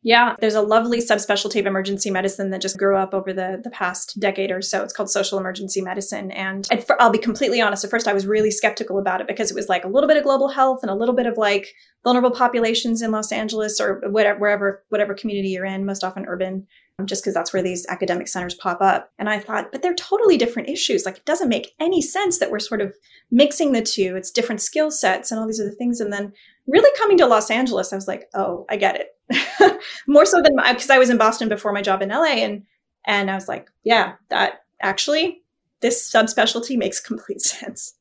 Yeah, 0.03 0.35
there's 0.41 0.55
a 0.55 0.63
lovely 0.63 0.99
subspecialty 0.99 1.61
of 1.61 1.67
emergency 1.67 2.11
medicine 2.11 2.51
that 2.51 2.63
just 2.63 2.79
grew 2.79 2.97
up 2.97 3.13
over 3.13 3.35
the, 3.35 3.61
the 3.63 3.69
past 3.69 4.19
decade 4.19 4.51
or 4.51 4.63
so. 4.63 4.83
It's 4.83 4.95
called 4.95 5.11
social 5.11 5.39
emergency 5.39 5.83
medicine. 5.83 6.31
And 6.31 6.67
I'll 6.99 7.11
be 7.11 7.19
completely 7.19 7.61
honest, 7.61 7.85
at 7.85 7.91
first 7.91 8.09
I 8.09 8.15
was 8.15 8.27
really 8.27 8.51
skeptical 8.51 8.99
about 8.99 9.21
it 9.21 9.27
because 9.27 9.51
it 9.51 9.55
was 9.55 9.69
like 9.69 9.85
a 9.85 9.89
little 9.89 10.09
bit 10.09 10.17
of 10.17 10.25
global 10.25 10.49
health 10.49 10.79
and 10.83 10.91
a 10.91 10.95
little 10.95 11.15
bit 11.15 11.27
of 11.27 11.37
like 11.37 11.75
vulnerable 12.03 12.31
populations 12.31 13.03
in 13.03 13.11
Los 13.11 13.31
Angeles 13.31 13.79
or 13.79 14.01
whatever, 14.09 14.39
wherever, 14.39 14.85
whatever 14.89 15.13
community 15.13 15.49
you're 15.49 15.67
in, 15.67 15.85
most 15.85 16.03
often 16.03 16.25
urban, 16.27 16.67
just 17.07 17.23
because 17.23 17.35
that's 17.35 17.53
where 17.53 17.63
these 17.63 17.87
academic 17.89 18.29
centers 18.29 18.55
pop 18.55 18.81
up. 18.81 19.11
And 19.19 19.29
I 19.29 19.39
thought, 19.39 19.73
but 19.73 19.83
they're 19.83 19.95
totally 19.95 20.37
different 20.37 20.69
issues. 20.69 21.05
Like 21.05 21.19
it 21.19 21.25
doesn't 21.25 21.49
make 21.49 21.75
any 21.81 22.03
sense 22.03 22.39
that 22.39 22.51
we're 22.51 22.59
sort 22.59 22.81
of 22.81 22.95
mixing 23.31 23.73
the 23.73 23.83
two. 23.83 24.17
It's 24.17 24.31
different 24.31 24.61
skill 24.61 24.91
sets 24.91 25.31
and 25.31 25.41
all 25.41 25.47
these 25.47 25.61
other 25.61 25.71
things. 25.71 26.01
And 26.01 26.13
then 26.13 26.33
really 26.67 26.91
coming 26.99 27.19
to 27.19 27.27
Los 27.27 27.51
Angeles, 27.51 27.93
I 27.93 27.97
was 27.97 28.09
like, 28.09 28.29
oh, 28.35 28.67
I 28.69 28.77
get 28.77 29.01
it. 29.01 29.81
More 30.07 30.27
so 30.27 30.43
than 30.43 30.57
because 30.57 30.91
I 30.91 30.99
was 30.99 31.11
in 31.11 31.19
Boston 31.19 31.49
before 31.49 31.73
my 31.73 31.83
job 31.83 32.03
in 32.03 32.09
LA, 32.09 32.25
and 32.25 32.65
and 33.05 33.31
I 33.31 33.35
was 33.35 33.49
like, 33.49 33.71
yeah, 33.85 34.15
that 34.29 34.63
actually 34.81 35.43
this 35.81 36.11
subspecialty 36.11 36.77
makes 36.77 37.01
complete 37.01 37.41
sense. 37.43 37.95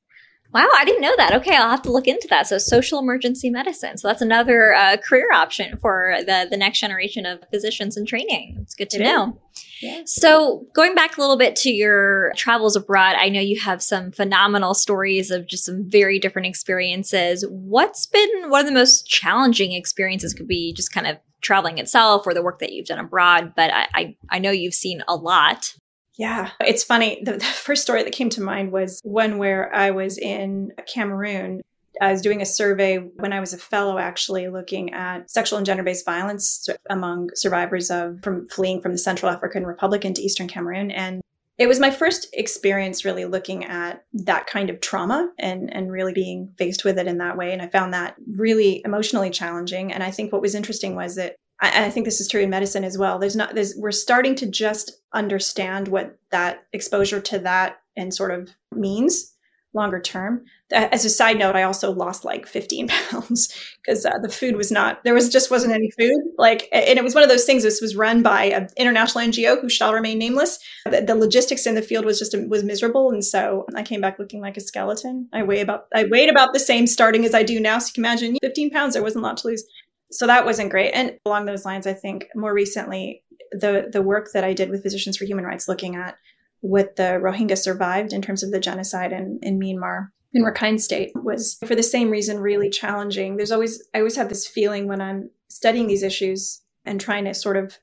Wow, 0.51 0.67
I 0.75 0.83
didn't 0.83 1.01
know 1.01 1.15
that. 1.15 1.33
Okay, 1.35 1.55
I'll 1.55 1.69
have 1.69 1.83
to 1.83 1.91
look 1.91 2.07
into 2.07 2.27
that. 2.29 2.47
So, 2.47 2.57
social 2.57 2.97
emergency 2.97 3.51
medicine. 3.51 3.97
So 3.97 4.07
that's 4.07 4.21
another 4.21 4.73
uh, 4.73 4.97
career 4.97 5.31
option 5.31 5.77
for 5.77 6.15
the 6.25 6.47
the 6.49 6.57
next 6.57 6.79
generation 6.79 7.25
of 7.25 7.39
physicians 7.51 7.95
in 7.95 8.05
training. 8.05 8.57
It's 8.61 8.73
good 8.73 8.89
to 8.91 8.99
it 8.99 9.03
know. 9.03 9.39
Yeah. 9.81 10.01
So, 10.05 10.65
going 10.73 10.95
back 10.95 11.17
a 11.17 11.21
little 11.21 11.37
bit 11.37 11.55
to 11.57 11.69
your 11.69 12.33
travels 12.35 12.75
abroad, 12.75 13.15
I 13.17 13.29
know 13.29 13.41
you 13.41 13.59
have 13.59 13.83
some 13.83 14.11
phenomenal 14.11 14.73
stories 14.73 15.29
of 15.29 15.47
just 15.47 15.65
some 15.65 15.87
very 15.87 16.17
different 16.17 16.47
experiences. 16.47 17.45
What's 17.47 18.07
been 18.07 18.49
one 18.49 18.61
of 18.61 18.65
the 18.65 18.73
most 18.73 19.07
challenging 19.07 19.73
experiences? 19.73 20.33
Could 20.33 20.47
be 20.47 20.73
just 20.73 20.91
kind 20.91 21.05
of 21.05 21.17
traveling 21.41 21.77
itself 21.77 22.25
or 22.25 22.33
the 22.33 22.41
work 22.41 22.59
that 22.59 22.73
you've 22.73 22.87
done 22.87 22.99
abroad, 22.99 23.53
but 23.55 23.71
I, 23.71 23.87
I, 23.93 24.15
I 24.29 24.39
know 24.39 24.51
you've 24.51 24.73
seen 24.73 25.03
a 25.07 25.15
lot. 25.15 25.75
Yeah, 26.19 26.49
it's 26.59 26.83
funny. 26.83 27.21
The, 27.23 27.33
the, 27.37 27.45
first 27.45 27.81
story 27.81 28.03
that 28.03 28.11
came 28.11 28.29
to 28.31 28.41
mind 28.41 28.73
was 28.73 28.99
one 29.05 29.37
where 29.37 29.73
I 29.73 29.91
was 29.91 30.17
in 30.17 30.73
Cameroon. 30.85 31.61
I 32.01 32.11
was 32.11 32.21
doing 32.21 32.41
a 32.41 32.45
survey 32.45 32.97
when 32.97 33.31
I 33.31 33.39
was 33.39 33.53
a 33.53 33.57
fellow, 33.57 33.97
actually 33.97 34.49
looking 34.49 34.93
at 34.93 35.31
sexual 35.31 35.55
and 35.55 35.65
gender 35.65 35.81
based 35.81 36.05
violence 36.05 36.67
among 36.89 37.29
survivors 37.35 37.89
of 37.89 38.19
from 38.21 38.49
fleeing 38.49 38.81
from 38.81 38.91
the 38.91 38.97
Central 38.97 39.31
African 39.31 39.65
Republic 39.65 40.03
into 40.03 40.21
Eastern 40.21 40.49
Cameroon. 40.49 40.91
And 40.91 41.21
it 41.57 41.67
was 41.67 41.79
my 41.79 41.89
first 41.89 42.27
experience 42.33 43.05
really 43.05 43.23
looking 43.23 43.63
at 43.63 44.03
that 44.11 44.45
kind 44.45 44.69
of 44.69 44.81
trauma 44.81 45.31
and, 45.39 45.73
and 45.73 45.89
really 45.89 46.13
being 46.13 46.53
faced 46.57 46.83
with 46.83 46.99
it 46.99 47.07
in 47.07 47.19
that 47.19 47.37
way. 47.37 47.53
And 47.53 47.61
I 47.61 47.67
found 47.67 47.93
that 47.93 48.15
really 48.29 48.81
emotionally 48.83 49.29
challenging. 49.29 49.93
And 49.93 50.03
I 50.03 50.11
think 50.11 50.33
what 50.33 50.41
was 50.41 50.53
interesting 50.53 50.95
was 50.95 51.15
that 51.15 51.37
I, 51.61 51.85
I 51.85 51.89
think 51.89 52.05
this 52.05 52.21
is 52.21 52.27
true 52.27 52.41
in 52.41 52.49
medicine 52.49 52.83
as 52.83 52.97
well. 52.97 53.19
There's 53.19 53.35
not 53.35 53.55
there's 53.55 53.75
we're 53.75 53.91
starting 53.91 54.35
to 54.35 54.45
just 54.45 54.91
understand 55.13 55.87
what 55.87 56.17
that 56.31 56.65
exposure 56.73 57.21
to 57.21 57.39
that 57.39 57.81
and 57.97 58.13
sort 58.13 58.31
of 58.31 58.49
means 58.73 59.33
longer 59.73 59.99
term. 59.99 60.43
As 60.71 61.05
a 61.05 61.09
side 61.09 61.37
note, 61.37 61.55
I 61.55 61.63
also 61.63 61.91
lost 61.91 62.25
like 62.25 62.47
15 62.47 62.87
pounds 63.09 63.53
because 63.77 64.05
uh, 64.05 64.17
the 64.21 64.29
food 64.29 64.55
was 64.55 64.71
not 64.71 65.03
there 65.03 65.13
was 65.13 65.29
just 65.29 65.51
wasn't 65.51 65.73
any 65.73 65.91
food. 65.91 66.17
Like, 66.37 66.67
and 66.71 66.97
it 66.97 67.03
was 67.03 67.13
one 67.13 67.23
of 67.23 67.29
those 67.29 67.45
things. 67.45 67.63
This 67.63 67.81
was 67.81 67.95
run 67.95 68.23
by 68.23 68.45
an 68.45 68.67
international 68.77 69.25
NGO 69.25 69.61
who 69.61 69.69
shall 69.69 69.93
remain 69.93 70.17
nameless. 70.17 70.59
The, 70.85 71.01
the 71.01 71.15
logistics 71.15 71.65
in 71.65 71.75
the 71.75 71.81
field 71.81 72.05
was 72.05 72.19
just 72.19 72.35
was 72.47 72.63
miserable, 72.63 73.11
and 73.11 73.23
so 73.23 73.65
I 73.75 73.83
came 73.83 74.01
back 74.01 74.19
looking 74.19 74.41
like 74.41 74.57
a 74.57 74.61
skeleton. 74.61 75.29
I 75.33 75.43
weigh 75.43 75.61
about 75.61 75.87
I 75.93 76.05
weighed 76.05 76.29
about 76.29 76.53
the 76.53 76.59
same 76.59 76.87
starting 76.87 77.25
as 77.25 77.33
I 77.33 77.43
do 77.43 77.59
now. 77.59 77.79
So 77.79 77.87
you 77.87 77.93
can 77.93 78.05
imagine 78.05 78.37
15 78.41 78.69
pounds. 78.71 78.93
There 78.93 79.03
wasn't 79.03 79.23
a 79.23 79.27
lot 79.27 79.37
to 79.37 79.47
lose 79.47 79.63
so 80.11 80.27
that 80.27 80.45
wasn't 80.45 80.71
great. 80.71 80.91
And 80.91 81.17
along 81.25 81.45
those 81.45 81.65
lines, 81.65 81.87
I 81.87 81.93
think 81.93 82.27
more 82.35 82.53
recently, 82.53 83.23
the 83.51 83.89
the 83.91 84.01
work 84.01 84.29
that 84.33 84.43
I 84.43 84.53
did 84.53 84.69
with 84.69 84.83
Physicians 84.83 85.17
for 85.17 85.25
Human 85.25 85.45
Rights, 85.45 85.67
looking 85.67 85.95
at 85.95 86.17
what 86.61 86.95
the 86.95 87.19
Rohingya 87.21 87.57
survived 87.57 88.13
in 88.13 88.21
terms 88.21 88.43
of 88.43 88.51
the 88.51 88.59
genocide 88.59 89.13
in, 89.13 89.39
in 89.41 89.59
Myanmar 89.59 90.09
in 90.33 90.43
Rakhine 90.43 90.79
State 90.79 91.11
was 91.15 91.57
for 91.65 91.75
the 91.75 91.83
same 91.83 92.09
reason 92.09 92.39
really 92.39 92.69
challenging. 92.69 93.37
There's 93.37 93.51
always 93.51 93.83
I 93.93 93.99
always 93.99 94.15
have 94.15 94.29
this 94.29 94.47
feeling 94.47 94.87
when 94.87 95.01
I'm 95.01 95.29
studying 95.47 95.87
these 95.87 96.03
issues 96.03 96.61
and 96.85 97.01
trying 97.01 97.25
to 97.25 97.33
sort 97.33 97.57
of 97.57 97.77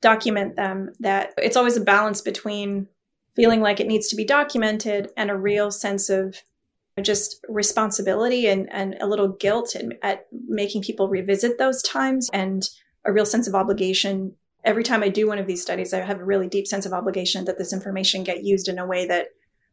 document 0.00 0.56
them 0.56 0.90
that 1.00 1.32
it's 1.38 1.56
always 1.56 1.76
a 1.76 1.80
balance 1.80 2.20
between 2.20 2.88
feeling 3.34 3.60
like 3.60 3.80
it 3.80 3.86
needs 3.86 4.08
to 4.08 4.16
be 4.16 4.24
documented 4.24 5.10
and 5.16 5.30
a 5.30 5.36
real 5.36 5.70
sense 5.70 6.08
of 6.10 6.42
just 7.02 7.44
responsibility 7.48 8.46
and, 8.46 8.72
and 8.72 8.96
a 9.00 9.06
little 9.06 9.28
guilt 9.28 9.76
at 10.02 10.26
making 10.48 10.82
people 10.82 11.08
revisit 11.08 11.58
those 11.58 11.82
times 11.82 12.30
and 12.32 12.68
a 13.04 13.12
real 13.12 13.26
sense 13.26 13.46
of 13.46 13.54
obligation. 13.54 14.34
Every 14.64 14.82
time 14.82 15.02
I 15.02 15.08
do 15.08 15.26
one 15.26 15.38
of 15.38 15.46
these 15.46 15.62
studies, 15.62 15.92
I 15.92 16.00
have 16.00 16.20
a 16.20 16.24
really 16.24 16.48
deep 16.48 16.66
sense 16.66 16.86
of 16.86 16.92
obligation 16.92 17.44
that 17.44 17.58
this 17.58 17.72
information 17.72 18.24
get 18.24 18.44
used 18.44 18.68
in 18.68 18.78
a 18.78 18.86
way 18.86 19.06
that 19.06 19.28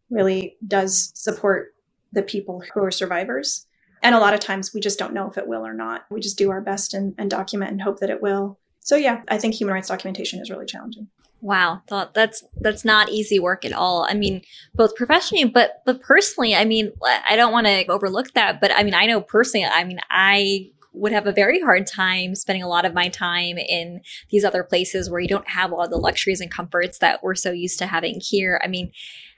really 0.10 0.58
does 0.68 1.12
support 1.16 1.74
the 2.12 2.22
people 2.22 2.62
who 2.74 2.84
are 2.84 2.92
survivors. 2.92 3.66
And 4.02 4.14
a 4.14 4.20
lot 4.20 4.34
of 4.34 4.42
times 4.42 4.74
we 4.74 4.82
just 4.82 5.00
don't 5.00 5.14
know 5.14 5.30
if 5.30 5.38
it 5.38 5.48
will 5.48 5.66
or 5.66 5.74
not. 5.74 6.06
We 6.12 6.20
just 6.20 6.38
do 6.38 6.52
our 6.52 6.62
best 6.62 6.94
and, 6.94 7.16
and 7.18 7.30
document 7.30 7.72
and 7.72 7.82
hope 7.82 8.00
that 8.00 8.10
it 8.10 8.22
will. 8.22 8.60
So 8.82 8.98
yeah, 8.98 9.22
I 9.30 9.38
think 9.38 9.56
human 9.56 9.74
rights 9.74 9.88
documentation 9.88 10.42
is 10.42 10.50
really 10.50 10.66
challenging. 10.66 11.08
Wow, 11.44 11.82
that's 11.90 12.42
that's 12.62 12.86
not 12.86 13.10
easy 13.10 13.38
work 13.38 13.66
at 13.66 13.74
all. 13.74 14.08
I 14.10 14.14
mean, 14.14 14.44
both 14.74 14.96
professionally, 14.96 15.44
but 15.44 15.82
but 15.86 16.00
personally, 16.00 16.56
I 16.56 16.64
mean, 16.64 16.94
I 17.30 17.36
don't 17.36 17.52
want 17.52 17.68
to 17.68 17.86
overlook 17.88 18.34
that, 18.34 18.62
but 18.62 18.72
I 18.72 18.82
mean, 18.82 18.94
I 18.94 19.08
know 19.08 19.20
personally, 19.20 19.66
I 19.66 19.84
mean, 19.84 20.00
I 20.10 20.72
would 20.94 21.12
have 21.12 21.28
a 21.28 21.34
very 21.34 21.60
hard 21.60 21.86
time 21.86 22.34
spending 22.34 22.64
a 22.64 22.68
lot 22.70 22.86
of 22.86 22.94
my 22.94 23.10
time 23.10 23.58
in 23.58 24.00
these 24.30 24.46
other 24.46 24.64
places 24.64 25.10
where 25.10 25.20
you 25.20 25.28
don't 25.28 25.50
have 25.50 25.74
all 25.74 25.86
the 25.86 25.98
luxuries 25.98 26.40
and 26.40 26.50
comforts 26.50 27.00
that 27.00 27.22
we're 27.22 27.36
so 27.36 27.52
used 27.52 27.78
to 27.80 27.88
having 27.88 28.22
here. 28.22 28.62
I 28.64 28.70
mean, 28.70 28.94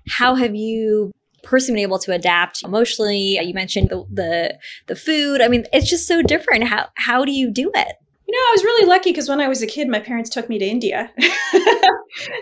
how 0.07 0.35
have 0.35 0.53
you 0.53 1.11
personally 1.41 1.79
been 1.79 1.89
able 1.89 1.97
to 1.99 2.13
adapt 2.13 2.61
emotionally? 2.63 3.39
You 3.43 3.55
mentioned 3.55 3.89
the 3.89 4.05
the, 4.13 4.59
the 4.85 4.95
food. 4.95 5.41
I 5.41 5.47
mean, 5.47 5.65
it's 5.73 5.89
just 5.89 6.07
so 6.07 6.21
different. 6.21 6.65
How 6.65 6.89
how 6.97 7.25
do 7.25 7.31
you 7.31 7.49
do 7.49 7.71
it? 7.73 7.95
You 8.27 8.33
know, 8.33 8.39
I 8.39 8.51
was 8.53 8.63
really 8.63 8.87
lucky 8.87 9.11
because 9.11 9.29
when 9.29 9.39
I 9.39 9.47
was 9.47 9.61
a 9.61 9.67
kid, 9.67 9.87
my 9.87 9.99
parents 9.99 10.29
took 10.29 10.49
me 10.49 10.57
to 10.57 10.65
India. 10.65 11.11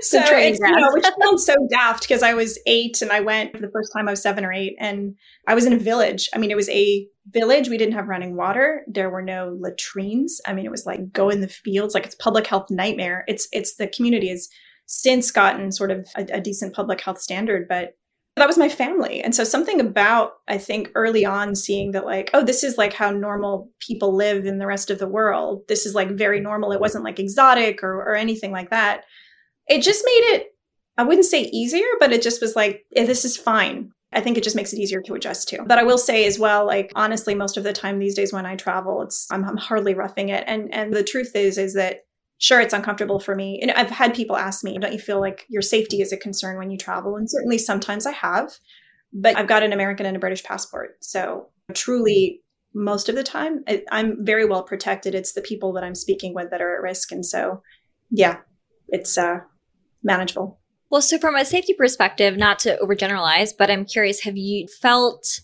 so 0.01 0.19
it's, 0.21 0.59
you 0.59 0.75
know, 0.75 0.89
which 0.93 1.05
sounds 1.21 1.45
so 1.45 1.55
daft 1.69 2.03
because 2.03 2.23
I 2.23 2.33
was 2.33 2.57
eight 2.65 3.01
and 3.01 3.11
I 3.11 3.19
went 3.19 3.51
for 3.51 3.59
the 3.59 3.71
first 3.71 3.91
time 3.91 4.07
I 4.07 4.11
was 4.11 4.21
seven 4.21 4.45
or 4.45 4.53
eight, 4.53 4.75
and 4.79 5.15
I 5.47 5.55
was 5.55 5.65
in 5.65 5.73
a 5.73 5.77
village. 5.77 6.29
I 6.33 6.37
mean, 6.37 6.51
it 6.51 6.55
was 6.55 6.69
a 6.69 7.05
village. 7.27 7.67
We 7.67 7.77
didn't 7.77 7.95
have 7.95 8.07
running 8.07 8.35
water. 8.37 8.83
There 8.87 9.09
were 9.09 9.21
no 9.21 9.57
latrines. 9.59 10.39
I 10.47 10.53
mean, 10.53 10.65
it 10.65 10.71
was 10.71 10.85
like 10.85 11.11
go 11.11 11.29
in 11.29 11.41
the 11.41 11.49
fields, 11.49 11.93
like 11.93 12.05
it's 12.05 12.15
public 12.15 12.47
health 12.47 12.67
nightmare. 12.69 13.25
It's 13.27 13.47
it's 13.51 13.75
the 13.75 13.87
community 13.87 14.29
has 14.29 14.47
since 14.85 15.31
gotten 15.31 15.71
sort 15.71 15.91
of 15.91 16.07
a, 16.15 16.25
a 16.33 16.41
decent 16.41 16.73
public 16.73 17.01
health 17.01 17.19
standard, 17.19 17.67
but 17.67 17.95
that 18.35 18.47
was 18.47 18.57
my 18.57 18.69
family. 18.69 19.21
And 19.21 19.35
so 19.35 19.43
something 19.43 19.79
about, 19.79 20.33
I 20.47 20.57
think, 20.57 20.89
early 20.95 21.23
on 21.23 21.55
seeing 21.55 21.91
that, 21.91 22.05
like, 22.05 22.31
oh, 22.33 22.43
this 22.43 22.63
is 22.63 22.77
like 22.77 22.93
how 22.93 23.11
normal 23.11 23.69
people 23.79 24.15
live 24.15 24.45
in 24.45 24.57
the 24.57 24.65
rest 24.65 24.89
of 24.89 24.97
the 24.97 25.07
world. 25.07 25.61
This 25.67 25.85
is 25.85 25.93
like 25.93 26.09
very 26.11 26.39
normal. 26.39 26.71
It 26.71 26.81
wasn't 26.81 27.03
like 27.03 27.19
exotic 27.19 27.83
or, 27.83 27.95
or 27.95 28.15
anything 28.15 28.51
like 28.51 28.71
that. 28.71 29.03
It 29.67 29.81
just 29.81 30.03
made 30.03 30.35
it, 30.35 30.47
I 30.97 31.03
wouldn't 31.03 31.25
say 31.25 31.43
easier, 31.43 31.85
but 31.99 32.11
it 32.11 32.23
just 32.23 32.41
was 32.41 32.55
like, 32.55 32.85
yeah, 32.91 33.05
this 33.05 33.23
is 33.23 33.37
fine. 33.37 33.91
I 34.11 34.21
think 34.21 34.37
it 34.37 34.43
just 34.43 34.55
makes 34.55 34.73
it 34.73 34.79
easier 34.79 35.01
to 35.01 35.15
adjust 35.15 35.47
to. 35.49 35.63
But 35.63 35.79
I 35.79 35.83
will 35.83 35.97
say 35.97 36.25
as 36.25 36.39
well, 36.39 36.65
like 36.65 36.91
honestly, 36.95 37.35
most 37.35 37.57
of 37.57 37.63
the 37.63 37.73
time 37.73 37.99
these 37.99 38.15
days 38.15 38.33
when 38.33 38.45
I 38.45 38.55
travel, 38.55 39.01
it's 39.01 39.27
I'm, 39.31 39.43
I'm 39.43 39.57
hardly 39.57 39.93
roughing 39.93 40.29
it. 40.29 40.43
And 40.47 40.73
and 40.73 40.93
the 40.93 41.03
truth 41.03 41.31
is, 41.35 41.57
is 41.57 41.73
that 41.73 42.01
sure 42.37 42.59
it's 42.59 42.73
uncomfortable 42.73 43.19
for 43.19 43.35
me. 43.35 43.59
And 43.61 43.71
i've 43.71 43.89
had 43.89 44.13
people 44.13 44.35
ask 44.35 44.63
me 44.63 44.77
don't 44.77 44.93
you 44.93 44.99
feel 44.99 45.19
like 45.19 45.45
your 45.49 45.61
safety 45.61 46.01
is 46.01 46.11
a 46.11 46.17
concern 46.17 46.57
when 46.57 46.71
you 46.71 46.77
travel? 46.77 47.15
And 47.15 47.29
certainly 47.29 47.57
sometimes 47.57 48.05
i 48.05 48.11
have 48.11 48.51
but 49.13 49.37
i've 49.37 49.47
got 49.47 49.63
an 49.63 49.73
american 49.73 50.05
and 50.05 50.15
a 50.15 50.19
british 50.19 50.43
passport. 50.43 50.97
So 51.01 51.49
truly 51.73 52.41
most 52.75 53.09
of 53.09 53.15
the 53.15 53.23
time 53.23 53.63
i'm 53.91 54.25
very 54.25 54.45
well 54.45 54.63
protected. 54.63 55.15
It's 55.15 55.33
the 55.33 55.41
people 55.41 55.73
that 55.73 55.83
i'm 55.83 55.95
speaking 55.95 56.33
with 56.33 56.49
that 56.51 56.61
are 56.61 56.75
at 56.75 56.81
risk. 56.81 57.11
And 57.11 57.25
so 57.25 57.61
yeah 58.09 58.37
it's 58.89 59.17
uh, 59.17 59.39
manageable. 60.03 60.59
Well 60.89 61.01
so 61.01 61.17
from 61.17 61.35
a 61.35 61.45
safety 61.45 61.73
perspective 61.73 62.37
not 62.37 62.59
to 62.59 62.77
overgeneralize 62.81 63.51
but 63.57 63.71
i'm 63.71 63.85
curious 63.85 64.21
have 64.21 64.37
you 64.37 64.67
felt 64.67 65.39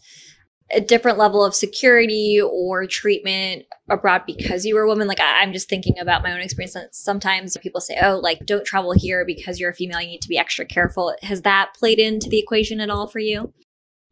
a 0.72 0.82
different 0.82 1.18
level 1.18 1.44
of 1.44 1.56
security 1.56 2.40
or 2.42 2.86
treatment 2.86 3.66
abroad 3.90 4.24
because 4.26 4.66
you 4.66 4.76
were 4.76 4.84
a 4.84 4.88
woman? 4.88 5.08
Like 5.08 5.20
I, 5.20 5.44
am 5.44 5.54
just 5.54 5.70
thinking 5.70 6.00
about 6.00 6.24
my 6.24 6.32
own 6.32 6.42
experience. 6.42 6.74
That 6.74 6.96
sometimes 6.96 7.58
people 7.58 7.82
say 7.82 7.98
oh 8.02 8.18
like 8.18 8.46
don't 8.46 8.66
travel 8.66 8.94
here 8.94 9.26
because 9.26 9.60
you're 9.60 9.72
a 9.72 9.76
female 9.76 10.02
you 10.02 10.08
need 10.08 10.22
to 10.22 10.30
be 10.30 10.38
extra 10.38 10.66
careful. 10.66 11.16
Has 11.22 11.42
that 11.44 11.74
played 11.78 12.00
into 12.00 12.30
the 12.30 12.40
equation 12.40 12.80
at 12.80 12.90
all 12.90 13.08
for 13.08 13.20
you? 13.20 13.54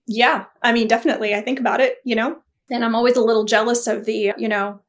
Yeah 0.07 0.45
i 0.63 0.71
mean 0.71 0.87
definitely 0.87 1.35
i 1.35 1.41
think 1.41 1.59
about 1.59 1.81
it 1.81 1.97
you 2.05 2.15
know? 2.15 2.37
And 2.69 2.83
i'm 2.83 2.95
always 2.95 3.17
a 3.17 3.23
little 3.23 3.43
jealous 3.43 3.87
of 3.87 4.05
the 4.05 4.33
you 4.37 4.47
know 4.47 4.79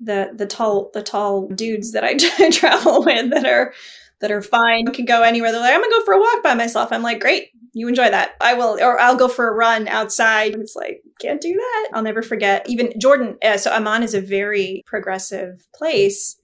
the 0.00 0.32
the 0.34 0.46
tall 0.46 0.90
the 0.94 1.02
tall 1.02 1.48
dudes 1.48 1.92
that 1.92 2.04
i 2.04 2.14
travel 2.50 3.04
with 3.04 3.30
that 3.30 3.44
are 3.46 3.72
that 4.20 4.30
are 4.30 4.40
fine 4.40 4.86
can 4.92 5.04
go 5.04 5.22
anywhere. 5.22 5.52
They're 5.52 5.60
like 5.60 5.74
i'm 5.74 5.80
gonna 5.80 5.90
go 5.90 6.04
for 6.04 6.14
a 6.14 6.20
walk 6.20 6.42
by 6.42 6.54
myself. 6.54 6.92
I'm 6.92 7.02
like 7.02 7.20
great 7.20 7.50
you 7.72 7.88
enjoy 7.88 8.10
that. 8.10 8.36
I 8.40 8.54
will, 8.54 8.78
or 8.80 9.00
I'll 9.00 9.16
go 9.16 9.28
for 9.28 9.48
a 9.48 9.54
run 9.54 9.88
outside. 9.88 10.54
It's 10.54 10.76
like, 10.76 11.02
can't 11.20 11.40
do 11.40 11.52
that. 11.52 11.90
I'll 11.94 12.02
never 12.02 12.22
forget. 12.22 12.68
Even 12.68 12.92
Jordan, 13.00 13.38
uh, 13.42 13.56
so 13.56 13.72
Amman 13.72 14.02
is 14.02 14.14
a 14.14 14.20
very 14.20 14.82
progressive 14.86 15.66
place. 15.74 16.36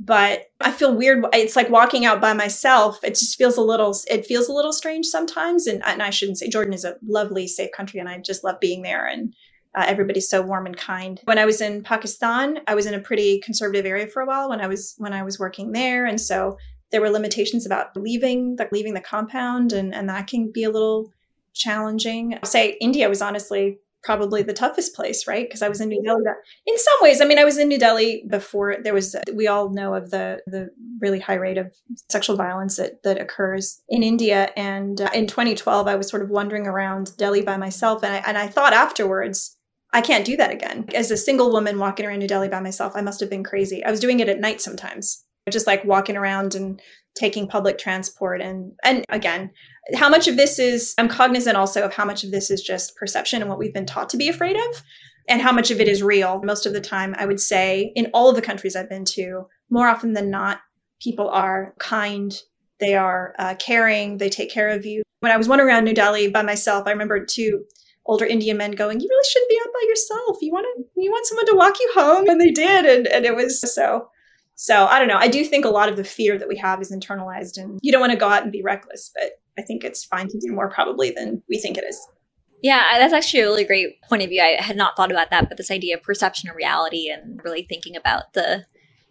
but 0.00 0.46
I 0.60 0.72
feel 0.72 0.94
weird. 0.94 1.24
It's 1.32 1.56
like 1.56 1.70
walking 1.70 2.04
out 2.04 2.20
by 2.20 2.32
myself. 2.32 3.02
It 3.02 3.10
just 3.10 3.38
feels 3.38 3.56
a 3.56 3.62
little, 3.62 3.96
it 4.10 4.26
feels 4.26 4.48
a 4.48 4.52
little 4.52 4.72
strange 4.72 5.06
sometimes. 5.06 5.66
And, 5.66 5.82
and 5.84 6.02
I 6.02 6.10
shouldn't 6.10 6.38
say 6.38 6.48
Jordan 6.48 6.74
is 6.74 6.84
a 6.84 6.96
lovely, 7.06 7.46
safe 7.46 7.70
country 7.72 8.00
and 8.00 8.08
I 8.08 8.18
just 8.18 8.44
love 8.44 8.60
being 8.60 8.82
there. 8.82 9.06
And 9.06 9.34
uh, 9.74 9.84
everybody's 9.86 10.28
so 10.28 10.42
warm 10.42 10.66
and 10.66 10.76
kind. 10.76 11.20
When 11.24 11.38
I 11.38 11.44
was 11.44 11.60
in 11.60 11.82
Pakistan, 11.82 12.58
I 12.66 12.74
was 12.74 12.86
in 12.86 12.94
a 12.94 13.00
pretty 13.00 13.40
conservative 13.40 13.86
area 13.86 14.06
for 14.06 14.22
a 14.22 14.26
while 14.26 14.48
when 14.48 14.60
I 14.60 14.66
was, 14.66 14.94
when 14.98 15.12
I 15.12 15.22
was 15.22 15.38
working 15.38 15.72
there. 15.72 16.06
And 16.06 16.20
so 16.20 16.58
there 16.94 17.00
were 17.00 17.10
limitations 17.10 17.66
about 17.66 17.96
leaving 17.96 18.54
the, 18.54 18.68
leaving 18.70 18.94
the 18.94 19.00
compound 19.00 19.72
and, 19.72 19.92
and 19.92 20.08
that 20.08 20.28
can 20.28 20.52
be 20.52 20.62
a 20.62 20.70
little 20.70 21.12
challenging. 21.52 22.34
I'll 22.34 22.48
Say 22.48 22.76
India 22.80 23.08
was 23.08 23.20
honestly 23.20 23.80
probably 24.04 24.44
the 24.44 24.52
toughest 24.52 24.94
place, 24.94 25.26
right? 25.26 25.48
Because 25.48 25.60
I 25.60 25.68
was 25.68 25.80
in 25.80 25.88
New 25.88 26.00
Delhi. 26.04 26.22
In 26.66 26.78
some 26.78 26.94
ways, 27.00 27.20
I 27.20 27.24
mean, 27.24 27.40
I 27.40 27.44
was 27.44 27.58
in 27.58 27.66
New 27.66 27.80
Delhi 27.80 28.24
before 28.30 28.76
there 28.80 28.94
was. 28.94 29.16
We 29.34 29.48
all 29.48 29.70
know 29.70 29.92
of 29.94 30.12
the 30.12 30.40
the 30.46 30.68
really 31.00 31.18
high 31.18 31.34
rate 31.34 31.58
of 31.58 31.74
sexual 32.08 32.36
violence 32.36 32.76
that 32.76 33.02
that 33.02 33.20
occurs 33.20 33.82
in 33.88 34.04
India. 34.04 34.52
And 34.56 35.00
uh, 35.00 35.10
in 35.12 35.26
2012, 35.26 35.88
I 35.88 35.96
was 35.96 36.08
sort 36.08 36.22
of 36.22 36.30
wandering 36.30 36.68
around 36.68 37.16
Delhi 37.16 37.42
by 37.42 37.56
myself, 37.56 38.04
and 38.04 38.12
I 38.12 38.18
and 38.18 38.38
I 38.38 38.46
thought 38.46 38.72
afterwards. 38.72 39.56
I 39.92 40.00
can't 40.00 40.24
do 40.24 40.36
that 40.36 40.50
again. 40.50 40.86
As 40.92 41.12
a 41.12 41.16
single 41.16 41.52
woman 41.52 41.78
walking 41.78 42.04
around 42.04 42.18
New 42.18 42.26
Delhi 42.26 42.48
by 42.48 42.58
myself, 42.58 42.94
I 42.96 43.00
must 43.00 43.20
have 43.20 43.30
been 43.30 43.44
crazy. 43.44 43.84
I 43.84 43.92
was 43.92 44.00
doing 44.00 44.18
it 44.18 44.28
at 44.28 44.40
night 44.40 44.60
sometimes, 44.60 45.23
just 45.50 45.66
like 45.66 45.84
walking 45.84 46.16
around 46.16 46.54
and 46.54 46.80
taking 47.14 47.46
public 47.46 47.78
transport 47.78 48.40
and 48.40 48.72
and 48.82 49.04
again 49.08 49.50
how 49.94 50.08
much 50.08 50.26
of 50.26 50.36
this 50.36 50.58
is 50.58 50.94
i'm 50.98 51.08
cognizant 51.08 51.56
also 51.56 51.82
of 51.84 51.94
how 51.94 52.04
much 52.04 52.24
of 52.24 52.30
this 52.30 52.50
is 52.50 52.62
just 52.62 52.96
perception 52.96 53.40
and 53.40 53.48
what 53.48 53.58
we've 53.58 53.74
been 53.74 53.86
taught 53.86 54.08
to 54.08 54.16
be 54.16 54.28
afraid 54.28 54.56
of 54.56 54.82
and 55.26 55.40
how 55.40 55.52
much 55.52 55.70
of 55.70 55.80
it 55.80 55.88
is 55.88 56.02
real. 56.02 56.42
Most 56.42 56.66
of 56.66 56.72
the 56.72 56.80
time 56.80 57.14
i 57.18 57.26
would 57.26 57.40
say 57.40 57.92
in 57.94 58.10
all 58.12 58.28
of 58.30 58.36
the 58.36 58.42
countries 58.42 58.74
i've 58.74 58.88
been 58.88 59.04
to 59.04 59.46
more 59.70 59.88
often 59.88 60.12
than 60.14 60.30
not 60.30 60.60
people 61.00 61.28
are 61.28 61.74
kind 61.78 62.42
they 62.80 62.94
are 62.94 63.34
uh, 63.38 63.54
caring 63.58 64.18
they 64.18 64.28
take 64.28 64.50
care 64.50 64.68
of 64.68 64.84
you. 64.84 65.02
When 65.20 65.32
i 65.32 65.36
was 65.36 65.48
wandering 65.48 65.68
around 65.68 65.84
new 65.84 65.94
delhi 65.94 66.28
by 66.28 66.42
myself 66.42 66.86
i 66.86 66.90
remember 66.90 67.24
two 67.24 67.64
older 68.06 68.26
indian 68.26 68.56
men 68.56 68.72
going 68.72 69.00
you 69.00 69.08
really 69.08 69.28
shouldn't 69.28 69.50
be 69.50 69.58
out 69.60 69.72
by 69.72 69.86
yourself. 69.88 70.38
You 70.40 70.52
want 70.52 70.66
to 70.76 71.00
you 71.00 71.10
want 71.10 71.26
someone 71.26 71.46
to 71.46 71.56
walk 71.56 71.78
you 71.78 71.90
home? 71.94 72.28
And 72.28 72.40
they 72.40 72.50
did 72.50 72.84
and, 72.86 73.06
and 73.06 73.24
it 73.24 73.36
was 73.36 73.60
so 73.60 74.08
so 74.54 74.86
I 74.86 74.98
don't 74.98 75.08
know. 75.08 75.18
I 75.18 75.28
do 75.28 75.44
think 75.44 75.64
a 75.64 75.70
lot 75.70 75.88
of 75.88 75.96
the 75.96 76.04
fear 76.04 76.38
that 76.38 76.48
we 76.48 76.56
have 76.56 76.80
is 76.80 76.92
internalized 76.92 77.56
and 77.56 77.78
you 77.82 77.90
don't 77.90 78.00
want 78.00 78.12
to 78.12 78.18
go 78.18 78.28
out 78.28 78.42
and 78.42 78.52
be 78.52 78.62
reckless, 78.62 79.10
but 79.14 79.32
I 79.58 79.62
think 79.62 79.84
it's 79.84 80.04
fine 80.04 80.28
to 80.28 80.38
do 80.38 80.52
more 80.52 80.70
probably 80.70 81.10
than 81.10 81.42
we 81.48 81.58
think 81.58 81.76
it 81.78 81.84
is. 81.84 81.98
Yeah, 82.62 82.82
that's 82.98 83.12
actually 83.12 83.40
a 83.40 83.46
really 83.46 83.64
great 83.64 84.00
point 84.08 84.22
of 84.22 84.30
view. 84.30 84.40
I 84.40 84.60
had 84.60 84.76
not 84.76 84.96
thought 84.96 85.10
about 85.10 85.30
that, 85.30 85.48
but 85.48 85.58
this 85.58 85.70
idea 85.70 85.96
of 85.96 86.02
perception 86.02 86.48
and 86.48 86.56
reality 86.56 87.10
and 87.10 87.40
really 87.44 87.66
thinking 87.68 87.94
about 87.94 88.32
the 88.32 88.64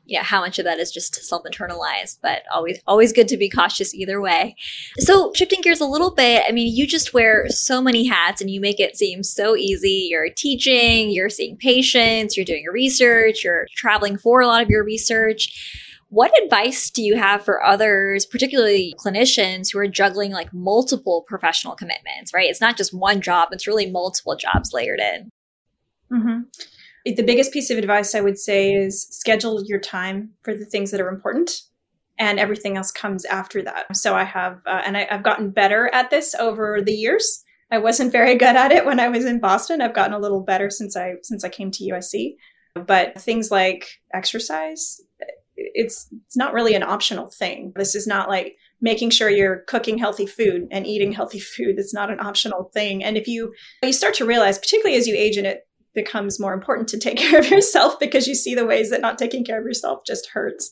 yeah, 0.05 0.23
how 0.23 0.41
much 0.41 0.59
of 0.59 0.65
that 0.65 0.79
is 0.79 0.91
just 0.91 1.15
self-internalized, 1.15 2.19
but 2.21 2.43
always 2.53 2.79
always 2.85 3.13
good 3.13 3.27
to 3.29 3.37
be 3.37 3.49
cautious 3.49 3.93
either 3.93 4.19
way. 4.19 4.55
So 4.99 5.31
shifting 5.33 5.61
gears 5.61 5.79
a 5.79 5.85
little 5.85 6.11
bit, 6.11 6.43
I 6.47 6.51
mean, 6.51 6.75
you 6.75 6.85
just 6.85 7.13
wear 7.13 7.47
so 7.49 7.81
many 7.81 8.05
hats 8.05 8.41
and 8.41 8.49
you 8.49 8.59
make 8.59 8.79
it 8.79 8.97
seem 8.97 9.23
so 9.23 9.55
easy. 9.55 10.07
You're 10.09 10.29
teaching, 10.29 11.11
you're 11.11 11.29
seeing 11.29 11.55
patients, 11.55 12.35
you're 12.35 12.45
doing 12.45 12.63
your 12.63 12.73
research, 12.73 13.43
you're 13.43 13.67
traveling 13.75 14.17
for 14.17 14.41
a 14.41 14.47
lot 14.47 14.61
of 14.61 14.69
your 14.69 14.83
research. 14.83 15.89
What 16.09 16.31
advice 16.43 16.91
do 16.91 17.01
you 17.01 17.15
have 17.15 17.43
for 17.43 17.63
others, 17.63 18.25
particularly 18.25 18.93
clinicians 19.03 19.71
who 19.71 19.79
are 19.79 19.87
juggling 19.87 20.31
like 20.31 20.53
multiple 20.53 21.23
professional 21.27 21.75
commitments, 21.75 22.33
right? 22.33 22.49
It's 22.49 22.61
not 22.61 22.77
just 22.77 22.93
one 22.93 23.21
job, 23.21 23.49
it's 23.51 23.67
really 23.67 23.89
multiple 23.89 24.35
jobs 24.35 24.73
layered 24.73 24.99
in. 24.99 25.31
Mm-hmm 26.11 26.41
the 27.05 27.23
biggest 27.23 27.51
piece 27.51 27.69
of 27.69 27.77
advice 27.77 28.15
I 28.15 28.21
would 28.21 28.37
say 28.37 28.73
is 28.73 29.07
schedule 29.09 29.63
your 29.65 29.79
time 29.79 30.31
for 30.43 30.53
the 30.55 30.65
things 30.65 30.91
that 30.91 31.01
are 31.01 31.09
important 31.09 31.63
and 32.17 32.39
everything 32.39 32.77
else 32.77 32.91
comes 32.91 33.25
after 33.25 33.61
that. 33.63 33.95
So 33.95 34.15
I 34.15 34.23
have, 34.23 34.61
uh, 34.65 34.81
and 34.85 34.95
I, 34.95 35.07
I've 35.09 35.23
gotten 35.23 35.49
better 35.49 35.89
at 35.93 36.09
this 36.09 36.35
over 36.35 36.81
the 36.81 36.93
years. 36.93 37.43
I 37.71 37.79
wasn't 37.79 38.11
very 38.11 38.35
good 38.35 38.55
at 38.55 38.71
it 38.71 38.85
when 38.85 38.99
I 38.99 39.09
was 39.09 39.25
in 39.25 39.39
Boston. 39.39 39.81
I've 39.81 39.95
gotten 39.95 40.13
a 40.13 40.19
little 40.19 40.41
better 40.41 40.69
since 40.69 40.95
I 40.95 41.13
since 41.23 41.43
I 41.43 41.49
came 41.49 41.71
to 41.71 41.83
USC. 41.85 42.35
But 42.75 43.19
things 43.19 43.49
like 43.49 43.99
exercise, 44.13 45.01
it's 45.55 46.07
it's 46.11 46.37
not 46.37 46.53
really 46.53 46.75
an 46.75 46.83
optional 46.83 47.29
thing. 47.29 47.73
This 47.75 47.95
is 47.95 48.05
not 48.05 48.29
like 48.29 48.57
making 48.79 49.09
sure 49.09 49.29
you're 49.29 49.63
cooking 49.67 49.97
healthy 49.97 50.27
food 50.27 50.67
and 50.69 50.85
eating 50.85 51.13
healthy 51.13 51.39
food. 51.39 51.79
It's 51.79 51.93
not 51.93 52.11
an 52.11 52.19
optional 52.19 52.69
thing. 52.73 53.03
And 53.03 53.17
if 53.17 53.27
you 53.27 53.53
you 53.81 53.93
start 53.93 54.13
to 54.15 54.25
realize, 54.25 54.59
particularly 54.59 54.97
as 54.97 55.07
you 55.07 55.15
age 55.15 55.37
and 55.37 55.47
it 55.47 55.67
becomes 55.93 56.39
more 56.39 56.53
important 56.53 56.89
to 56.89 56.99
take 56.99 57.17
care 57.17 57.39
of 57.39 57.49
yourself 57.49 57.99
because 57.99 58.27
you 58.27 58.35
see 58.35 58.55
the 58.55 58.65
ways 58.65 58.89
that 58.89 59.01
not 59.01 59.17
taking 59.17 59.45
care 59.45 59.59
of 59.59 59.65
yourself 59.65 60.01
just 60.05 60.29
hurts. 60.29 60.71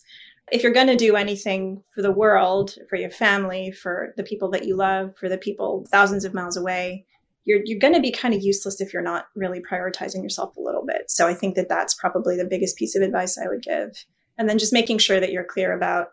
If 0.51 0.63
you're 0.63 0.73
going 0.73 0.87
to 0.87 0.95
do 0.95 1.15
anything 1.15 1.81
for 1.95 2.01
the 2.01 2.11
world, 2.11 2.75
for 2.89 2.97
your 2.97 3.09
family, 3.09 3.71
for 3.71 4.13
the 4.17 4.23
people 4.23 4.49
that 4.51 4.65
you 4.65 4.75
love, 4.75 5.15
for 5.17 5.29
the 5.29 5.37
people 5.37 5.85
thousands 5.89 6.25
of 6.25 6.33
miles 6.33 6.57
away, 6.57 7.05
you're, 7.45 7.61
you're 7.63 7.79
going 7.79 7.93
to 7.93 8.01
be 8.01 8.11
kind 8.11 8.33
of 8.33 8.43
useless 8.43 8.81
if 8.81 8.93
you're 8.93 9.01
not 9.01 9.27
really 9.35 9.61
prioritizing 9.61 10.21
yourself 10.21 10.55
a 10.57 10.61
little 10.61 10.85
bit. 10.85 11.09
So 11.09 11.27
I 11.27 11.33
think 11.33 11.55
that 11.55 11.69
that's 11.69 11.93
probably 11.93 12.35
the 12.35 12.45
biggest 12.45 12.75
piece 12.75 12.95
of 12.95 13.01
advice 13.01 13.37
I 13.37 13.47
would 13.47 13.63
give. 13.63 14.05
And 14.37 14.49
then 14.49 14.59
just 14.59 14.73
making 14.73 14.97
sure 14.97 15.19
that 15.19 15.31
you're 15.31 15.43
clear 15.43 15.73
about, 15.75 16.09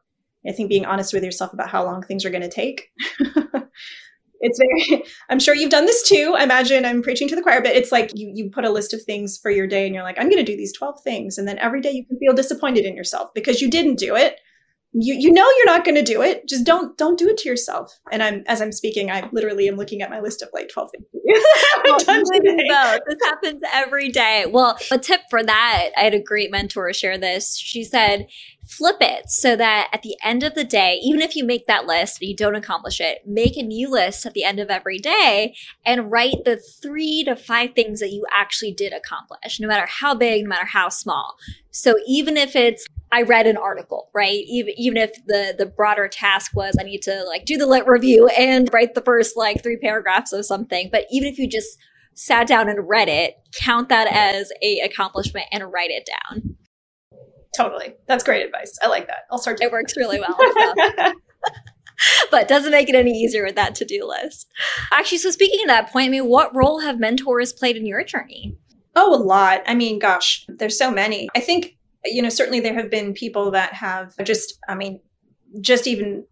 I 0.46 0.52
think, 0.52 0.68
being 0.68 0.86
honest 0.86 1.12
with 1.12 1.24
yourself 1.24 1.52
about 1.52 1.68
how 1.68 1.84
long 1.84 2.02
things 2.02 2.24
are 2.24 2.30
going 2.30 2.42
to 2.42 2.48
take. 2.48 2.90
it's 4.40 4.59
very 4.59 5.03
i'm 5.31 5.40
sure 5.40 5.55
you've 5.55 5.70
done 5.70 5.87
this 5.87 6.09
too 6.09 6.35
i 6.37 6.42
imagine 6.42 6.85
i'm 6.85 7.03
preaching 7.03 7.29
to 7.29 7.37
the 7.37 7.42
choir 7.42 7.61
but 7.61 7.74
it's 7.74 7.92
like 7.92 8.11
you 8.14 8.31
you 8.35 8.51
put 8.51 8.64
a 8.64 8.70
list 8.70 8.92
of 8.92 9.03
things 9.03 9.38
for 9.38 9.51
your 9.51 9.66
day 9.66 9.87
and 9.87 9.94
you're 9.94 10.05
like 10.05 10.18
i'm 10.18 10.29
going 10.29 10.44
to 10.44 10.53
do 10.53 10.57
these 10.57 10.77
12 10.77 11.01
things 11.03 11.38
and 11.38 11.46
then 11.46 11.59
every 11.59 11.81
day 11.81 11.90
you 11.90 12.05
can 12.05 12.18
feel 12.18 12.35
disappointed 12.35 12.85
in 12.85 12.96
yourself 12.96 13.33
because 13.35 13.61
you 13.61 13.70
didn't 13.70 13.96
do 13.96 14.14
it 14.14 14.40
you 14.92 15.14
you 15.14 15.33
know 15.33 15.46
you're 15.57 15.66
not 15.66 15.85
going 15.85 15.94
to 15.94 16.03
do 16.03 16.22
it. 16.22 16.48
Just 16.48 16.64
don't 16.64 16.96
don't 16.96 17.18
do 17.18 17.29
it 17.29 17.37
to 17.38 17.48
yourself. 17.48 17.98
And 18.11 18.22
i'm 18.22 18.42
as 18.46 18.61
i'm 18.62 18.72
speaking 18.72 19.11
i 19.11 19.29
literally 19.33 19.68
am 19.68 19.77
looking 19.77 20.03
at 20.03 20.11
my 20.11 20.20
list 20.20 20.42
of 20.42 20.48
like 20.53 20.68
12 20.68 20.90
things 20.92 21.07
well, 21.85 21.98
this 23.07 23.18
happens 23.22 23.61
every 23.72 24.09
day. 24.09 24.46
Well 24.48 24.79
a 24.90 24.98
tip 24.98 25.20
for 25.31 25.42
that 25.42 25.90
i 25.96 26.01
had 26.01 26.14
a 26.14 26.22
great 26.22 26.51
mentor 26.51 26.92
share 26.92 27.18
this. 27.18 27.57
She 27.57 27.85
said 27.85 28.27
flip 28.68 28.96
it 29.01 29.31
so 29.31 29.57
that 29.57 29.88
at 29.92 30.03
the 30.03 30.14
end 30.22 30.42
of 30.42 30.55
the 30.55 30.64
day, 30.64 30.98
even 31.03 31.22
if 31.22 31.35
you 31.35 31.42
make 31.42 31.66
that 31.66 31.87
list 31.87 32.20
and 32.20 32.29
you 32.29 32.37
don't 32.37 32.55
accomplish 32.55 33.01
it, 33.01 33.20
make 33.27 33.57
a 33.57 33.62
new 33.62 33.90
list 33.90 34.27
at 34.27 34.35
the 34.35 34.44
end 34.44 34.61
of 34.61 34.68
every 34.68 34.98
day 34.98 35.55
and 35.87 36.12
write 36.12 36.44
the 36.44 36.57
three 36.57 37.24
to 37.24 37.35
five 37.35 37.70
things 37.74 38.01
that 38.01 38.12
you 38.12 38.27
actually 38.31 38.72
did 38.72 38.92
accomplish, 38.92 39.59
no 39.59 39.66
matter 39.66 39.87
how 39.87 40.14
big, 40.14 40.42
no 40.42 40.51
matter 40.51 40.66
how 40.66 40.88
small. 40.88 41.37
So 41.70 41.96
even 42.07 42.37
if 42.37 42.55
it's 42.55 42.87
I 43.10 43.22
read 43.22 43.46
an 43.46 43.56
article, 43.56 44.10
right? 44.14 44.44
Even 44.46 44.74
even 44.76 44.96
if 44.96 45.12
the 45.26 45.54
the 45.56 45.66
broader 45.66 46.08
task 46.08 46.54
was 46.54 46.76
I 46.78 46.84
need 46.84 47.02
to 47.02 47.24
like 47.24 47.44
do 47.44 47.56
the 47.56 47.66
lit 47.66 47.86
review 47.86 48.28
and 48.28 48.68
write 48.72 48.94
the 48.94 49.00
first 49.00 49.36
like 49.36 49.62
three 49.62 49.78
paragraphs 49.78 50.32
of 50.32 50.44
something, 50.44 50.88
but 50.92 51.06
even 51.10 51.28
if 51.28 51.38
you 51.38 51.48
just 51.48 51.78
sat 52.14 52.46
down 52.46 52.68
and 52.68 52.88
read 52.88 53.08
it, 53.08 53.36
count 53.54 53.88
that 53.88 54.08
as 54.08 54.50
a 54.62 54.80
accomplishment 54.80 55.46
and 55.52 55.72
write 55.72 55.90
it 55.90 56.06
down. 56.06 56.56
Totally. 57.56 57.94
That's 58.06 58.24
great 58.24 58.44
advice. 58.44 58.76
I 58.82 58.88
like 58.88 59.06
that. 59.06 59.24
I'll 59.30 59.38
start. 59.38 59.60
It 59.62 59.72
works 59.72 59.96
really 59.96 60.20
well. 60.20 60.36
but 62.30 62.48
doesn't 62.48 62.72
make 62.72 62.88
it 62.88 62.94
any 62.94 63.12
easier 63.12 63.44
with 63.44 63.54
that 63.54 63.74
to-do 63.74 64.06
list. 64.06 64.46
Actually, 64.92 65.18
so 65.18 65.30
speaking 65.30 65.62
of 65.62 65.68
that 65.68 65.90
point, 65.90 66.08
I 66.08 66.10
mean, 66.10 66.26
what 66.26 66.54
role 66.54 66.80
have 66.80 67.00
mentors 67.00 67.52
played 67.52 67.76
in 67.76 67.86
your 67.86 68.04
journey? 68.04 68.56
Oh, 68.94 69.14
a 69.14 69.16
lot. 69.16 69.62
I 69.66 69.74
mean, 69.74 69.98
gosh, 69.98 70.44
there's 70.48 70.78
so 70.78 70.90
many. 70.90 71.28
I 71.34 71.40
think, 71.40 71.77
you 72.04 72.22
know, 72.22 72.28
certainly 72.28 72.61
there 72.61 72.74
have 72.74 72.90
been 72.90 73.12
people 73.12 73.50
that 73.52 73.74
have 73.74 74.14
just, 74.24 74.58
I 74.68 74.74
mean, 74.74 75.00
just 75.61 75.87
even 75.87 76.24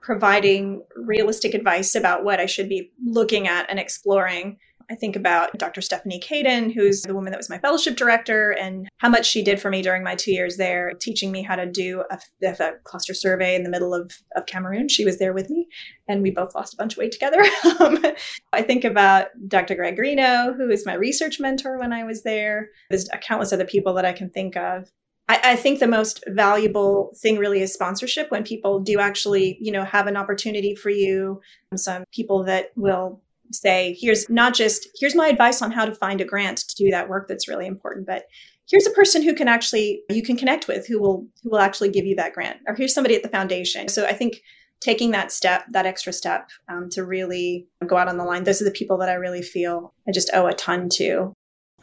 providing 0.00 0.82
realistic 0.96 1.54
advice 1.54 1.94
about 1.94 2.24
what 2.24 2.40
I 2.40 2.46
should 2.46 2.68
be 2.68 2.92
looking 3.04 3.46
at 3.46 3.70
and 3.70 3.78
exploring 3.78 4.58
I 4.92 4.94
think 4.94 5.16
about 5.16 5.56
Dr. 5.56 5.80
Stephanie 5.80 6.20
Kayden, 6.20 6.70
who's 6.70 7.00
the 7.00 7.14
woman 7.14 7.30
that 7.30 7.38
was 7.38 7.48
my 7.48 7.56
fellowship 7.56 7.96
director, 7.96 8.50
and 8.50 8.90
how 8.98 9.08
much 9.08 9.24
she 9.24 9.42
did 9.42 9.58
for 9.58 9.70
me 9.70 9.80
during 9.80 10.04
my 10.04 10.14
two 10.14 10.32
years 10.32 10.58
there, 10.58 10.92
teaching 11.00 11.32
me 11.32 11.42
how 11.42 11.56
to 11.56 11.64
do 11.64 12.04
a, 12.10 12.18
a 12.42 12.72
cluster 12.84 13.14
survey 13.14 13.54
in 13.54 13.62
the 13.62 13.70
middle 13.70 13.94
of, 13.94 14.12
of 14.36 14.44
Cameroon. 14.44 14.88
She 14.88 15.06
was 15.06 15.18
there 15.18 15.32
with 15.32 15.48
me, 15.48 15.66
and 16.08 16.20
we 16.20 16.30
both 16.30 16.54
lost 16.54 16.74
a 16.74 16.76
bunch 16.76 16.92
of 16.92 16.98
weight 16.98 17.12
together. 17.12 17.42
Um, 17.80 18.04
I 18.52 18.62
think 18.62 18.84
about 18.84 19.28
Dr. 19.48 19.74
Greg 19.74 19.96
Greenough, 19.96 20.56
who 20.56 20.68
is 20.68 20.84
my 20.84 20.94
research 20.94 21.40
mentor 21.40 21.78
when 21.78 21.92
I 21.92 22.04
was 22.04 22.22
there. 22.22 22.68
There's 22.90 23.08
countless 23.22 23.52
other 23.52 23.64
people 23.64 23.94
that 23.94 24.04
I 24.04 24.12
can 24.12 24.28
think 24.28 24.56
of. 24.56 24.88
I, 25.28 25.56
think 25.56 25.78
the 25.78 25.86
most 25.86 26.22
valuable 26.28 27.12
thing 27.16 27.38
really 27.38 27.62
is 27.62 27.72
sponsorship 27.72 28.30
when 28.30 28.44
people 28.44 28.80
do 28.80 28.98
actually, 29.00 29.56
you 29.60 29.72
know, 29.72 29.84
have 29.84 30.06
an 30.06 30.16
opportunity 30.16 30.74
for 30.74 30.90
you. 30.90 31.40
Some 31.74 32.04
people 32.12 32.44
that 32.44 32.72
will 32.76 33.22
say, 33.54 33.96
here's 34.00 34.28
not 34.28 34.54
just, 34.54 34.88
here's 34.98 35.14
my 35.14 35.28
advice 35.28 35.62
on 35.62 35.70
how 35.70 35.84
to 35.84 35.94
find 35.94 36.20
a 36.20 36.24
grant 36.24 36.58
to 36.58 36.74
do 36.76 36.90
that 36.90 37.08
work 37.08 37.28
that's 37.28 37.48
really 37.48 37.66
important, 37.66 38.06
but 38.06 38.24
here's 38.68 38.86
a 38.86 38.90
person 38.90 39.22
who 39.22 39.34
can 39.34 39.48
actually, 39.48 40.02
you 40.08 40.22
can 40.22 40.36
connect 40.36 40.68
with 40.68 40.86
who 40.86 41.00
will, 41.00 41.26
who 41.42 41.50
will 41.50 41.58
actually 41.58 41.90
give 41.90 42.06
you 42.06 42.16
that 42.16 42.32
grant. 42.32 42.58
Or 42.66 42.74
here's 42.74 42.94
somebody 42.94 43.14
at 43.14 43.22
the 43.22 43.28
foundation. 43.28 43.88
So 43.88 44.06
I 44.06 44.12
think 44.12 44.40
taking 44.80 45.10
that 45.12 45.30
step, 45.30 45.64
that 45.72 45.86
extra 45.86 46.12
step 46.12 46.50
um, 46.68 46.88
to 46.90 47.04
really 47.04 47.66
go 47.86 47.96
out 47.96 48.08
on 48.08 48.16
the 48.16 48.24
line, 48.24 48.44
those 48.44 48.60
are 48.60 48.64
the 48.64 48.70
people 48.70 48.98
that 48.98 49.08
I 49.08 49.14
really 49.14 49.42
feel 49.42 49.94
I 50.08 50.12
just 50.12 50.30
owe 50.32 50.46
a 50.46 50.54
ton 50.54 50.88
to. 50.94 51.32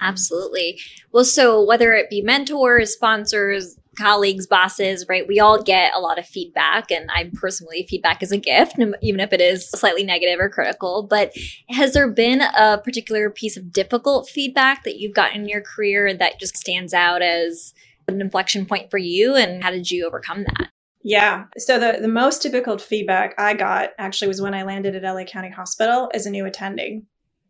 Absolutely. 0.01 0.79
Well, 1.11 1.25
so 1.25 1.63
whether 1.63 1.93
it 1.93 2.09
be 2.09 2.21
mentors, 2.21 2.93
sponsors, 2.93 3.77
colleagues, 3.99 4.47
bosses, 4.47 5.05
right? 5.09 5.27
We 5.27 5.39
all 5.39 5.61
get 5.61 5.93
a 5.95 5.99
lot 5.99 6.17
of 6.17 6.25
feedback. 6.25 6.91
And 6.91 7.09
I 7.11 7.31
personally, 7.33 7.85
feedback 7.89 8.23
is 8.23 8.31
a 8.31 8.37
gift, 8.37 8.79
even 9.01 9.19
if 9.19 9.33
it 9.33 9.41
is 9.41 9.69
slightly 9.69 10.03
negative 10.03 10.39
or 10.39 10.49
critical. 10.49 11.03
But 11.03 11.33
has 11.69 11.93
there 11.93 12.09
been 12.09 12.41
a 12.41 12.77
particular 12.77 13.29
piece 13.29 13.57
of 13.57 13.71
difficult 13.71 14.29
feedback 14.29 14.83
that 14.83 14.97
you've 14.97 15.15
gotten 15.15 15.41
in 15.41 15.49
your 15.49 15.61
career 15.61 16.13
that 16.13 16.39
just 16.39 16.57
stands 16.57 16.93
out 16.93 17.21
as 17.21 17.73
an 18.07 18.21
inflection 18.21 18.65
point 18.65 18.89
for 18.89 18.97
you? 18.97 19.35
And 19.35 19.63
how 19.63 19.71
did 19.71 19.91
you 19.91 20.07
overcome 20.07 20.43
that? 20.43 20.69
Yeah. 21.01 21.45
So 21.57 21.79
the, 21.79 21.99
the 22.01 22.07
most 22.07 22.41
difficult 22.41 22.81
feedback 22.81 23.33
I 23.37 23.53
got 23.53 23.91
actually 23.97 24.27
was 24.27 24.41
when 24.41 24.53
I 24.53 24.63
landed 24.63 24.95
at 24.95 25.03
LA 25.03 25.23
County 25.23 25.49
Hospital 25.49 26.11
as 26.13 26.25
a 26.25 26.29
new 26.29 26.45
attending. 26.45 27.05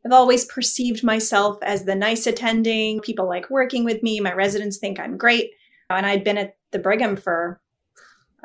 I've 0.05 0.11
always 0.11 0.45
perceived 0.45 1.03
myself 1.03 1.57
as 1.61 1.83
the 1.83 1.95
nice 1.95 2.25
attending. 2.25 3.01
People 3.01 3.27
like 3.27 3.49
working 3.49 3.83
with 3.83 4.01
me. 4.01 4.19
My 4.19 4.33
residents 4.33 4.77
think 4.77 4.99
I'm 4.99 5.17
great. 5.17 5.51
And 5.89 6.05
I'd 6.05 6.23
been 6.23 6.37
at 6.37 6.55
the 6.71 6.79
Brigham 6.79 7.15
for, 7.15 7.59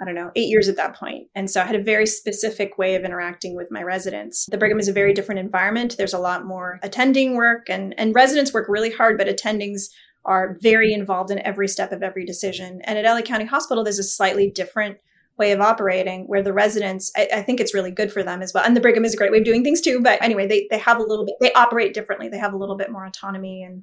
I 0.00 0.04
don't 0.04 0.14
know, 0.14 0.30
eight 0.34 0.48
years 0.48 0.68
at 0.68 0.76
that 0.76 0.96
point. 0.96 1.28
And 1.34 1.50
so 1.50 1.60
I 1.60 1.64
had 1.64 1.76
a 1.76 1.82
very 1.82 2.06
specific 2.06 2.78
way 2.78 2.94
of 2.94 3.04
interacting 3.04 3.54
with 3.54 3.70
my 3.70 3.82
residents. 3.82 4.46
The 4.50 4.58
Brigham 4.58 4.80
is 4.80 4.88
a 4.88 4.92
very 4.92 5.12
different 5.12 5.40
environment. 5.40 5.96
There's 5.98 6.14
a 6.14 6.18
lot 6.18 6.46
more 6.46 6.78
attending 6.82 7.34
work, 7.34 7.68
and, 7.68 7.94
and 7.98 8.14
residents 8.14 8.54
work 8.54 8.68
really 8.68 8.90
hard, 8.90 9.18
but 9.18 9.28
attendings 9.28 9.90
are 10.24 10.56
very 10.62 10.92
involved 10.92 11.30
in 11.30 11.38
every 11.40 11.68
step 11.68 11.92
of 11.92 12.02
every 12.02 12.24
decision. 12.24 12.80
And 12.84 12.98
at 12.98 13.04
LA 13.04 13.20
County 13.20 13.44
Hospital, 13.44 13.84
there's 13.84 13.98
a 13.98 14.04
slightly 14.04 14.50
different 14.50 14.96
way 15.36 15.52
of 15.52 15.60
operating 15.60 16.24
where 16.26 16.42
the 16.42 16.52
residents 16.52 17.10
I, 17.16 17.28
I, 17.34 17.42
think 17.42 17.58
it's 17.58 17.74
really 17.74 17.90
good 17.90 18.12
for 18.12 18.22
them 18.22 18.40
as 18.40 18.54
well 18.54 18.62
and 18.62 18.76
the 18.76 18.80
brigham 18.80 19.04
is 19.04 19.14
a 19.14 19.16
great 19.16 19.32
way 19.32 19.38
of 19.38 19.44
doing 19.44 19.64
things 19.64 19.80
too 19.80 20.00
but 20.00 20.22
anyway 20.22 20.46
they, 20.46 20.68
they 20.70 20.78
have 20.78 20.98
a 20.98 21.02
little 21.02 21.26
bit 21.26 21.34
they 21.40 21.52
operate 21.54 21.92
differently 21.92 22.28
they 22.28 22.38
have 22.38 22.52
a 22.52 22.56
little 22.56 22.76
bit 22.76 22.92
more 22.92 23.04
autonomy 23.04 23.64
and 23.64 23.82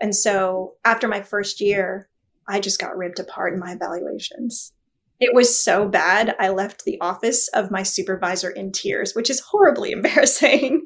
and 0.00 0.14
so 0.16 0.74
after 0.84 1.06
my 1.06 1.22
first 1.22 1.60
year 1.60 2.08
i 2.48 2.60
just 2.60 2.80
got 2.80 2.96
ripped 2.96 3.18
apart 3.18 3.52
in 3.52 3.60
my 3.60 3.72
evaluations 3.72 4.72
it 5.20 5.34
was 5.34 5.58
so 5.58 5.88
bad 5.88 6.34
i 6.38 6.48
left 6.48 6.84
the 6.84 7.00
office 7.00 7.48
of 7.48 7.70
my 7.70 7.82
supervisor 7.82 8.50
in 8.50 8.72
tears 8.72 9.14
which 9.14 9.30
is 9.30 9.40
horribly 9.40 9.90
embarrassing 9.92 10.84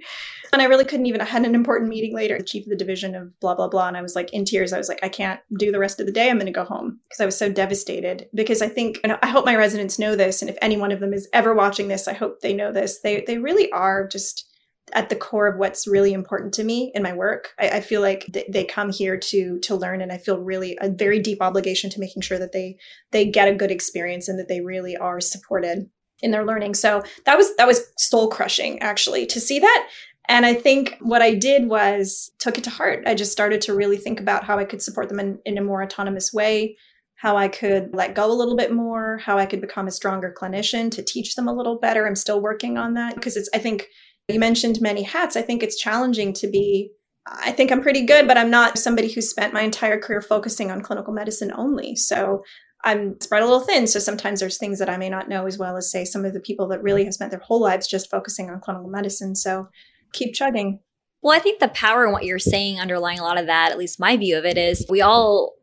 and 0.53 0.61
I 0.61 0.67
really 0.67 0.85
couldn't 0.85 1.07
even, 1.07 1.23
I 1.23 1.25
had 1.25 1.47
an 1.47 1.55
important 1.55 1.89
meeting 1.89 2.15
later, 2.15 2.39
chief 2.39 2.67
of 2.67 2.71
the 2.71 2.77
division 2.77 3.15
of 3.15 3.39
blah, 3.41 3.55
blah, 3.55 3.69
blah. 3.69 3.89
And 3.89 3.97
I 3.97 4.03
was 4.03 4.15
like 4.15 4.35
in 4.35 4.45
tears. 4.45 4.75
I 4.75 4.79
was 4.79 4.89
like, 4.89 5.03
I 5.03 5.09
can't 5.09 5.41
do 5.59 5.73
the 5.73 5.79
rest 5.79 5.99
of 5.99 6.05
the 6.05 6.13
day. 6.13 6.29
I'm 6.29 6.37
going 6.37 6.45
to 6.45 6.53
go 6.53 6.65
home 6.65 7.01
because 7.09 7.21
I 7.21 7.25
was 7.25 7.39
so 7.39 7.51
devastated. 7.51 8.29
Because 8.35 8.61
I 8.61 8.69
think, 8.69 9.01
know, 9.07 9.19
I 9.23 9.29
hope 9.29 9.47
my 9.47 9.57
residents 9.57 9.99
know 9.99 10.15
this. 10.15 10.43
And 10.43 10.51
if 10.51 10.59
any 10.61 10.77
one 10.77 10.93
of 10.93 11.01
them 11.01 11.15
is 11.15 11.27
ever 11.33 11.55
watching 11.55 11.89
this, 11.89 12.07
I 12.07 12.13
hope 12.13 12.41
they 12.41 12.53
know 12.53 12.71
this. 12.71 13.01
They, 13.01 13.23
they 13.27 13.39
really 13.39 13.73
are 13.73 14.07
just 14.07 14.52
at 14.93 15.09
the 15.09 15.17
core 15.17 15.47
of 15.47 15.59
what's 15.59 15.87
really 15.87 16.13
important 16.13 16.55
to 16.55 16.65
me 16.65 16.93
in 16.95 17.03
my 17.03 17.13
work. 17.13 17.55
I, 17.59 17.69
I 17.69 17.81
feel 17.81 18.01
like 18.01 18.27
th- 18.33 18.47
they 18.49 18.65
come 18.65 18.91
here 18.91 19.17
to 19.17 19.59
to 19.61 19.75
learn, 19.75 20.01
and 20.01 20.13
I 20.13 20.19
feel 20.19 20.39
really 20.39 20.79
a 20.81 20.91
very 20.91 21.19
deep 21.19 21.41
obligation 21.41 21.91
to 21.91 22.01
making 22.01 22.23
sure 22.23 22.39
that 22.39 22.53
they 22.53 22.77
they 23.11 23.25
get 23.25 23.49
a 23.49 23.55
good 23.55 23.71
experience 23.71 24.29
and 24.29 24.39
that 24.39 24.49
they 24.49 24.61
really 24.61 24.97
are 24.97 25.21
supported 25.21 25.89
in 26.21 26.31
their 26.31 26.45
learning. 26.45 26.75
So 26.75 27.03
that 27.27 27.37
was 27.37 27.55
that 27.57 27.67
was 27.67 27.93
soul 27.99 28.29
crushing 28.29 28.81
actually 28.81 29.27
to 29.27 29.41
see 29.41 29.59
that 29.59 29.89
and 30.29 30.47
I 30.47 30.55
think 30.55 30.97
what 31.01 31.23
I 31.23 31.35
did 31.35 31.69
was 31.69 32.31
took 32.39 32.59
it 32.59 32.65
to 32.65 32.71
heart. 32.71 33.03
I 33.07 33.15
just 33.15 33.33
started 33.33 33.61
to 33.63 33.75
really 33.75 33.97
think 33.97 34.21
about 34.21 34.45
how 34.45 34.59
I 34.59 34.65
could 34.65 34.83
support 34.83 35.09
them 35.09 35.21
in, 35.21 35.39
in 35.45 35.59
a 35.59 35.63
more 35.63 35.83
autonomous 35.83 36.33
way, 36.33 36.77
how 37.17 37.37
I 37.37 37.49
could 37.49 37.91
let 37.93 38.15
go 38.15 38.31
a 38.31 38.35
little 38.35 38.57
bit 38.57 38.73
more, 38.73 39.19
how 39.19 39.37
I 39.39 39.47
could 39.47 39.61
become 39.61 39.89
a 39.89 39.93
stronger 39.93 40.35
clinician 40.37 40.91
to 40.93 41.03
teach 41.03 41.35
them 41.35 41.49
a 41.49 41.53
little 41.53 41.79
better. 41.79 42.07
I'm 42.07 42.17
still 42.17 42.41
working 42.41 42.79
on 42.79 42.95
that 42.95 43.17
because 43.17 43.37
it's, 43.37 43.51
I 43.53 43.59
think 43.59 43.89
you 44.33 44.41
mentioned 44.41 44.81
many 44.81 45.03
hats. 45.03 45.37
I 45.37 45.43
think 45.43 45.63
it's 45.63 45.81
challenging 45.81 46.33
to 46.35 46.47
be, 46.49 46.91
I 47.27 47.53
think 47.53 47.71
I'm 47.71 47.83
pretty 47.83 48.05
good, 48.05 48.27
but 48.27 48.37
I'm 48.37 48.51
not 48.51 48.79
somebody 48.79 49.13
who 49.13 49.21
spent 49.21 49.55
my 49.55 49.63
entire 49.63 50.01
career 50.01 50.21
focusing 50.21 50.71
on 50.71 50.83
clinical 50.83 51.13
medicine 51.13 51.53
only. 51.55 51.95
So 51.95 52.43
I'm 52.85 53.21
spread 53.21 53.43
a 53.43 53.47
little 53.47 53.61
thin. 53.61 53.87
So 53.87 54.01
sometimes 54.01 54.41
there's 54.41 54.59
things 54.59 54.81
that 54.81 54.91
I 54.91 54.97
may 54.97 55.09
not 55.09 55.29
know 55.29 55.47
as 55.47 55.57
well 55.57 55.77
as, 55.77 55.91
say, 55.91 56.05
some 56.05 56.25
of 56.25 56.33
the 56.33 56.41
people 56.41 56.67
that 56.69 56.83
really 56.83 57.05
have 57.05 57.15
spent 57.15 57.31
their 57.31 57.41
whole 57.41 57.61
lives 57.61 57.87
just 57.87 58.11
focusing 58.11 58.51
on 58.51 58.61
clinical 58.61 58.91
medicine. 58.91 59.37
So 59.37 59.69
keep 60.13 60.35
chugging. 60.35 60.81
Well, 61.23 61.37
I 61.37 61.39
think 61.39 61.61
the 61.61 61.69
power 61.69 62.05
in 62.05 62.13
what 62.13 62.25
you're 62.25 62.41
saying 62.41 62.81
underlying 62.81 63.21
a 63.21 63.23
lot 63.23 63.39
of 63.39 63.47
that, 63.47 63.71
at 63.71 63.79
least 63.79 64.01
my 64.01 64.17
view 64.17 64.37
of 64.37 64.45
it, 64.45 64.59
is 64.59 64.85
we 64.89 65.01
all 65.01 65.55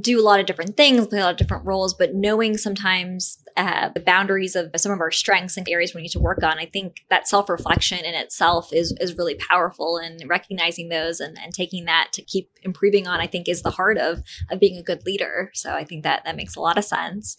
do 0.00 0.20
a 0.20 0.22
lot 0.22 0.38
of 0.38 0.46
different 0.46 0.76
things, 0.76 1.08
play 1.08 1.18
a 1.18 1.24
lot 1.24 1.32
of 1.32 1.36
different 1.36 1.66
roles, 1.66 1.92
but 1.92 2.14
knowing 2.14 2.56
sometimes 2.56 3.38
uh, 3.56 3.88
the 3.90 4.00
boundaries 4.00 4.56
of 4.56 4.70
some 4.76 4.90
of 4.90 5.00
our 5.00 5.12
strengths 5.12 5.56
and 5.56 5.68
areas 5.68 5.94
we 5.94 6.02
need 6.02 6.10
to 6.10 6.18
work 6.18 6.42
on, 6.42 6.58
I 6.58 6.66
think 6.66 7.04
that 7.08 7.28
self 7.28 7.48
reflection 7.48 8.04
in 8.04 8.14
itself 8.14 8.72
is 8.72 8.92
is 9.00 9.16
really 9.16 9.36
powerful. 9.36 9.96
And 9.96 10.22
recognizing 10.28 10.88
those 10.88 11.20
and, 11.20 11.38
and 11.38 11.54
taking 11.54 11.84
that 11.84 12.08
to 12.14 12.22
keep 12.22 12.50
improving 12.62 13.06
on, 13.06 13.20
I 13.20 13.26
think, 13.26 13.48
is 13.48 13.62
the 13.62 13.70
heart 13.70 13.98
of 13.98 14.22
of 14.50 14.58
being 14.58 14.76
a 14.76 14.82
good 14.82 15.06
leader. 15.06 15.50
So 15.54 15.72
I 15.72 15.84
think 15.84 16.02
that 16.02 16.24
that 16.24 16.36
makes 16.36 16.56
a 16.56 16.60
lot 16.60 16.78
of 16.78 16.84
sense. 16.84 17.36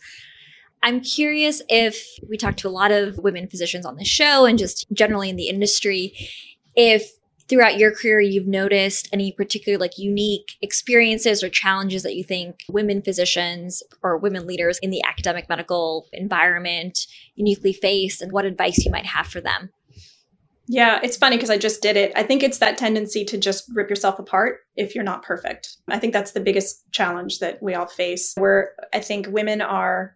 I'm 0.81 1.01
curious 1.01 1.61
if 1.67 2.05
we 2.29 2.37
talk 2.37 2.57
to 2.57 2.67
a 2.67 2.69
lot 2.69 2.91
of 2.91 3.17
women 3.17 3.47
physicians 3.47 3.85
on 3.85 3.95
the 3.95 4.05
show 4.05 4.45
and 4.45 4.57
just 4.57 4.85
generally 4.93 5.29
in 5.29 5.35
the 5.35 5.49
industry, 5.49 6.13
if 6.75 7.11
throughout 7.47 7.77
your 7.77 7.93
career 7.93 8.19
you've 8.19 8.47
noticed 8.47 9.09
any 9.13 9.31
particular 9.31 9.77
like 9.77 9.97
unique 9.97 10.53
experiences 10.61 11.43
or 11.43 11.49
challenges 11.49 12.03
that 12.03 12.15
you 12.15 12.23
think 12.23 12.61
women 12.69 13.01
physicians 13.01 13.83
or 14.01 14.17
women 14.17 14.47
leaders 14.47 14.79
in 14.79 14.89
the 14.89 15.03
academic 15.03 15.47
medical 15.49 16.07
environment 16.13 17.07
uniquely 17.35 17.73
face 17.73 18.21
and 18.21 18.31
what 18.31 18.45
advice 18.45 18.83
you 18.85 18.91
might 18.91 19.05
have 19.05 19.27
for 19.27 19.41
them. 19.41 19.69
Yeah, 20.67 20.99
it's 21.03 21.17
funny 21.17 21.37
because 21.37 21.51
I 21.51 21.57
just 21.57 21.81
did 21.81 21.95
it. 21.95 22.11
I 22.15 22.23
think 22.23 22.41
it's 22.41 22.57
that 22.57 22.77
tendency 22.77 23.23
to 23.25 23.37
just 23.37 23.69
rip 23.73 23.89
yourself 23.89 24.17
apart 24.17 24.61
if 24.75 24.95
you're 24.95 25.03
not 25.03 25.21
perfect. 25.21 25.77
I 25.87 25.99
think 25.99 26.11
that's 26.11 26.31
the 26.31 26.39
biggest 26.39 26.91
challenge 26.91 27.39
that 27.39 27.61
we 27.61 27.75
all 27.75 27.85
face, 27.85 28.33
where 28.37 28.71
I 28.91 28.99
think 28.99 29.27
women 29.29 29.61
are 29.61 30.15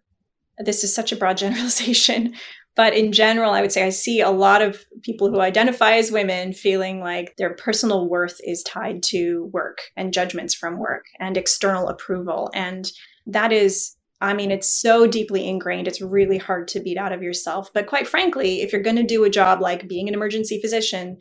this 0.57 0.83
is 0.83 0.93
such 0.93 1.11
a 1.11 1.15
broad 1.15 1.37
generalization, 1.37 2.33
but 2.75 2.93
in 2.93 3.11
general, 3.11 3.51
I 3.51 3.61
would 3.61 3.71
say 3.71 3.85
I 3.85 3.89
see 3.89 4.21
a 4.21 4.29
lot 4.29 4.61
of 4.61 4.85
people 5.01 5.29
who 5.29 5.41
identify 5.41 5.95
as 5.95 6.11
women 6.11 6.53
feeling 6.53 7.01
like 7.01 7.35
their 7.37 7.53
personal 7.53 8.07
worth 8.07 8.39
is 8.43 8.63
tied 8.63 9.03
to 9.03 9.49
work 9.51 9.79
and 9.97 10.13
judgments 10.13 10.53
from 10.53 10.79
work 10.79 11.05
and 11.19 11.35
external 11.35 11.89
approval. 11.89 12.49
And 12.53 12.89
that 13.27 13.51
is, 13.51 13.95
I 14.21 14.33
mean, 14.33 14.51
it's 14.51 14.69
so 14.69 15.07
deeply 15.07 15.47
ingrained, 15.47 15.87
it's 15.87 16.01
really 16.01 16.37
hard 16.37 16.67
to 16.69 16.79
beat 16.79 16.97
out 16.97 17.11
of 17.11 17.23
yourself. 17.23 17.69
But 17.73 17.87
quite 17.87 18.07
frankly, 18.07 18.61
if 18.61 18.71
you're 18.71 18.81
going 18.81 18.95
to 18.95 19.03
do 19.03 19.23
a 19.23 19.29
job 19.29 19.61
like 19.61 19.87
being 19.87 20.07
an 20.07 20.13
emergency 20.13 20.61
physician, 20.61 21.17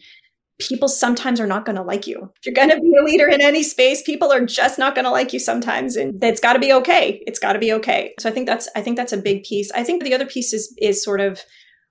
people 0.58 0.88
sometimes 0.88 1.40
are 1.40 1.46
not 1.46 1.64
going 1.64 1.76
to 1.76 1.82
like 1.82 2.06
you. 2.06 2.30
If 2.36 2.46
you're 2.46 2.54
going 2.54 2.70
to 2.70 2.80
be 2.80 2.96
a 3.00 3.04
leader 3.04 3.28
in 3.28 3.40
any 3.40 3.62
space, 3.62 4.02
people 4.02 4.32
are 4.32 4.44
just 4.44 4.78
not 4.78 4.94
going 4.94 5.04
to 5.04 5.10
like 5.10 5.32
you 5.32 5.38
sometimes 5.38 5.96
and 5.96 6.22
it's 6.22 6.40
got 6.40 6.54
to 6.54 6.58
be 6.58 6.72
okay. 6.72 7.22
It's 7.26 7.38
got 7.38 7.52
to 7.52 7.58
be 7.58 7.72
okay. 7.74 8.14
So 8.18 8.28
I 8.28 8.32
think 8.32 8.46
that's 8.46 8.68
I 8.74 8.82
think 8.82 8.96
that's 8.96 9.12
a 9.12 9.18
big 9.18 9.44
piece. 9.44 9.70
I 9.72 9.84
think 9.84 10.02
the 10.02 10.14
other 10.14 10.26
piece 10.26 10.52
is 10.52 10.74
is 10.78 11.02
sort 11.02 11.20
of 11.20 11.40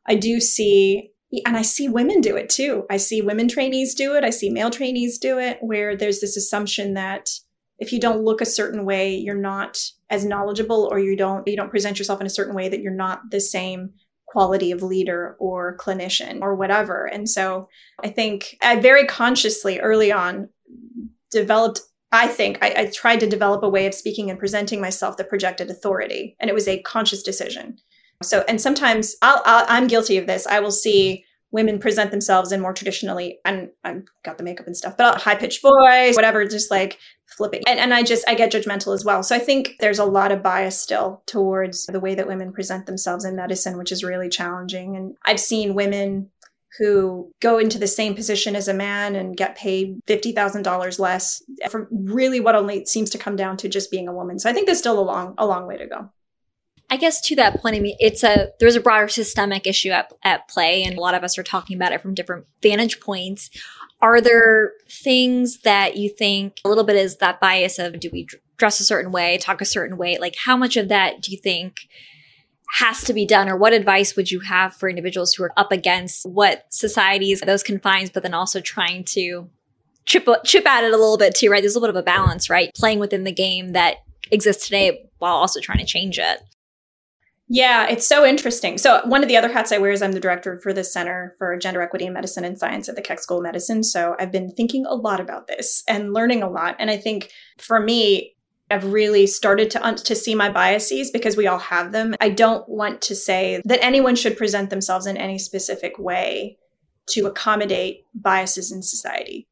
I 0.05 0.15
do 0.15 0.39
see 0.39 1.11
and 1.45 1.57
I 1.57 1.61
see 1.61 1.89
women 1.89 2.21
do 2.21 2.35
it 2.35 2.49
too. 2.49 2.85
I 2.89 2.97
see 2.97 3.21
women 3.21 3.47
trainees 3.47 3.95
do 3.95 4.15
it. 4.15 4.23
I 4.23 4.29
see 4.29 4.49
male 4.49 4.69
trainees 4.69 5.17
do 5.17 5.39
it 5.39 5.57
where 5.61 5.95
there's 5.95 6.19
this 6.19 6.37
assumption 6.37 6.93
that 6.93 7.29
if 7.79 7.91
you 7.93 7.99
don't 7.99 8.23
look 8.23 8.41
a 8.41 8.45
certain 8.45 8.85
way, 8.85 9.15
you're 9.15 9.35
not 9.35 9.79
as 10.09 10.25
knowledgeable 10.25 10.87
or 10.89 10.99
you 10.99 11.15
don't 11.15 11.47
you 11.47 11.55
don't 11.55 11.69
present 11.69 11.99
yourself 11.99 12.19
in 12.19 12.27
a 12.27 12.31
certain 12.31 12.55
way 12.55 12.69
that 12.69 12.81
you're 12.81 12.93
not 12.93 13.21
the 13.31 13.39
same 13.39 13.91
quality 14.37 14.69
of 14.71 14.83
leader 14.83 15.35
or 15.39 15.75
clinician 15.77 16.41
or 16.41 16.53
whatever. 16.53 17.05
And 17.07 17.27
so 17.27 17.67
I 18.03 18.09
think 18.09 18.55
I 18.61 18.75
very 18.75 19.03
consciously 19.07 19.79
early 19.79 20.11
on 20.11 20.47
developed 21.31 21.81
I 22.11 22.27
think 22.27 22.59
I, 22.61 22.73
I, 22.77 22.85
tried 22.93 23.19
to 23.21 23.27
develop 23.27 23.63
a 23.63 23.69
way 23.69 23.87
of 23.87 23.95
speaking 23.95 24.29
and 24.29 24.37
presenting 24.37 24.79
myself 24.79 25.17
that 25.17 25.27
projected 25.27 25.69
authority, 25.69 26.37
and 26.39 26.49
it 26.49 26.53
was 26.53 26.67
a 26.67 26.81
conscious 26.83 27.21
decision. 27.21 27.79
So, 28.23 28.45
and 28.47 28.61
sometimes 28.61 29.15
i 29.21 29.65
am 29.67 29.87
guilty 29.87 30.17
of 30.17 30.25
this. 30.25 30.47
I 30.47 30.61
will 30.61 30.71
see 30.71 31.25
women 31.51 31.79
present 31.79 32.11
themselves 32.11 32.53
in 32.53 32.61
more 32.61 32.73
traditionally, 32.73 33.39
and 33.43 33.71
I've 33.83 34.03
got 34.23 34.37
the 34.37 34.45
makeup 34.45 34.67
and 34.67 34.77
stuff, 34.77 34.95
but 34.95 35.19
high 35.19 35.35
pitched 35.35 35.61
voice, 35.61 36.15
whatever, 36.15 36.45
just 36.45 36.71
like 36.71 36.97
flipping. 37.37 37.61
And, 37.67 37.79
and 37.79 37.93
I 37.93 38.03
just, 38.03 38.27
I 38.27 38.35
get 38.35 38.51
judgmental 38.51 38.93
as 38.93 39.05
well. 39.05 39.23
So 39.23 39.35
I 39.35 39.39
think 39.39 39.75
there's 39.79 39.99
a 39.99 40.05
lot 40.05 40.31
of 40.31 40.43
bias 40.43 40.79
still 40.79 41.21
towards 41.27 41.85
the 41.85 41.99
way 41.99 42.15
that 42.15 42.27
women 42.27 42.51
present 42.51 42.85
themselves 42.85 43.23
in 43.23 43.35
medicine, 43.35 43.77
which 43.77 43.91
is 43.91 44.03
really 44.03 44.29
challenging. 44.29 44.95
And 44.95 45.15
I've 45.23 45.39
seen 45.39 45.75
women 45.75 46.29
who 46.77 47.31
go 47.39 47.57
into 47.57 47.79
the 47.79 47.87
same 47.87 48.13
position 48.13 48.55
as 48.55 48.67
a 48.67 48.73
man 48.73 49.15
and 49.15 49.37
get 49.37 49.55
paid 49.55 49.99
$50,000 50.05 50.99
less 50.99 51.41
for 51.69 51.87
really 51.91 52.39
what 52.39 52.55
only 52.55 52.85
seems 52.85 53.09
to 53.11 53.17
come 53.17 53.35
down 53.35 53.57
to 53.57 53.69
just 53.69 53.89
being 53.89 54.07
a 54.07 54.13
woman. 54.13 54.37
So 54.37 54.49
I 54.49 54.53
think 54.53 54.65
there's 54.65 54.79
still 54.79 54.99
a 54.99 55.01
long, 55.01 55.33
a 55.37 55.45
long 55.47 55.65
way 55.65 55.77
to 55.77 55.87
go. 55.87 56.09
I 56.89 56.97
guess 56.97 57.19
to 57.21 57.35
that 57.35 57.61
point, 57.61 57.75
I 57.75 57.79
mean, 57.79 57.97
it's 57.99 58.23
a 58.23 58.49
there's 58.59 58.77
a 58.77 58.81
broader 58.81 59.09
systemic 59.09 59.67
issue 59.67 59.89
at, 59.89 60.13
at 60.23 60.47
play, 60.47 60.83
and 60.83 60.97
a 60.97 61.01
lot 61.01 61.15
of 61.15 61.23
us 61.23 61.37
are 61.37 61.43
talking 61.43 61.75
about 61.75 61.91
it 61.91 62.01
from 62.01 62.13
different 62.13 62.45
vantage 62.61 63.01
points. 63.01 63.49
Are 64.01 64.21
there 64.21 64.73
things 64.89 65.59
that 65.61 65.97
you 65.97 66.09
think 66.09 66.59
a 66.63 66.69
little 66.69 66.83
bit 66.83 66.95
is 66.95 67.17
that 67.17 67.39
bias 67.39 67.79
of 67.79 67.99
do 67.99 68.09
we 68.11 68.27
dress 68.57 68.79
a 68.79 68.83
certain 68.83 69.11
way, 69.11 69.37
talk 69.37 69.61
a 69.61 69.65
certain 69.65 69.97
way? 69.97 70.17
Like, 70.19 70.35
how 70.45 70.55
much 70.55 70.77
of 70.77 70.87
that 70.89 71.21
do 71.21 71.31
you 71.31 71.37
think 71.37 71.77
has 72.79 73.03
to 73.05 73.13
be 73.13 73.25
done, 73.25 73.47
or 73.47 73.55
what 73.55 73.73
advice 73.73 74.15
would 74.15 74.29
you 74.29 74.41
have 74.41 74.75
for 74.75 74.89
individuals 74.89 75.33
who 75.33 75.43
are 75.43 75.53
up 75.57 75.71
against 75.71 76.25
what 76.25 76.65
societies 76.69 77.39
those 77.41 77.63
confines, 77.63 78.09
but 78.09 78.23
then 78.23 78.33
also 78.33 78.59
trying 78.59 79.03
to 79.05 79.49
chip 80.05 80.27
chip 80.43 80.65
at 80.65 80.83
it 80.83 80.93
a 80.93 80.97
little 80.97 81.17
bit 81.17 81.33
too, 81.33 81.49
right? 81.49 81.61
There's 81.61 81.75
a 81.75 81.79
little 81.79 81.93
bit 81.93 81.99
of 81.99 82.03
a 82.03 82.05
balance, 82.05 82.49
right? 82.49 82.71
Playing 82.75 82.99
within 82.99 83.23
the 83.23 83.31
game 83.31 83.71
that 83.71 83.97
exists 84.31 84.65
today 84.65 85.09
while 85.19 85.35
also 85.35 85.59
trying 85.61 85.79
to 85.79 85.85
change 85.85 86.19
it. 86.19 86.41
Yeah, 87.49 87.87
it's 87.87 88.05
so 88.05 88.25
interesting. 88.25 88.77
So 88.77 89.01
one 89.05 89.23
of 89.23 89.29
the 89.29 89.37
other 89.37 89.51
hats 89.51 89.71
I 89.71 89.77
wear 89.77 89.91
is 89.91 90.01
I'm 90.01 90.11
the 90.11 90.19
director 90.19 90.59
for 90.59 90.73
the 90.73 90.83
Center 90.83 91.35
for 91.37 91.57
Gender 91.57 91.81
Equity 91.81 92.05
in 92.05 92.13
Medicine 92.13 92.43
and 92.43 92.59
Science 92.59 92.89
at 92.89 92.95
the 92.95 93.01
Keck 93.01 93.19
School 93.19 93.37
of 93.37 93.43
Medicine. 93.43 93.83
So 93.83 94.15
I've 94.19 94.31
been 94.31 94.51
thinking 94.51 94.85
a 94.85 94.95
lot 94.95 95.21
about 95.21 95.47
this 95.47 95.83
and 95.87 96.13
learning 96.13 96.43
a 96.43 96.49
lot. 96.49 96.75
And 96.77 96.91
I 96.91 96.97
think 96.97 97.31
for 97.57 97.79
me, 97.79 98.35
I've 98.69 98.91
really 98.91 99.27
started 99.27 99.71
to 99.71 99.85
un- 99.85 99.95
to 99.95 100.13
see 100.15 100.35
my 100.35 100.51
biases 100.51 101.09
because 101.09 101.37
we 101.37 101.47
all 101.47 101.59
have 101.59 101.93
them. 101.93 102.15
I 102.19 102.29
don't 102.29 102.67
want 102.67 103.01
to 103.03 103.15
say 103.15 103.61
that 103.63 103.81
anyone 103.81 104.17
should 104.17 104.37
present 104.37 104.69
themselves 104.69 105.05
in 105.05 105.15
any 105.15 105.39
specific 105.39 105.97
way 105.97 106.57
to 107.11 107.27
accommodate 107.27 108.03
biases 108.13 108.73
in 108.73 108.83
society. 108.83 109.47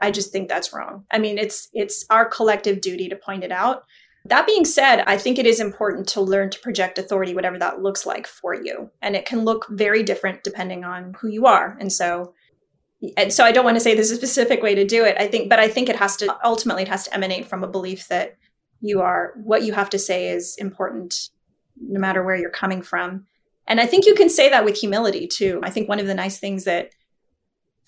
I 0.00 0.12
just 0.12 0.30
think 0.30 0.48
that's 0.48 0.72
wrong. 0.72 1.04
I 1.10 1.18
mean, 1.18 1.36
it's 1.36 1.68
it's 1.72 2.06
our 2.10 2.26
collective 2.26 2.80
duty 2.80 3.08
to 3.08 3.16
point 3.16 3.42
it 3.42 3.50
out. 3.50 3.82
That 4.26 4.46
being 4.46 4.64
said, 4.64 5.02
I 5.06 5.16
think 5.16 5.38
it 5.38 5.46
is 5.46 5.60
important 5.60 6.08
to 6.08 6.20
learn 6.20 6.50
to 6.50 6.60
project 6.60 6.98
authority, 6.98 7.34
whatever 7.34 7.58
that 7.58 7.82
looks 7.82 8.04
like 8.04 8.26
for 8.26 8.54
you. 8.54 8.90
And 9.00 9.16
it 9.16 9.26
can 9.26 9.44
look 9.44 9.66
very 9.70 10.02
different 10.02 10.44
depending 10.44 10.84
on 10.84 11.14
who 11.18 11.28
you 11.28 11.46
are. 11.46 11.76
And 11.80 11.92
so, 11.92 12.34
and 13.16 13.32
so 13.32 13.44
I 13.44 13.52
don't 13.52 13.64
want 13.64 13.76
to 13.76 13.80
say 13.80 13.94
there's 13.94 14.10
a 14.10 14.16
specific 14.16 14.62
way 14.62 14.74
to 14.74 14.86
do 14.86 15.04
it. 15.04 15.16
I 15.18 15.26
think, 15.26 15.48
but 15.48 15.58
I 15.58 15.68
think 15.68 15.88
it 15.88 15.96
has 15.96 16.16
to 16.18 16.36
ultimately 16.44 16.82
it 16.82 16.88
has 16.88 17.04
to 17.04 17.14
emanate 17.14 17.46
from 17.46 17.64
a 17.64 17.68
belief 17.68 18.08
that 18.08 18.36
you 18.82 19.00
are 19.00 19.32
what 19.36 19.62
you 19.62 19.72
have 19.72 19.90
to 19.90 19.98
say 19.98 20.28
is 20.28 20.56
important 20.56 21.30
no 21.80 21.98
matter 21.98 22.22
where 22.22 22.36
you're 22.36 22.50
coming 22.50 22.82
from. 22.82 23.26
And 23.66 23.80
I 23.80 23.86
think 23.86 24.04
you 24.04 24.14
can 24.14 24.28
say 24.28 24.50
that 24.50 24.64
with 24.64 24.76
humility 24.76 25.26
too. 25.26 25.60
I 25.62 25.70
think 25.70 25.88
one 25.88 26.00
of 26.00 26.06
the 26.06 26.14
nice 26.14 26.38
things 26.38 26.64
that 26.64 26.90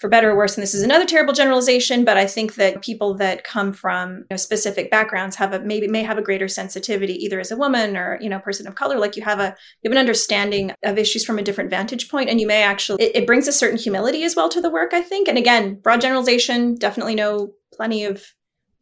for 0.02 0.08
better 0.08 0.32
or 0.32 0.36
worse, 0.36 0.56
and 0.56 0.62
this 0.62 0.74
is 0.74 0.82
another 0.82 1.06
terrible 1.06 1.32
generalization, 1.32 2.04
but 2.04 2.16
I 2.16 2.26
think 2.26 2.56
that 2.56 2.82
people 2.82 3.14
that 3.14 3.44
come 3.44 3.72
from 3.72 4.16
you 4.16 4.26
know, 4.32 4.36
specific 4.36 4.90
backgrounds 4.90 5.36
have 5.36 5.52
a 5.52 5.60
maybe 5.60 5.86
may 5.86 6.02
have 6.02 6.18
a 6.18 6.22
greater 6.22 6.48
sensitivity, 6.48 7.14
either 7.24 7.38
as 7.38 7.52
a 7.52 7.56
woman 7.56 7.96
or 7.96 8.18
you 8.20 8.28
know 8.28 8.40
person 8.40 8.66
of 8.66 8.74
color. 8.74 8.98
Like 8.98 9.16
you 9.16 9.22
have 9.22 9.38
a 9.38 9.54
you 9.80 9.88
have 9.88 9.92
an 9.92 9.98
understanding 9.98 10.72
of 10.82 10.98
issues 10.98 11.24
from 11.24 11.38
a 11.38 11.42
different 11.42 11.70
vantage 11.70 12.10
point, 12.10 12.28
and 12.28 12.40
you 12.40 12.48
may 12.48 12.64
actually 12.64 13.00
it, 13.00 13.14
it 13.14 13.26
brings 13.28 13.46
a 13.46 13.52
certain 13.52 13.78
humility 13.78 14.24
as 14.24 14.34
well 14.34 14.48
to 14.48 14.60
the 14.60 14.70
work. 14.70 14.92
I 14.92 15.02
think, 15.02 15.28
and 15.28 15.38
again, 15.38 15.76
broad 15.76 16.00
generalization. 16.00 16.74
Definitely 16.74 17.14
know 17.14 17.52
plenty 17.72 18.04
of 18.04 18.26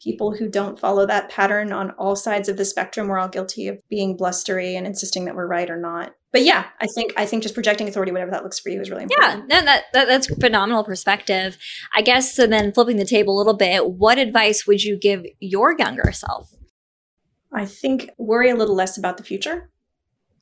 people 0.03 0.35
who 0.35 0.49
don't 0.49 0.81
follow 0.81 1.05
that 1.05 1.29
pattern 1.29 1.71
on 1.71 1.91
all 1.93 2.17
sides 2.17 2.49
of 2.49 2.57
the 2.57 2.65
spectrum. 2.65 3.09
We're 3.09 3.19
all 3.19 3.29
guilty 3.29 3.69
of 3.69 3.79
being 3.91 4.17
blustery 4.17 4.75
and 4.75 4.87
insisting 4.87 5.27
that 5.27 5.37
we're 5.37 5.47
right 5.47 5.69
or 5.69 5.79
not. 5.79 6.15
But 6.33 6.45
yeah, 6.45 6.67
I 6.81 6.87
think 6.95 7.13
I 7.17 7.27
think 7.27 7.43
just 7.43 7.55
projecting 7.55 7.89
authority, 7.89 8.13
whatever 8.13 8.31
that 8.31 8.45
looks 8.45 8.61
for 8.61 8.69
you, 8.69 8.81
is 8.81 8.91
really 8.91 9.03
important. 9.05 9.47
Yeah, 9.49 9.61
no, 9.61 9.65
that, 9.65 9.85
that 9.93 10.07
that's 10.07 10.33
phenomenal 10.37 10.85
perspective. 10.85 11.59
I 11.95 12.03
guess 12.03 12.35
so. 12.35 12.47
Then 12.47 12.73
flipping 12.73 12.99
the 12.99 13.05
table 13.05 13.37
a 13.37 13.39
little 13.39 13.57
bit, 13.57 13.91
what 13.91 14.19
advice 14.19 14.67
would 14.67 14.83
you 14.83 14.97
give 14.97 15.25
your 15.41 15.75
younger 15.77 16.13
self? 16.13 16.53
I 17.53 17.67
think 17.67 18.11
worry 18.17 18.51
a 18.51 18.55
little 18.55 18.77
less 18.77 18.97
about 18.97 19.17
the 19.17 19.25
future. 19.25 19.71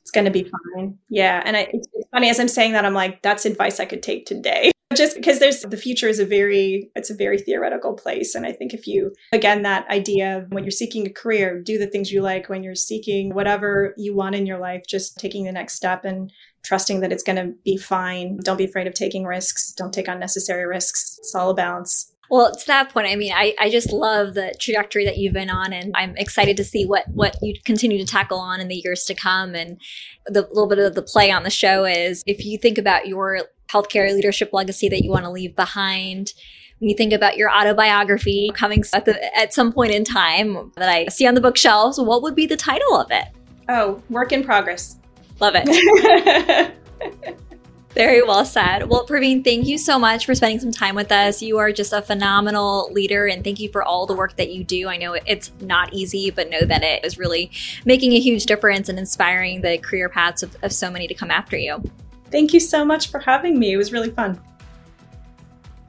It's 0.03 0.11
going 0.11 0.27
to 0.27 0.31
be 0.31 0.44
fine. 0.74 0.98
Yeah, 1.09 1.42
and 1.44 1.57
I, 1.57 1.68
it's, 1.72 1.88
it's 1.94 2.09
funny 2.11 2.31
as 2.31 2.38
I'm 2.38 2.48
saying 2.48 2.72
that, 2.72 2.85
I'm 2.85 2.94
like, 2.94 3.22
that's 3.22 3.44
advice 3.44 3.81
I 3.81 3.85
could 3.85 4.03
take 4.03 4.27
today 4.27 4.70
just 4.94 5.16
because 5.16 5.38
there's 5.38 5.61
the 5.62 5.77
future 5.77 6.09
is 6.09 6.18
a 6.18 6.24
very 6.24 6.90
it's 6.94 7.11
a 7.11 7.14
very 7.14 7.38
theoretical 7.38 7.94
place. 7.94 8.35
And 8.35 8.46
i 8.46 8.53
think 8.53 8.72
if 8.72 8.87
you 8.87 9.12
again 9.33 9.62
that 9.62 9.88
idea 9.88 10.38
of 10.38 10.51
when 10.51 10.64
you're 10.64 10.70
seeking 10.70 11.07
a 11.07 11.12
career 11.12 11.61
do 11.61 11.79
the 11.79 11.87
things 11.87 12.11
you 12.11 12.22
like. 12.22 12.48
When 12.48 12.62
you're 12.62 12.74
seeking 12.74 13.35
whatever 13.35 13.94
you 13.96 14.14
want 14.14 14.35
in 14.35 14.46
your 14.46 14.59
life 14.59 14.83
just 14.88 15.18
taking 15.18 15.44
the 15.44 15.53
next 15.53 15.74
step 15.74 16.05
and 16.05 16.33
trusting 16.64 17.01
that 17.01 17.12
it's 17.12 17.22
going 17.22 17.37
to 17.37 17.55
be 17.64 17.77
fine. 17.77 18.38
Don't 18.42 18.57
be 18.57 18.64
afraid 18.64 18.87
of 18.87 18.94
taking 18.94 19.24
risks. 19.24 19.72
Don't 19.72 19.92
take 19.92 20.09
unnecessary 20.09 20.66
risks. 20.66 21.16
It's 21.18 21.35
all 21.35 21.51
a 21.51 21.55
balance. 21.55 22.12
Well, 22.31 22.55
to 22.55 22.66
that 22.66 22.90
point, 22.92 23.07
I 23.07 23.16
mean, 23.16 23.33
I, 23.35 23.55
I 23.59 23.70
just 23.70 23.90
love 23.90 24.35
the 24.35 24.55
trajectory 24.61 25.07
that 25.07 25.16
you've 25.16 25.33
been 25.33 25.48
on, 25.48 25.72
and 25.72 25.94
I'm 25.96 26.14
excited 26.18 26.59
to 26.59 26.64
see 26.64 26.85
what 26.85 27.05
what 27.09 27.37
you 27.40 27.55
continue 27.64 27.96
to 27.98 28.05
tackle 28.05 28.38
on 28.38 28.61
in 28.61 28.68
the 28.68 28.83
years 28.85 29.05
to 29.05 29.14
come. 29.14 29.55
And 29.55 29.81
the 30.27 30.42
little 30.42 30.68
bit 30.68 30.79
of 30.79 30.94
the 30.94 31.03
play 31.03 31.31
on 31.31 31.42
the 31.42 31.51
show 31.51 31.87
is 31.87 32.22
if 32.27 32.44
you 32.44 32.59
think 32.59 32.77
about 32.77 33.09
your 33.09 33.44
healthcare 33.70 34.12
leadership 34.12 34.50
legacy 34.52 34.88
that 34.88 35.02
you 35.02 35.11
want 35.11 35.24
to 35.24 35.31
leave 35.31 35.54
behind, 35.54 36.33
when 36.78 36.88
you 36.88 36.96
think 36.96 37.12
about 37.12 37.37
your 37.37 37.50
autobiography 37.50 38.50
coming 38.54 38.85
at, 38.92 39.04
the, 39.04 39.37
at 39.37 39.52
some 39.52 39.72
point 39.72 39.92
in 39.92 40.04
time 40.04 40.72
that 40.76 40.88
I 40.88 41.07
see 41.07 41.26
on 41.26 41.35
the 41.35 41.40
bookshelves, 41.40 41.98
what 41.98 42.22
would 42.22 42.35
be 42.35 42.46
the 42.46 42.57
title 42.57 42.96
of 42.96 43.11
it? 43.11 43.26
Oh, 43.68 44.02
work 44.09 44.33
in 44.33 44.44
progress. 44.44 44.96
Love 45.40 45.54
it. 45.57 46.74
Very 47.94 48.22
well 48.22 48.44
said. 48.44 48.88
Well, 48.88 49.07
Parveen, 49.07 49.42
thank 49.42 49.66
you 49.66 49.76
so 49.76 49.98
much 49.98 50.24
for 50.24 50.35
spending 50.35 50.61
some 50.61 50.70
time 50.70 50.94
with 50.94 51.11
us. 51.11 51.42
You 51.42 51.59
are 51.59 51.72
just 51.72 51.92
a 51.92 52.00
phenomenal 52.00 52.92
leader, 52.92 53.26
and 53.26 53.42
thank 53.42 53.59
you 53.59 53.72
for 53.72 53.83
all 53.83 54.07
the 54.07 54.14
work 54.14 54.37
that 54.37 54.52
you 54.52 54.62
do. 54.62 54.88
I 54.88 54.98
know 54.98 55.14
it's 55.14 55.50
not 55.61 55.92
easy, 55.92 56.31
but 56.31 56.48
know 56.48 56.61
that 56.61 56.85
it 56.85 57.04
is 57.04 57.18
really 57.18 57.50
making 57.85 58.12
a 58.12 58.20
huge 58.20 58.46
difference 58.46 58.88
and 58.88 58.98
inspiring 58.98 59.62
the 59.62 59.78
career 59.78 60.09
paths 60.09 60.42
of, 60.42 60.57
of 60.62 60.72
so 60.72 60.90
many 60.90 61.09
to 61.09 61.14
come 61.14 61.31
after 61.31 61.57
you. 61.57 61.83
Thank 62.31 62.53
you 62.53 62.61
so 62.61 62.85
much 62.85 63.11
for 63.11 63.19
having 63.19 63.59
me. 63.59 63.73
It 63.73 63.77
was 63.77 63.93
really 63.93 64.11
fun. 64.11 64.41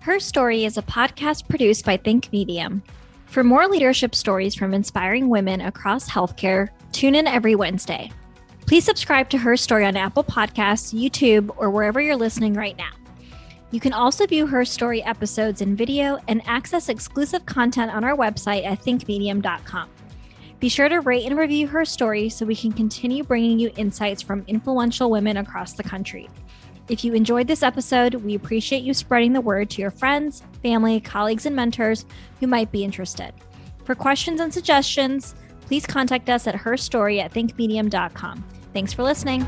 Her 0.02 0.20
Story 0.20 0.66
is 0.66 0.78
a 0.78 0.82
podcast 0.82 1.48
produced 1.50 1.86
by 1.86 1.98
Think 1.98 2.32
Medium. 2.32 2.82
For 3.26 3.44
more 3.44 3.68
leadership 3.68 4.16
stories 4.16 4.56
from 4.56 4.74
inspiring 4.74 5.30
women 5.30 5.62
across 5.62 6.10
healthcare, 6.10 6.70
tune 6.92 7.16
in 7.16 7.28
every 7.28 7.56
Wednesday. 7.56 8.12
Please 8.66 8.86
subscribe 8.86 9.30
to 9.30 9.38
Her 9.38 9.58
Story 9.58 9.86
on 9.86 9.98
Apple 9.98 10.24
Podcasts, 10.24 10.94
YouTube, 10.94 11.52
or 11.58 11.70
wherever 11.70 12.00
you're 12.00 12.16
listening 12.16 12.54
right 12.54 12.78
now. 12.78 12.92
You 13.72 13.80
can 13.80 13.94
also 13.94 14.26
view 14.26 14.48
Her 14.48 14.66
Story 14.66 15.04
episodes 15.04 15.62
in 15.62 15.76
video 15.76 16.18
and 16.28 16.42
access 16.46 16.90
exclusive 16.90 17.46
content 17.46 17.92
on 17.92 18.04
our 18.04 18.16
website 18.16 18.66
at 18.66 18.82
thinkmedium.com. 18.82 19.90
Be 20.60 20.68
sure 20.68 20.90
to 20.90 21.00
rate 21.00 21.26
and 21.26 21.38
review 21.38 21.68
Her 21.68 21.86
Story 21.86 22.28
so 22.28 22.46
we 22.46 22.56
can 22.56 22.74
continue 22.74 23.24
bringing 23.24 23.60
you 23.60 23.72
insights 23.78 24.22
from 24.22 24.44
influential 24.48 25.10
women 25.10 25.38
across 25.38 25.74
the 25.74 25.84
country. 25.84 26.30
If 26.90 27.06
you 27.06 27.14
enjoyed 27.14 27.48
this 27.48 27.64
episode, 27.64 28.16
we 28.16 28.36
appreciate 28.36 28.84
you 28.84 28.94
spreading 28.94 29.32
the 29.32 29.42
word 29.42 29.70
to 29.70 29.82
your 29.82 29.92
friends, 29.92 30.44
family, 30.62 31.00
colleagues, 31.00 31.46
and 31.46 31.56
mentors 31.56 32.06
who 32.40 32.48
might 32.48 32.72
be 32.72 32.84
interested. 32.84 33.32
For 33.86 33.96
questions 33.96 34.42
and 34.42 34.54
suggestions, 34.54 35.34
please 35.62 35.86
contact 35.86 36.30
us 36.30 36.46
at 36.46 36.56
herstory 36.56 37.20
at 37.20 37.32
thinkmedium.com. 37.32 38.44
Thanks 38.74 38.92
for 38.92 39.04
listening. 39.04 39.48